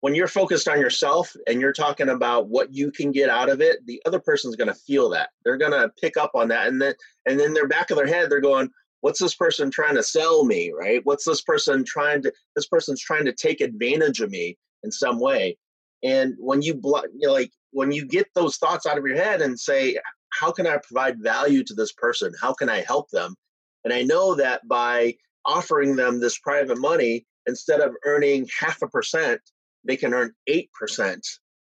when 0.01 0.15
you're 0.15 0.27
focused 0.27 0.69
on 0.69 0.79
yourself 0.79 1.35
and 1.47 1.59
you're 1.59 1.73
talking 1.73 2.07
about 2.07 2.47
what 2.47 2.73
you 2.73 2.89
can 2.89 3.11
get 3.11 3.29
out 3.29 3.49
of 3.49 3.59
it, 3.59 3.85
the 3.85 4.01
other 4.05 4.19
person's 4.19 4.55
going 4.55 4.69
to 4.69 4.73
feel 4.73 5.09
that. 5.09 5.29
They're 5.43 5.57
going 5.57 5.73
to 5.73 5.91
pick 5.99 6.15
up 6.15 6.31
on 6.35 6.49
that, 6.49 6.67
and 6.67 6.81
then 6.81 6.93
and 7.25 7.39
then 7.39 7.53
their 7.53 7.67
back 7.67 7.91
of 7.91 7.97
their 7.97 8.07
head, 8.07 8.29
they're 8.29 8.41
going, 8.41 8.69
"What's 9.01 9.19
this 9.19 9.35
person 9.35 9.71
trying 9.71 9.95
to 9.95 10.03
sell 10.03 10.45
me? 10.45 10.71
Right? 10.71 11.01
What's 11.03 11.25
this 11.25 11.41
person 11.41 11.83
trying 11.85 12.21
to? 12.23 12.33
This 12.55 12.67
person's 12.67 13.01
trying 13.01 13.25
to 13.25 13.33
take 13.33 13.61
advantage 13.61 14.21
of 14.21 14.31
me 14.31 14.57
in 14.83 14.91
some 14.91 15.19
way." 15.19 15.57
And 16.03 16.35
when 16.37 16.61
you, 16.61 16.79
you 16.83 17.27
know, 17.27 17.33
like 17.33 17.51
when 17.71 17.91
you 17.91 18.05
get 18.05 18.27
those 18.33 18.57
thoughts 18.57 18.85
out 18.85 18.97
of 18.97 19.05
your 19.05 19.17
head 19.17 19.41
and 19.41 19.59
say, 19.59 19.97
how 20.29 20.51
can 20.51 20.67
I 20.67 20.77
provide 20.77 21.21
value 21.21 21.63
to 21.63 21.73
this 21.73 21.91
person? 21.91 22.33
How 22.39 22.53
can 22.53 22.69
I 22.69 22.81
help 22.81 23.09
them? 23.09 23.35
And 23.83 23.93
I 23.93 24.03
know 24.03 24.35
that 24.35 24.67
by 24.67 25.15
offering 25.45 25.95
them 25.95 26.19
this 26.19 26.37
private 26.39 26.77
money, 26.77 27.25
instead 27.47 27.81
of 27.81 27.95
earning 28.05 28.47
half 28.59 28.81
a 28.81 28.87
percent, 28.87 29.41
they 29.83 29.97
can 29.97 30.13
earn 30.13 30.33
8% 30.49 31.21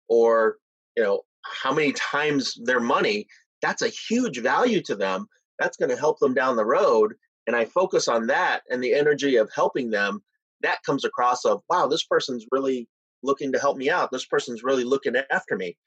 or, 0.07 0.57
you 0.95 1.03
know, 1.03 1.21
how 1.43 1.73
many 1.73 1.93
times 1.93 2.57
their 2.63 2.79
money. 2.79 3.27
That's 3.61 3.81
a 3.81 3.87
huge 3.87 4.39
value 4.39 4.81
to 4.83 4.95
them. 4.95 5.27
That's 5.59 5.77
going 5.77 5.89
to 5.89 5.97
help 5.97 6.19
them 6.19 6.33
down 6.33 6.55
the 6.55 6.65
road. 6.65 7.13
And 7.47 7.55
I 7.55 7.65
focus 7.65 8.07
on 8.07 8.27
that 8.27 8.61
and 8.69 8.83
the 8.83 8.93
energy 8.93 9.35
of 9.35 9.49
helping 9.53 9.89
them. 9.89 10.23
That 10.61 10.83
comes 10.85 11.03
across 11.03 11.45
of, 11.45 11.61
wow, 11.69 11.87
this 11.87 12.03
person's 12.05 12.45
really 12.51 12.87
looking 13.21 13.51
to 13.51 13.59
help 13.59 13.77
me 13.77 13.89
out. 13.89 14.11
This 14.11 14.25
person's 14.25 14.63
really 14.63 14.83
looking 14.83 15.15
after 15.31 15.57
me. 15.57 15.77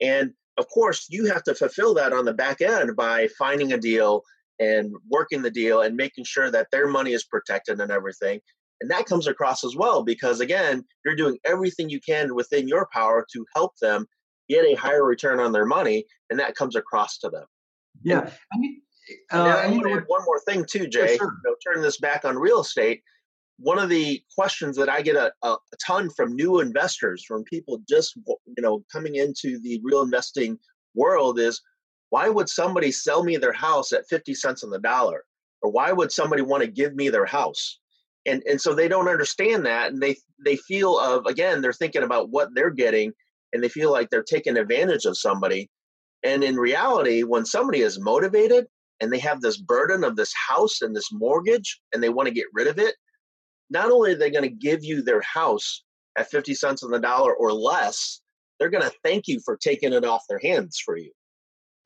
And 0.00 0.32
of 0.56 0.68
course, 0.68 1.06
you 1.08 1.26
have 1.26 1.42
to 1.44 1.54
fulfill 1.54 1.94
that 1.94 2.12
on 2.12 2.24
the 2.24 2.34
back 2.34 2.60
end 2.60 2.96
by 2.96 3.28
finding 3.38 3.72
a 3.72 3.78
deal 3.78 4.22
and 4.60 4.92
working 5.08 5.42
the 5.42 5.50
deal 5.50 5.82
and 5.82 5.96
making 5.96 6.24
sure 6.24 6.50
that 6.50 6.68
their 6.70 6.86
money 6.86 7.12
is 7.12 7.24
protected 7.24 7.80
and 7.80 7.90
everything. 7.90 8.40
And 8.80 8.90
that 8.90 9.06
comes 9.06 9.26
across 9.26 9.64
as 9.64 9.76
well 9.76 10.02
because, 10.02 10.40
again, 10.40 10.84
you're 11.04 11.16
doing 11.16 11.38
everything 11.44 11.88
you 11.88 12.00
can 12.00 12.34
within 12.34 12.68
your 12.68 12.88
power 12.92 13.24
to 13.32 13.46
help 13.54 13.72
them 13.80 14.06
get 14.48 14.64
a 14.64 14.74
higher 14.74 15.04
return 15.04 15.40
on 15.40 15.52
their 15.52 15.64
money, 15.64 16.04
and 16.28 16.38
that 16.38 16.54
comes 16.54 16.76
across 16.76 17.18
to 17.18 17.30
them. 17.30 17.46
Yeah. 18.02 18.30
And, 18.52 18.76
uh, 19.32 19.38
I 19.38 19.68
want 19.68 19.84
to 19.84 19.92
add 19.92 20.04
one 20.06 20.24
more 20.24 20.40
thing, 20.40 20.64
too, 20.70 20.86
Jay. 20.86 21.16
Sure. 21.16 21.26
you 21.26 21.50
know, 21.50 21.56
turning 21.64 21.82
this 21.82 21.98
back 21.98 22.24
on 22.24 22.36
real 22.36 22.60
estate, 22.60 23.02
one 23.58 23.78
of 23.78 23.88
the 23.88 24.22
questions 24.34 24.76
that 24.76 24.88
I 24.88 25.02
get 25.02 25.16
a, 25.16 25.32
a, 25.42 25.50
a, 25.50 25.76
ton 25.84 26.10
from 26.10 26.34
new 26.34 26.60
investors, 26.60 27.24
from 27.24 27.44
people 27.44 27.80
just 27.88 28.16
you 28.16 28.62
know 28.62 28.84
coming 28.92 29.16
into 29.16 29.60
the 29.60 29.80
real 29.82 30.02
investing 30.02 30.58
world, 30.94 31.38
is 31.38 31.60
why 32.10 32.28
would 32.28 32.48
somebody 32.48 32.90
sell 32.90 33.24
me 33.24 33.36
their 33.36 33.52
house 33.52 33.92
at 33.92 34.08
fifty 34.08 34.34
cents 34.34 34.64
on 34.64 34.70
the 34.70 34.80
dollar, 34.80 35.24
or 35.62 35.70
why 35.70 35.92
would 35.92 36.12
somebody 36.12 36.42
want 36.42 36.62
to 36.62 36.70
give 36.70 36.94
me 36.94 37.08
their 37.08 37.26
house? 37.26 37.78
And 38.26 38.42
and 38.46 38.60
so 38.60 38.74
they 38.74 38.88
don't 38.88 39.08
understand 39.08 39.66
that, 39.66 39.92
and 39.92 40.02
they 40.02 40.16
they 40.44 40.56
feel 40.56 40.98
of 40.98 41.26
again 41.26 41.60
they're 41.60 41.72
thinking 41.72 42.02
about 42.02 42.30
what 42.30 42.48
they're 42.54 42.70
getting, 42.70 43.12
and 43.52 43.62
they 43.62 43.68
feel 43.68 43.92
like 43.92 44.10
they're 44.10 44.22
taking 44.22 44.56
advantage 44.56 45.04
of 45.04 45.18
somebody. 45.18 45.70
And 46.24 46.42
in 46.42 46.56
reality, 46.56 47.22
when 47.22 47.44
somebody 47.44 47.82
is 47.82 48.00
motivated 48.00 48.66
and 49.00 49.12
they 49.12 49.18
have 49.18 49.40
this 49.40 49.56
burden 49.56 50.04
of 50.04 50.16
this 50.16 50.32
house 50.48 50.82
and 50.82 50.94
this 50.94 51.12
mortgage, 51.12 51.80
and 51.92 52.02
they 52.02 52.08
want 52.08 52.28
to 52.28 52.34
get 52.34 52.46
rid 52.52 52.66
of 52.66 52.78
it 52.78 52.94
not 53.70 53.90
only 53.90 54.12
are 54.12 54.16
they 54.16 54.30
going 54.30 54.44
to 54.44 54.48
give 54.48 54.84
you 54.84 55.02
their 55.02 55.22
house 55.22 55.82
at 56.16 56.30
50 56.30 56.54
cents 56.54 56.82
on 56.82 56.90
the 56.90 56.98
dollar 56.98 57.34
or 57.34 57.52
less, 57.52 58.20
they're 58.58 58.70
going 58.70 58.88
to 58.88 58.96
thank 59.02 59.26
you 59.26 59.40
for 59.44 59.56
taking 59.56 59.92
it 59.92 60.04
off 60.04 60.22
their 60.28 60.38
hands 60.38 60.80
for 60.82 60.96
you. 60.96 61.10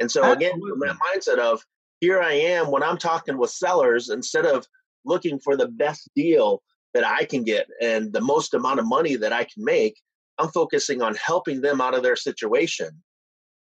And 0.00 0.10
so, 0.10 0.30
again, 0.30 0.52
that 0.60 0.98
mindset 1.14 1.38
of 1.38 1.60
here 2.00 2.20
I 2.20 2.32
am 2.32 2.70
when 2.70 2.82
I'm 2.82 2.98
talking 2.98 3.36
with 3.36 3.50
sellers, 3.50 4.10
instead 4.10 4.46
of 4.46 4.66
looking 5.04 5.40
for 5.40 5.56
the 5.56 5.68
best 5.68 6.08
deal 6.14 6.62
that 6.94 7.04
I 7.04 7.24
can 7.24 7.42
get 7.42 7.66
and 7.80 8.12
the 8.12 8.20
most 8.20 8.54
amount 8.54 8.78
of 8.78 8.86
money 8.86 9.16
that 9.16 9.32
I 9.32 9.44
can 9.44 9.64
make, 9.64 9.96
I'm 10.38 10.50
focusing 10.50 11.02
on 11.02 11.16
helping 11.16 11.60
them 11.60 11.80
out 11.80 11.94
of 11.94 12.02
their 12.02 12.16
situation. 12.16 12.90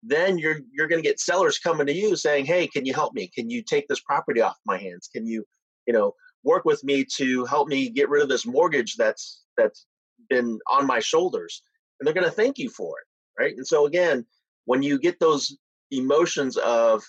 Then 0.03 0.39
you're 0.39 0.61
you're 0.73 0.89
going 0.89 1.03
to 1.03 1.09
get 1.09 1.21
sellers 1.21 1.59
coming 1.59 1.87
to 1.87 1.93
you 1.93 2.17
saying, 2.17 2.47
"Hey, 2.47 2.67
can 2.67 2.85
you 2.85 2.93
help 2.95 3.15
me? 3.15 3.29
Can 3.29 3.51
you 3.51 3.63
take 3.63 3.87
this 3.89 4.01
property 4.01 4.41
off 4.41 4.59
my 4.67 4.77
hands? 4.79 5.09
Can 5.13 5.27
you, 5.27 5.45
you 5.87 5.93
know, 5.93 6.15
work 6.45 6.65
with 6.65 6.83
me 6.85 7.05
to 7.17 7.45
help 7.45 7.69
me 7.69 7.89
get 7.89 8.09
rid 8.09 8.23
of 8.23 8.29
this 8.29 8.47
mortgage 8.47 8.97
that's 8.97 9.43
that's 9.57 9.87
been 10.29 10.59
on 10.71 10.87
my 10.87 10.99
shoulders 10.99 11.63
and 11.99 12.07
they're 12.07 12.15
going 12.15 12.27
to 12.27 12.31
thank 12.31 12.59
you 12.59 12.69
for 12.71 12.95
it 12.99 13.43
right 13.43 13.57
and 13.57 13.67
so 13.67 13.87
again 13.87 14.25
when 14.65 14.83
you 14.83 14.99
get 14.99 15.19
those 15.21 15.57
emotions 15.91 16.57
of 16.59 17.03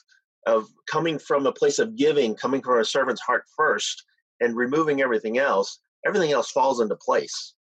of 0.45 0.67
coming 0.89 1.17
from 1.17 1.45
a 1.45 1.51
place 1.51 1.79
of 1.79 1.95
giving 1.95 2.35
coming 2.35 2.61
from 2.61 2.79
a 2.79 2.85
servant's 2.85 3.21
heart 3.21 3.43
first 3.55 4.03
and 4.41 4.55
removing 4.55 5.01
everything 5.01 5.37
else 5.37 5.79
everything 6.05 6.31
else 6.31 6.51
falls 6.51 6.81
into 6.81 6.95
place 6.95 7.53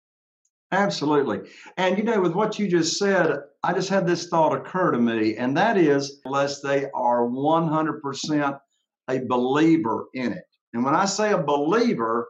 absolutely 0.71 1.49
and 1.77 1.97
you 1.97 2.03
know 2.03 2.19
with 2.21 2.33
what 2.33 2.57
you 2.57 2.67
just 2.67 2.97
said 2.97 3.37
i 3.63 3.73
just 3.73 3.89
had 3.89 4.07
this 4.07 4.27
thought 4.27 4.55
occur 4.55 4.91
to 4.91 4.99
me 4.99 5.35
and 5.35 5.55
that 5.55 5.77
is 5.77 6.21
unless 6.25 6.61
they 6.61 6.89
are 6.93 7.27
100% 7.27 8.59
a 9.09 9.19
believer 9.19 10.05
in 10.13 10.31
it 10.31 10.45
and 10.73 10.83
when 10.83 10.95
I 10.95 11.05
say 11.05 11.31
a 11.31 11.37
believer, 11.37 12.29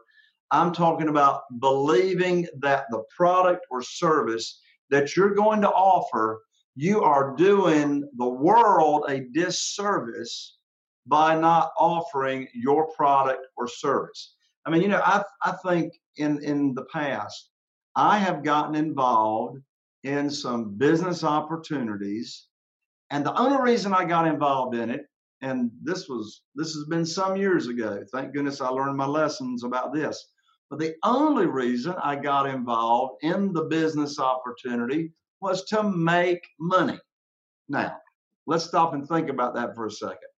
I'm 0.49 0.73
talking 0.73 1.09
about 1.09 1.43
believing 1.59 2.47
that 2.59 2.85
the 2.89 3.03
product 3.15 3.65
or 3.69 3.81
service 3.81 4.59
that 4.89 5.15
you're 5.15 5.35
going 5.35 5.61
to 5.61 5.69
offer, 5.69 6.41
you 6.75 7.01
are 7.03 7.35
doing 7.35 8.09
the 8.17 8.27
world 8.27 9.05
a 9.07 9.21
disservice 9.33 10.57
by 11.05 11.39
not 11.39 11.71
offering 11.79 12.47
your 12.53 12.91
product 12.93 13.47
or 13.57 13.67
service. 13.67 14.35
I 14.65 14.69
mean, 14.69 14.81
you 14.81 14.87
know, 14.87 15.01
I, 15.03 15.23
I 15.43 15.53
think 15.65 15.93
in, 16.17 16.43
in 16.43 16.73
the 16.73 16.85
past, 16.85 17.50
I 17.95 18.17
have 18.17 18.43
gotten 18.43 18.75
involved 18.75 19.59
in 20.03 20.29
some 20.29 20.75
business 20.75 21.23
opportunities. 21.23 22.47
And 23.09 23.25
the 23.25 23.37
only 23.39 23.61
reason 23.61 23.93
I 23.93 24.05
got 24.05 24.27
involved 24.27 24.75
in 24.75 24.89
it, 24.89 25.05
and 25.41 25.71
this 25.83 26.07
was 26.07 26.43
this 26.55 26.73
has 26.73 26.85
been 26.85 27.05
some 27.05 27.35
years 27.35 27.67
ago. 27.67 28.03
Thank 28.11 28.33
goodness 28.33 28.61
I 28.61 28.69
learned 28.69 28.95
my 28.95 29.07
lessons 29.07 29.63
about 29.63 29.93
this. 29.93 30.31
But 30.69 30.79
the 30.79 30.95
only 31.03 31.47
reason 31.47 31.95
I 32.01 32.15
got 32.15 32.47
involved 32.47 33.23
in 33.23 33.51
the 33.51 33.63
business 33.63 34.19
opportunity 34.19 35.11
was 35.41 35.65
to 35.65 35.83
make 35.83 36.47
money. 36.59 36.99
Now, 37.67 37.97
let's 38.47 38.63
stop 38.63 38.93
and 38.93 39.05
think 39.05 39.29
about 39.29 39.53
that 39.55 39.75
for 39.75 39.87
a 39.87 39.91
second. 39.91 40.29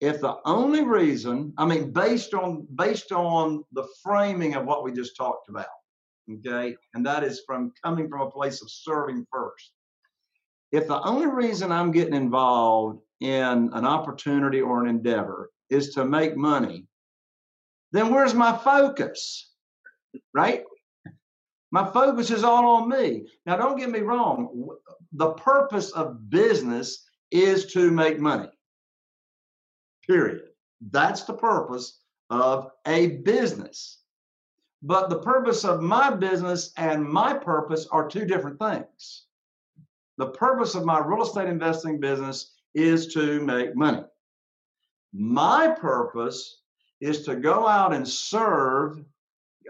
If 0.00 0.20
the 0.20 0.36
only 0.44 0.84
reason, 0.84 1.52
I 1.58 1.66
mean, 1.66 1.92
based 1.92 2.32
on 2.32 2.66
based 2.76 3.12
on 3.12 3.64
the 3.72 3.86
framing 4.02 4.54
of 4.54 4.64
what 4.64 4.84
we 4.84 4.92
just 4.92 5.16
talked 5.16 5.48
about, 5.50 5.66
okay, 6.30 6.76
and 6.94 7.04
that 7.06 7.24
is 7.24 7.42
from 7.46 7.72
coming 7.82 8.08
from 8.08 8.22
a 8.22 8.30
place 8.30 8.62
of 8.62 8.70
serving 8.70 9.26
first. 9.32 9.72
If 10.70 10.86
the 10.86 11.00
only 11.02 11.26
reason 11.26 11.72
I'm 11.72 11.90
getting 11.90 12.14
involved 12.14 13.00
in 13.20 13.70
an 13.72 13.84
opportunity 13.86 14.60
or 14.60 14.82
an 14.82 14.88
endeavor 14.88 15.50
is 15.70 15.94
to 15.94 16.04
make 16.04 16.36
money, 16.36 16.86
then 17.92 18.12
where's 18.12 18.34
my 18.34 18.56
focus? 18.56 19.50
Right? 20.34 20.64
My 21.70 21.90
focus 21.90 22.30
is 22.30 22.44
all 22.44 22.66
on 22.66 22.88
me. 22.88 23.26
Now, 23.44 23.56
don't 23.56 23.78
get 23.78 23.90
me 23.90 24.00
wrong. 24.00 24.68
The 25.12 25.32
purpose 25.32 25.90
of 25.92 26.30
business 26.30 27.04
is 27.30 27.66
to 27.72 27.90
make 27.90 28.18
money. 28.18 28.48
Period. 30.06 30.48
That's 30.80 31.24
the 31.24 31.34
purpose 31.34 32.00
of 32.30 32.70
a 32.86 33.18
business. 33.18 33.97
But 34.82 35.10
the 35.10 35.18
purpose 35.18 35.64
of 35.64 35.82
my 35.82 36.10
business 36.10 36.72
and 36.76 37.04
my 37.04 37.34
purpose 37.34 37.86
are 37.88 38.08
two 38.08 38.24
different 38.24 38.58
things. 38.58 39.24
The 40.18 40.30
purpose 40.30 40.74
of 40.74 40.84
my 40.84 41.00
real 41.00 41.22
estate 41.22 41.48
investing 41.48 41.98
business 42.00 42.54
is 42.74 43.12
to 43.14 43.40
make 43.40 43.74
money. 43.74 44.04
My 45.12 45.68
purpose 45.68 46.62
is 47.00 47.24
to 47.24 47.36
go 47.36 47.66
out 47.66 47.92
and 47.92 48.06
serve, 48.06 49.02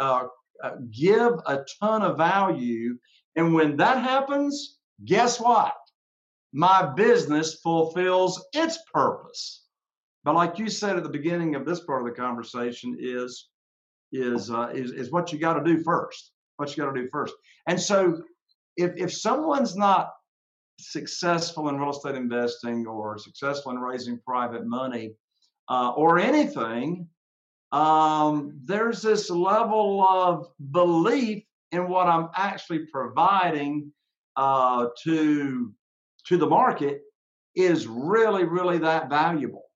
uh, 0.01 0.29
uh, 0.63 0.77
give 0.91 1.35
a 1.47 1.65
ton 1.81 2.03
of 2.03 2.17
value. 2.17 2.99
And 3.37 3.55
when 3.55 3.77
that 3.77 4.03
happens, 4.03 4.79
guess 5.05 5.41
what? 5.41 5.75
My 6.53 6.83
business 6.95 7.61
fulfills 7.61 8.45
its 8.53 8.79
purpose. 8.93 9.65
But 10.25 10.35
like 10.35 10.59
you 10.59 10.69
said 10.69 10.97
at 10.97 11.03
the 11.03 11.09
beginning 11.09 11.55
of 11.55 11.65
this 11.65 11.81
part 11.81 12.03
of 12.03 12.09
the 12.09 12.21
conversation, 12.21 12.97
is 12.99 13.49
is 14.13 14.51
uh, 14.51 14.71
is 14.75 14.93
is 14.93 15.11
what 15.11 15.33
you 15.33 15.39
got 15.39 15.55
to 15.55 15.65
do 15.65 15.83
first. 15.83 16.33
What 16.57 16.77
you 16.77 16.83
got 16.83 16.93
to 16.93 17.03
do 17.03 17.09
first. 17.11 17.35
And 17.67 17.81
so, 17.81 18.23
if 18.77 18.93
if 18.97 19.13
someone's 19.13 19.77
not 19.77 20.11
successful 20.81 21.69
in 21.69 21.79
real 21.79 21.91
estate 21.91 22.15
investing 22.15 22.87
or 22.87 23.19
successful 23.19 23.73
in 23.73 23.79
raising 23.79 24.19
private 24.21 24.67
money 24.67 25.15
uh, 25.69 25.91
or 25.91 26.19
anything, 26.19 27.09
um, 27.73 28.61
there's 28.65 29.03
this 29.03 29.29
level 29.31 30.07
of 30.07 30.49
belief 30.71 31.45
in 31.73 31.89
what 31.89 32.07
I'm 32.07 32.29
actually 32.35 32.87
providing 32.87 33.93
uh, 34.37 34.87
to 35.05 35.75
to 36.27 36.37
the 36.37 36.47
market 36.47 37.03
is 37.55 37.87
really, 37.87 38.45
really 38.45 38.79
that 38.79 39.09
valuable. 39.09 39.68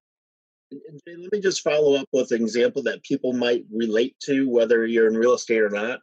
Jay, 0.73 1.17
let 1.17 1.33
me 1.33 1.41
just 1.41 1.63
follow 1.63 1.95
up 1.95 2.09
with 2.13 2.31
an 2.33 2.41
example 2.41 2.83
that 2.85 3.03
people 3.03 3.33
might 3.33 3.65
relate 3.73 4.17
to, 4.25 4.49
whether 4.49 4.87
you're 4.87 5.09
in 5.09 5.17
real 5.17 5.35
estate 5.35 5.61
or 5.61 5.71
not. 5.71 6.01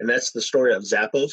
And 0.00 0.08
that's 0.08 0.32
the 0.32 0.42
story 0.42 0.74
of 0.74 0.82
Zappos. 0.82 1.32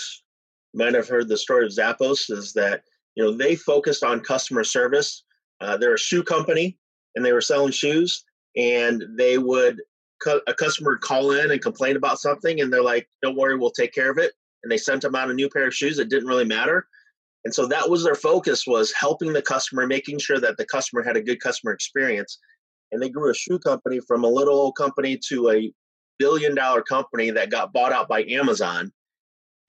You 0.73 0.79
might 0.79 0.93
have 0.93 1.07
heard 1.07 1.27
the 1.27 1.37
story 1.37 1.65
of 1.65 1.71
Zappos 1.71 2.31
is 2.31 2.53
that, 2.53 2.83
you 3.15 3.23
know, 3.23 3.31
they 3.31 3.55
focused 3.55 4.03
on 4.03 4.21
customer 4.21 4.63
service. 4.63 5.23
Uh, 5.61 5.77
they're 5.77 5.95
a 5.95 5.99
shoe 5.99 6.23
company 6.23 6.77
and 7.15 7.25
they 7.25 7.33
were 7.33 7.41
selling 7.41 7.71
shoes 7.71 8.23
and 8.55 9.03
they 9.17 9.37
would, 9.37 9.81
a 10.47 10.53
customer 10.53 10.91
would 10.91 11.01
call 11.01 11.31
in 11.31 11.51
and 11.51 11.61
complain 11.61 11.95
about 11.95 12.19
something 12.19 12.61
and 12.61 12.71
they're 12.71 12.83
like, 12.83 13.07
don't 13.21 13.37
worry, 13.37 13.57
we'll 13.57 13.71
take 13.71 13.93
care 13.93 14.11
of 14.11 14.17
it. 14.17 14.33
And 14.63 14.71
they 14.71 14.77
sent 14.77 15.01
them 15.01 15.15
out 15.15 15.29
a 15.29 15.33
new 15.33 15.49
pair 15.49 15.67
of 15.67 15.75
shoes. 15.75 15.99
It 15.99 16.09
didn't 16.09 16.27
really 16.27 16.45
matter. 16.45 16.87
And 17.45 17.53
so 17.53 17.65
that 17.67 17.89
was 17.89 18.03
their 18.03 18.15
focus 18.15 18.67
was 18.67 18.91
helping 18.91 19.31
the 19.31 19.41
customer, 19.41 19.87
making 19.87 20.19
sure 20.19 20.39
that 20.39 20.57
the 20.57 20.65
customer 20.65 21.01
had 21.01 21.15
a 21.15 21.21
good 21.21 21.39
customer 21.39 21.71
experience 21.71 22.37
and 22.91 23.01
they 23.01 23.09
grew 23.09 23.29
a 23.29 23.35
shoe 23.35 23.59
company 23.59 23.99
from 23.99 24.23
a 24.23 24.29
little 24.29 24.55
old 24.55 24.75
company 24.75 25.17
to 25.29 25.49
a 25.49 25.71
billion 26.17 26.55
dollar 26.55 26.81
company 26.81 27.31
that 27.31 27.49
got 27.49 27.73
bought 27.73 27.91
out 27.91 28.07
by 28.07 28.23
Amazon 28.25 28.91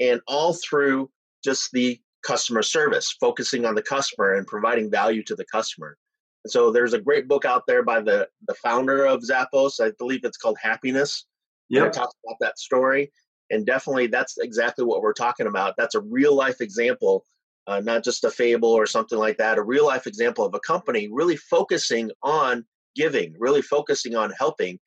and 0.01 0.21
all 0.27 0.55
through 0.55 1.11
just 1.45 1.71
the 1.73 1.99
customer 2.25 2.63
service 2.63 3.15
focusing 3.21 3.65
on 3.65 3.75
the 3.75 3.83
customer 3.83 4.35
and 4.35 4.47
providing 4.47 4.91
value 4.91 5.23
to 5.23 5.35
the 5.35 5.45
customer. 5.45 5.97
And 6.45 6.51
so 6.51 6.71
there's 6.71 6.93
a 6.93 7.01
great 7.01 7.29
book 7.29 7.45
out 7.45 7.63
there 7.67 7.83
by 7.83 8.01
the 8.01 8.29
the 8.49 8.55
founder 8.55 9.05
of 9.05 9.23
zappos. 9.23 9.81
I 9.81 9.93
believe 9.99 10.25
it's 10.25 10.37
called 10.37 10.59
happiness 10.61 11.27
yeah 11.69 11.87
it 11.87 11.93
talks 11.93 12.15
about 12.27 12.37
that 12.41 12.59
story. 12.59 13.13
And 13.51 13.67
definitely 13.67 14.09
that's 14.09 14.39
exactly 14.39 14.85
what 14.85 15.03
we're 15.03 15.13
talking 15.13 15.47
about. 15.47 15.75
That's 15.77 15.95
a 15.95 16.01
real 16.01 16.35
life 16.35 16.61
example 16.61 17.25
uh, 17.67 17.81
not 17.81 18.03
just 18.03 18.25
a 18.25 18.31
fable 18.31 18.71
or 18.71 18.87
something 18.87 19.19
like 19.19 19.39
that 19.39 19.59
a 19.59 19.63
real 19.63 19.87
life 19.87 20.07
example 20.07 20.45
of 20.45 20.55
a 20.55 20.61
company 20.61 21.09
really 21.11 21.37
focusing 21.37 22.11
on 22.23 22.65
giving, 23.01 23.35
really 23.39 23.63
focusing 23.63 24.15
on 24.15 24.31
helping. 24.39 24.79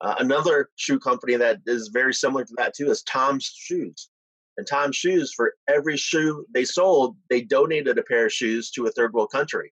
Uh, 0.00 0.14
another 0.20 0.68
shoe 0.76 1.00
company 1.00 1.34
that 1.36 1.58
is 1.66 1.88
very 1.88 2.14
similar 2.14 2.44
to 2.44 2.54
that 2.56 2.74
too 2.74 2.90
is 2.90 3.02
Tom's 3.02 3.44
Shoes. 3.44 4.08
And 4.56 4.66
Tom's 4.66 4.96
Shoes, 4.96 5.32
for 5.34 5.54
every 5.68 5.96
shoe 5.96 6.46
they 6.54 6.64
sold, 6.64 7.16
they 7.28 7.42
donated 7.42 7.98
a 7.98 8.04
pair 8.04 8.26
of 8.26 8.32
shoes 8.32 8.70
to 8.70 8.86
a 8.86 8.90
third 8.92 9.12
world 9.12 9.30
country. 9.32 9.72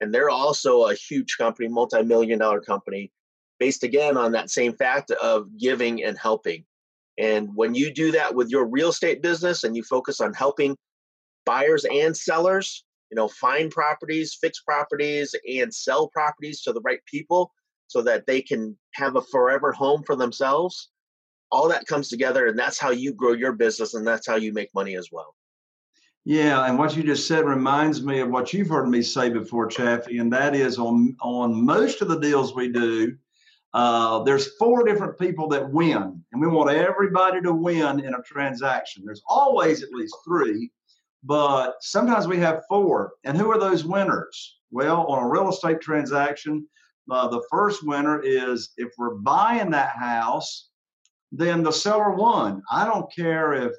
And 0.00 0.14
they're 0.14 0.30
also 0.30 0.84
a 0.84 0.94
huge 0.94 1.36
company, 1.36 1.68
multi 1.68 2.02
million 2.02 2.38
dollar 2.38 2.60
company, 2.60 3.10
based 3.58 3.82
again 3.82 4.16
on 4.16 4.32
that 4.32 4.50
same 4.50 4.74
fact 4.74 5.10
of 5.10 5.46
giving 5.58 6.04
and 6.04 6.16
helping. 6.16 6.64
And 7.18 7.50
when 7.54 7.74
you 7.74 7.92
do 7.92 8.12
that 8.12 8.34
with 8.34 8.50
your 8.50 8.66
real 8.66 8.90
estate 8.90 9.20
business 9.20 9.64
and 9.64 9.76
you 9.76 9.82
focus 9.82 10.20
on 10.20 10.32
helping 10.32 10.76
buyers 11.44 11.84
and 11.84 12.16
sellers, 12.16 12.84
you 13.12 13.16
know, 13.16 13.28
find 13.28 13.70
properties, 13.70 14.38
fix 14.40 14.60
properties, 14.62 15.34
and 15.46 15.72
sell 15.72 16.08
properties 16.08 16.62
to 16.62 16.72
the 16.72 16.80
right 16.80 17.00
people 17.04 17.52
so 17.86 18.00
that 18.00 18.24
they 18.26 18.40
can 18.40 18.74
have 18.94 19.16
a 19.16 19.20
forever 19.20 19.70
home 19.70 20.02
for 20.02 20.16
themselves. 20.16 20.88
All 21.50 21.68
that 21.68 21.86
comes 21.86 22.08
together, 22.08 22.46
and 22.46 22.58
that's 22.58 22.78
how 22.78 22.90
you 22.90 23.12
grow 23.12 23.32
your 23.32 23.52
business, 23.52 23.92
and 23.92 24.06
that's 24.06 24.26
how 24.26 24.36
you 24.36 24.54
make 24.54 24.70
money 24.74 24.96
as 24.96 25.10
well. 25.12 25.34
Yeah, 26.24 26.64
and 26.64 26.78
what 26.78 26.96
you 26.96 27.02
just 27.02 27.28
said 27.28 27.44
reminds 27.44 28.02
me 28.02 28.20
of 28.20 28.30
what 28.30 28.54
you've 28.54 28.70
heard 28.70 28.88
me 28.88 29.02
say 29.02 29.28
before, 29.28 29.66
Chaffee, 29.66 30.16
and 30.16 30.32
that 30.32 30.56
is 30.56 30.78
on 30.78 31.14
on 31.20 31.66
most 31.66 32.00
of 32.00 32.08
the 32.08 32.18
deals 32.18 32.54
we 32.54 32.68
do, 32.68 33.14
uh, 33.74 34.22
there's 34.22 34.56
four 34.56 34.84
different 34.84 35.18
people 35.18 35.48
that 35.48 35.70
win, 35.70 36.24
and 36.32 36.40
we 36.40 36.46
want 36.46 36.70
everybody 36.70 37.42
to 37.42 37.52
win 37.52 38.00
in 38.00 38.14
a 38.14 38.22
transaction. 38.22 39.02
There's 39.04 39.22
always 39.26 39.82
at 39.82 39.90
least 39.90 40.16
three, 40.24 40.70
but 41.22 41.74
sometimes 41.80 42.26
we 42.26 42.38
have 42.38 42.64
four. 42.68 43.12
And 43.24 43.36
who 43.36 43.50
are 43.50 43.58
those 43.58 43.84
winners? 43.84 44.58
Well, 44.70 45.06
on 45.06 45.22
a 45.22 45.28
real 45.28 45.50
estate 45.50 45.80
transaction, 45.80 46.66
uh, 47.10 47.28
the 47.28 47.42
first 47.50 47.86
winner 47.86 48.20
is 48.22 48.70
if 48.76 48.88
we're 48.98 49.16
buying 49.16 49.70
that 49.70 49.96
house, 49.96 50.68
then 51.30 51.62
the 51.62 51.72
seller 51.72 52.12
won. 52.12 52.62
I 52.70 52.84
don't 52.84 53.12
care 53.14 53.52
if 53.52 53.72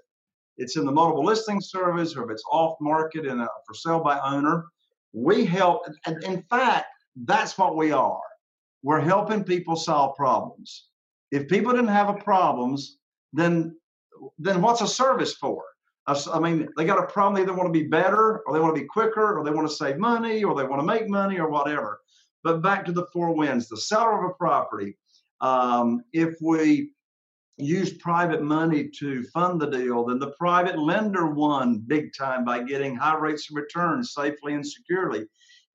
it's 0.58 0.78
in 0.78 0.86
the 0.86 0.92
multiple 0.92 1.24
listing 1.24 1.62
service 1.62 2.16
or 2.16 2.26
if 2.26 2.32
it's 2.32 2.44
off 2.52 2.76
market 2.80 3.26
and 3.26 3.42
for 3.66 3.74
sale 3.74 4.00
by 4.00 4.20
owner. 4.20 4.66
We 5.14 5.46
help, 5.46 5.84
and 6.06 6.24
in 6.24 6.44
fact, 6.50 6.88
that's 7.26 7.58
what 7.58 7.76
we 7.76 7.92
are. 7.92 8.22
We're 8.82 9.00
helping 9.00 9.44
people 9.44 9.76
solve 9.76 10.16
problems. 10.16 10.88
If 11.32 11.48
people 11.48 11.72
didn't 11.72 11.88
have 11.88 12.10
a 12.10 12.16
problems, 12.16 12.98
then 13.32 13.76
then 14.38 14.62
what's 14.62 14.82
a 14.82 14.88
service 14.88 15.34
for? 15.34 15.64
I 16.08 16.40
mean, 16.40 16.68
they 16.76 16.86
got 16.86 17.04
a 17.04 17.08
problem. 17.08 17.36
They 17.36 17.42
either 17.42 17.58
want 17.58 17.74
to 17.74 17.80
be 17.80 17.88
better, 17.88 18.40
or 18.46 18.54
they 18.54 18.60
want 18.60 18.76
to 18.76 18.82
be 18.82 18.88
quicker, 18.88 19.38
or 19.38 19.44
they 19.44 19.52
want 19.52 19.68
to 19.70 19.76
save 19.76 19.98
money, 19.98 20.44
or 20.44 20.54
they 20.56 20.66
want 20.66 20.82
to 20.82 20.86
make 20.86 21.08
money, 21.08 21.40
or 21.40 21.50
whatever. 21.50 22.02
But 22.44 22.62
back 22.62 22.84
to 22.86 22.92
the 22.92 23.08
four 23.14 23.34
wins: 23.34 23.70
the 23.70 23.78
seller 23.78 24.24
of 24.24 24.32
a 24.32 24.34
property. 24.34 24.98
Um, 25.40 26.04
if 26.12 26.36
we 26.42 26.92
use 27.58 27.94
private 27.94 28.42
money 28.42 28.90
to 29.00 29.24
fund 29.26 29.62
the 29.62 29.68
deal, 29.68 30.06
then 30.06 30.20
the 30.20 30.32
private 30.32 30.80
lender 30.80 31.28
won 31.28 31.84
big 31.88 32.12
time 32.18 32.44
by 32.44 32.64
getting 32.64 32.96
high 32.96 33.18
rates 33.18 33.50
of 33.50 33.56
return 33.56 34.04
safely 34.04 34.54
and 34.54 34.66
securely. 34.66 35.26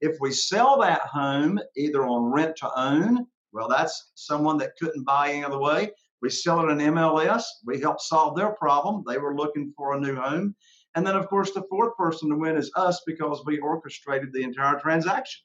If 0.00 0.16
we 0.20 0.32
sell 0.32 0.78
that 0.80 1.02
home 1.02 1.58
either 1.76 2.06
on 2.06 2.32
rent 2.32 2.56
to 2.56 2.70
own, 2.78 3.26
well, 3.52 3.68
that's 3.68 4.10
someone 4.14 4.58
that 4.58 4.76
couldn't 4.80 5.04
buy 5.04 5.30
any 5.30 5.44
other 5.44 5.58
way. 5.58 5.90
We 6.22 6.30
sell 6.30 6.60
it 6.60 6.72
in 6.72 6.78
MLS. 6.78 7.44
We 7.64 7.80
help 7.80 8.00
solve 8.00 8.36
their 8.36 8.50
problem. 8.50 9.04
They 9.06 9.18
were 9.18 9.36
looking 9.36 9.72
for 9.76 9.94
a 9.94 10.00
new 10.00 10.16
home. 10.16 10.54
And 10.94 11.06
then, 11.06 11.16
of 11.16 11.28
course, 11.28 11.52
the 11.52 11.62
fourth 11.70 11.96
person 11.96 12.28
to 12.30 12.36
win 12.36 12.56
is 12.56 12.72
us 12.74 13.02
because 13.06 13.42
we 13.46 13.58
orchestrated 13.58 14.32
the 14.32 14.42
entire 14.42 14.80
transaction. 14.80 15.42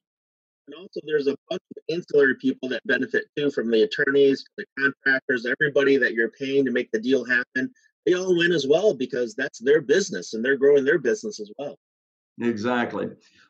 And 0.68 0.76
also, 0.76 1.02
there's 1.06 1.28
a 1.28 1.36
bunch 1.50 1.62
of 1.76 1.84
ancillary 1.94 2.36
people 2.36 2.70
that 2.70 2.86
benefit 2.88 3.26
too 3.38 3.52
from 3.52 3.70
the 3.70 3.84
attorneys, 3.84 4.46
the 4.58 4.66
contractors, 4.80 5.46
everybody 5.46 5.98
that 5.98 6.14
you're 6.14 6.32
paying 6.32 6.64
to 6.66 6.72
make 6.72 6.90
the 6.92 7.00
deal 7.00 7.26
happen. 7.26 7.72
they 8.06 8.14
all 8.14 8.38
win 8.38 8.52
as 8.52 8.66
well 8.68 8.94
because 8.94 9.36
that's 9.36 9.60
their 9.60 9.82
business 9.82 10.34
and 10.34 10.44
they're 10.44 10.58
growing 10.58 10.86
their 10.86 11.00
business 11.00 11.40
as 11.40 11.52
well. 11.58 11.78
Exactly. 12.42 13.10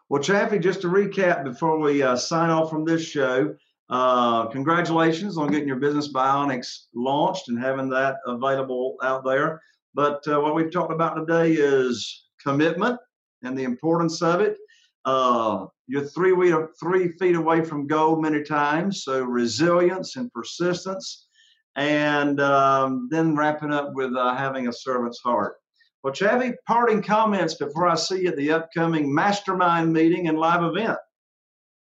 Well, 0.10 0.22
Chaffee, 0.22 0.60
just 0.60 0.82
to 0.82 0.88
recap 0.88 1.44
before 1.44 1.80
we 1.80 2.04
uh, 2.04 2.16
sign 2.16 2.50
off 2.50 2.70
from 2.70 2.84
this 2.84 3.04
show, 3.04 3.56
uh, 3.94 4.48
congratulations 4.48 5.38
on 5.38 5.52
getting 5.52 5.68
your 5.68 5.78
business 5.78 6.12
Bionetics 6.12 6.86
launched 6.96 7.50
and 7.50 7.60
having 7.60 7.90
that 7.90 8.16
available 8.26 8.96
out 9.04 9.24
there. 9.24 9.62
But 9.94 10.28
uh, 10.28 10.42
what 10.42 10.56
we've 10.56 10.72
talked 10.72 10.92
about 10.92 11.14
today 11.14 11.52
is 11.52 12.26
commitment 12.42 13.00
and 13.44 13.56
the 13.56 13.66
importance 13.66 14.24
of 14.24 14.42
it. 14.42 14.58
Uh, 15.06 15.68
you're 15.86 16.08
three, 16.08 16.34
three 16.80 17.10
feet 17.20 17.36
away 17.36 17.64
from 17.64 17.86
gold 17.86 18.20
many 18.20 18.42
times, 18.42 19.04
so 19.04 19.22
resilience 19.22 20.16
and 20.16 20.34
persistence. 20.34 21.28
And 21.76 22.42
um, 22.42 23.10
then 23.12 23.36
wrapping 23.36 23.74
up 23.74 23.94
with 23.94 24.16
uh, 24.16 24.34
having 24.36 24.70
a 24.70 24.74
servant's 24.74 25.20
heart. 25.20 25.58
Well, 26.04 26.14
Chaffee, 26.14 26.54
parting 26.66 27.04
comments 27.04 27.54
before 27.54 27.88
I 27.88 27.96
see 27.96 28.24
you 28.24 28.30
at 28.30 28.38
the 28.38 28.54
upcoming 28.54 29.14
mastermind 29.14 29.94
meeting 29.94 30.30
and 30.30 30.40
live 30.40 30.64
event. 30.64 30.98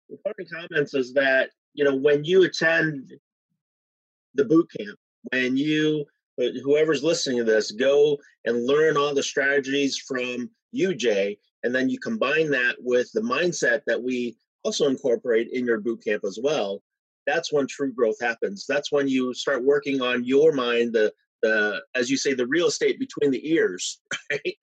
The 0.10 0.18
parting 0.26 0.48
comments 0.54 0.94
is 0.94 1.14
that, 1.14 1.52
you 1.76 1.84
know, 1.84 1.96
when 1.96 2.24
you 2.24 2.44
attend 2.44 3.14
the 4.34 4.46
boot 4.46 4.70
camp, 4.78 4.98
when 5.32 5.56
you, 5.56 6.06
whoever's 6.38 7.04
listening 7.04 7.38
to 7.38 7.44
this, 7.44 7.72
go 7.72 8.18
and 8.46 8.66
learn 8.66 8.98
all 8.98 9.14
the 9.14 9.24
strategies 9.24 9.98
from 9.98 10.50
uj 10.76 11.38
and 11.66 11.74
then 11.74 11.90
you 11.90 11.98
combine 11.98 12.52
that 12.52 12.76
with 12.80 13.10
the 13.14 13.22
mindset 13.22 13.82
that 13.88 14.02
we 14.02 14.38
also 14.64 14.88
incorporate 14.88 15.50
in 15.52 15.66
your 15.66 15.80
boot 15.80 16.04
camp 16.04 16.24
as 16.24 16.38
well, 16.42 16.84
that's 17.26 17.52
when 17.52 17.66
true 17.66 17.92
growth 17.92 18.18
happens. 18.22 18.66
That's 18.70 18.92
when 18.92 19.08
you 19.08 19.34
start 19.34 19.66
working 19.66 20.00
on 20.00 20.24
your 20.24 20.54
mind, 20.54 20.94
the 20.94 21.12
the 21.42 21.82
as 21.96 22.10
you 22.10 22.18
say 22.18 22.34
the 22.34 22.48
real 22.48 22.68
estate 22.68 23.00
between 23.00 23.32
the 23.32 23.52
ears 23.52 24.00
right 24.32 24.58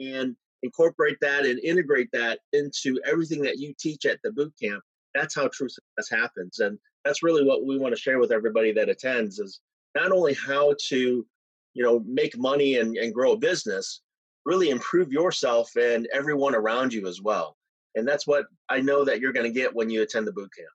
and 0.00 0.36
incorporate 0.62 1.16
that 1.20 1.46
and 1.46 1.58
integrate 1.60 2.10
that 2.12 2.40
into 2.52 3.00
everything 3.06 3.42
that 3.42 3.58
you 3.58 3.72
teach 3.78 4.04
at 4.04 4.18
the 4.22 4.32
boot 4.32 4.52
camp 4.60 4.82
that's 5.14 5.34
how 5.34 5.48
true 5.52 5.68
success 5.68 6.08
happens 6.10 6.58
and 6.60 6.78
that's 7.04 7.22
really 7.22 7.44
what 7.44 7.64
we 7.64 7.78
want 7.78 7.94
to 7.94 8.00
share 8.00 8.18
with 8.18 8.32
everybody 8.32 8.72
that 8.72 8.88
attends 8.88 9.38
is 9.38 9.60
not 9.94 10.12
only 10.12 10.34
how 10.34 10.74
to 10.88 11.26
you 11.74 11.82
know 11.82 12.00
make 12.06 12.36
money 12.38 12.76
and, 12.76 12.96
and 12.96 13.14
grow 13.14 13.32
a 13.32 13.38
business 13.38 14.02
really 14.44 14.70
improve 14.70 15.12
yourself 15.12 15.70
and 15.76 16.08
everyone 16.12 16.54
around 16.54 16.92
you 16.92 17.06
as 17.06 17.20
well 17.20 17.56
and 17.94 18.06
that's 18.06 18.26
what 18.26 18.46
i 18.68 18.80
know 18.80 19.04
that 19.04 19.20
you're 19.20 19.32
going 19.32 19.46
to 19.46 19.58
get 19.58 19.74
when 19.74 19.90
you 19.90 20.02
attend 20.02 20.26
the 20.26 20.32
boot 20.32 20.50
camp 20.56 20.70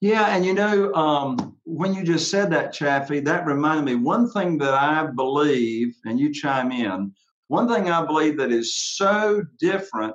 yeah, 0.00 0.34
and 0.34 0.46
you 0.46 0.54
know, 0.54 0.92
um, 0.94 1.56
when 1.64 1.92
you 1.92 2.02
just 2.04 2.30
said 2.30 2.50
that, 2.52 2.72
Chaffee, 2.72 3.20
that 3.20 3.46
reminded 3.46 3.84
me 3.84 3.96
one 3.96 4.30
thing 4.30 4.56
that 4.58 4.72
I 4.72 5.06
believe, 5.06 5.94
and 6.06 6.18
you 6.18 6.32
chime 6.32 6.72
in. 6.72 7.12
One 7.48 7.68
thing 7.68 7.90
I 7.90 8.04
believe 8.06 8.38
that 8.38 8.50
is 8.50 8.74
so 8.74 9.44
different 9.58 10.14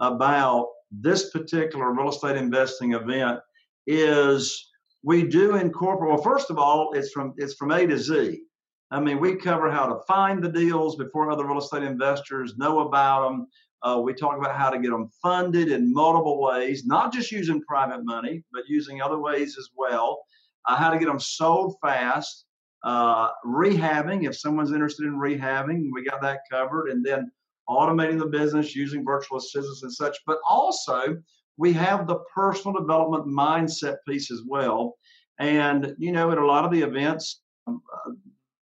about 0.00 0.68
this 0.90 1.30
particular 1.30 1.92
real 1.92 2.08
estate 2.08 2.36
investing 2.36 2.92
event 2.92 3.40
is 3.86 4.70
we 5.02 5.22
do 5.22 5.56
incorporate. 5.56 6.12
Well, 6.12 6.22
first 6.22 6.50
of 6.50 6.58
all, 6.58 6.92
it's 6.92 7.10
from 7.10 7.34
it's 7.36 7.54
from 7.54 7.70
A 7.70 7.86
to 7.86 7.98
Z. 7.98 8.40
I 8.90 9.00
mean, 9.00 9.20
we 9.20 9.36
cover 9.36 9.70
how 9.70 9.86
to 9.86 10.00
find 10.06 10.42
the 10.42 10.48
deals 10.48 10.96
before 10.96 11.30
other 11.30 11.46
real 11.46 11.58
estate 11.58 11.82
investors 11.82 12.56
know 12.56 12.80
about 12.80 13.28
them. 13.28 13.46
Uh, 13.82 14.00
we 14.02 14.12
talk 14.12 14.36
about 14.36 14.56
how 14.56 14.70
to 14.70 14.78
get 14.78 14.90
them 14.90 15.08
funded 15.22 15.70
in 15.70 15.92
multiple 15.92 16.40
ways, 16.40 16.84
not 16.84 17.12
just 17.12 17.30
using 17.30 17.62
private 17.62 18.04
money, 18.04 18.42
but 18.52 18.64
using 18.66 19.00
other 19.00 19.18
ways 19.18 19.56
as 19.58 19.68
well. 19.76 20.20
Uh, 20.66 20.74
how 20.74 20.90
to 20.90 20.98
get 20.98 21.06
them 21.06 21.20
sold 21.20 21.76
fast, 21.80 22.46
uh, 22.82 23.28
rehabbing 23.44 24.26
if 24.26 24.36
someone's 24.36 24.72
interested 24.72 25.06
in 25.06 25.14
rehabbing, 25.14 25.90
we 25.92 26.04
got 26.04 26.20
that 26.22 26.40
covered, 26.50 26.88
and 26.88 27.04
then 27.04 27.30
automating 27.68 28.18
the 28.18 28.26
business 28.26 28.74
using 28.74 29.04
virtual 29.04 29.38
assistants 29.38 29.82
and 29.82 29.92
such. 29.92 30.16
But 30.26 30.38
also, 30.48 31.16
we 31.56 31.72
have 31.74 32.06
the 32.06 32.20
personal 32.34 32.78
development 32.78 33.26
mindset 33.26 33.96
piece 34.06 34.30
as 34.30 34.42
well. 34.46 34.94
And 35.38 35.94
you 35.98 36.12
know, 36.12 36.30
at 36.30 36.38
a 36.38 36.46
lot 36.46 36.64
of 36.64 36.70
the 36.70 36.80
events, 36.80 37.42
um, 37.66 37.82
uh, 37.92 38.12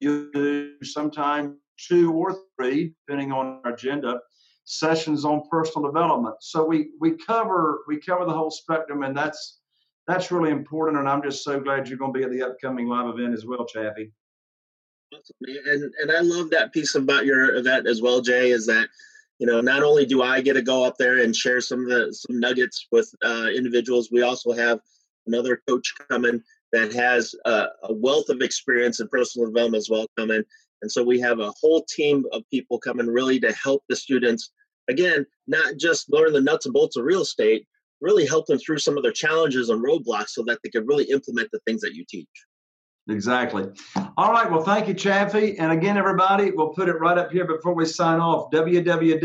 you 0.00 0.30
do 0.32 0.74
sometimes 0.82 1.56
two 1.88 2.12
or 2.12 2.36
three, 2.56 2.94
depending 3.06 3.32
on 3.32 3.60
our 3.64 3.72
agenda 3.72 4.20
sessions 4.64 5.24
on 5.24 5.42
personal 5.50 5.88
development. 5.88 6.36
So 6.40 6.64
we 6.64 6.90
we 7.00 7.16
cover 7.16 7.80
we 7.86 7.98
cover 7.98 8.24
the 8.24 8.32
whole 8.32 8.50
spectrum, 8.50 9.02
and 9.02 9.16
that's 9.16 9.60
that's 10.06 10.30
really 10.30 10.50
important. 10.50 10.98
And 10.98 11.08
I'm 11.08 11.22
just 11.22 11.44
so 11.44 11.60
glad 11.60 11.88
you're 11.88 11.98
going 11.98 12.12
to 12.12 12.18
be 12.18 12.24
at 12.24 12.30
the 12.30 12.42
upcoming 12.42 12.86
live 12.86 13.08
event 13.08 13.34
as 13.34 13.46
well, 13.46 13.64
Chaffee. 13.66 14.12
And 15.12 15.92
and 16.00 16.12
I 16.12 16.20
love 16.20 16.50
that 16.50 16.72
piece 16.72 16.94
about 16.94 17.26
your 17.26 17.56
event 17.56 17.88
as 17.88 18.00
well, 18.00 18.20
Jay. 18.20 18.50
Is 18.50 18.66
that 18.66 18.88
you 19.38 19.46
know 19.46 19.60
not 19.60 19.82
only 19.82 20.06
do 20.06 20.22
I 20.22 20.40
get 20.40 20.54
to 20.54 20.62
go 20.62 20.84
up 20.84 20.96
there 20.98 21.22
and 21.22 21.34
share 21.34 21.60
some 21.60 21.80
of 21.80 21.88
the 21.88 22.12
some 22.12 22.38
nuggets 22.38 22.86
with 22.92 23.12
uh, 23.24 23.48
individuals, 23.54 24.10
we 24.12 24.22
also 24.22 24.52
have 24.52 24.80
another 25.26 25.62
coach 25.68 25.92
coming 26.08 26.42
that 26.72 26.92
has 26.92 27.34
a, 27.44 27.66
a 27.84 27.92
wealth 27.92 28.28
of 28.28 28.40
experience 28.40 29.00
in 29.00 29.08
personal 29.08 29.48
development 29.48 29.80
as 29.80 29.90
well 29.90 30.06
coming. 30.16 30.42
And 30.82 30.90
so 30.90 31.02
we 31.02 31.20
have 31.20 31.40
a 31.40 31.52
whole 31.60 31.84
team 31.84 32.24
of 32.32 32.48
people 32.50 32.78
coming 32.78 33.06
really 33.06 33.40
to 33.40 33.52
help 33.52 33.82
the 33.88 33.96
students 33.96 34.50
again, 34.88 35.26
not 35.46 35.76
just 35.76 36.12
learn 36.12 36.32
the 36.32 36.40
nuts 36.40 36.66
and 36.66 36.72
bolts 36.72 36.96
of 36.96 37.04
real 37.04 37.22
estate, 37.22 37.66
really 38.00 38.26
help 38.26 38.46
them 38.46 38.58
through 38.58 38.78
some 38.78 38.96
of 38.96 39.02
their 39.02 39.12
challenges 39.12 39.68
and 39.68 39.84
roadblocks 39.84 40.30
so 40.30 40.42
that 40.46 40.58
they 40.62 40.70
can 40.70 40.86
really 40.86 41.04
implement 41.04 41.50
the 41.52 41.60
things 41.60 41.80
that 41.82 41.94
you 41.94 42.04
teach. 42.08 42.28
Exactly. 43.10 43.66
All 44.16 44.32
right. 44.32 44.50
Well, 44.50 44.62
thank 44.62 44.88
you, 44.88 44.94
Chaffee. 44.94 45.58
And 45.58 45.72
again, 45.72 45.96
everybody, 45.96 46.50
we'll 46.52 46.70
put 46.70 46.88
it 46.88 46.94
right 46.94 47.18
up 47.18 47.30
here 47.30 47.46
before 47.46 47.74
we 47.74 47.84
sign 47.84 48.20
off 48.20 48.50
www.jayconner, 48.52 49.16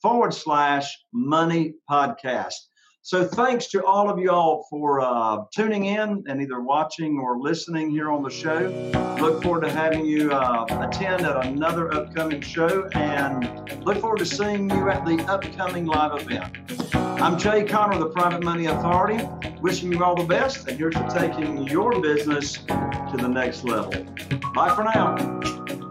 forward 0.00 0.34
slash 0.34 0.98
money 1.12 1.74
podcast. 1.90 2.54
So 3.06 3.22
thanks 3.22 3.66
to 3.66 3.84
all 3.84 4.08
of 4.08 4.18
y'all 4.18 4.64
for 4.70 5.02
uh, 5.02 5.44
tuning 5.54 5.84
in 5.84 6.24
and 6.26 6.40
either 6.40 6.62
watching 6.62 7.18
or 7.18 7.38
listening 7.38 7.90
here 7.90 8.10
on 8.10 8.22
the 8.22 8.30
show. 8.30 8.60
Look 9.20 9.42
forward 9.42 9.60
to 9.64 9.70
having 9.70 10.06
you 10.06 10.32
uh, 10.32 10.64
attend 10.88 11.26
at 11.26 11.44
another 11.44 11.92
upcoming 11.92 12.40
show 12.40 12.88
and 12.94 13.84
look 13.84 13.98
forward 13.98 14.20
to 14.20 14.24
seeing 14.24 14.70
you 14.70 14.88
at 14.88 15.04
the 15.04 15.22
upcoming 15.24 15.84
live 15.84 16.18
event. 16.22 16.94
I'm 16.94 17.38
Jay 17.38 17.64
Conner, 17.64 17.98
the 17.98 18.08
Private 18.08 18.42
Money 18.42 18.66
Authority, 18.66 19.22
wishing 19.60 19.92
you 19.92 20.02
all 20.02 20.16
the 20.16 20.24
best 20.24 20.66
and 20.66 20.78
here's 20.78 20.94
to 20.94 21.06
taking 21.12 21.66
your 21.66 22.00
business 22.00 22.54
to 22.54 23.16
the 23.18 23.28
next 23.28 23.64
level. 23.64 23.92
Bye 24.54 24.74
for 24.74 24.82
now. 24.82 25.83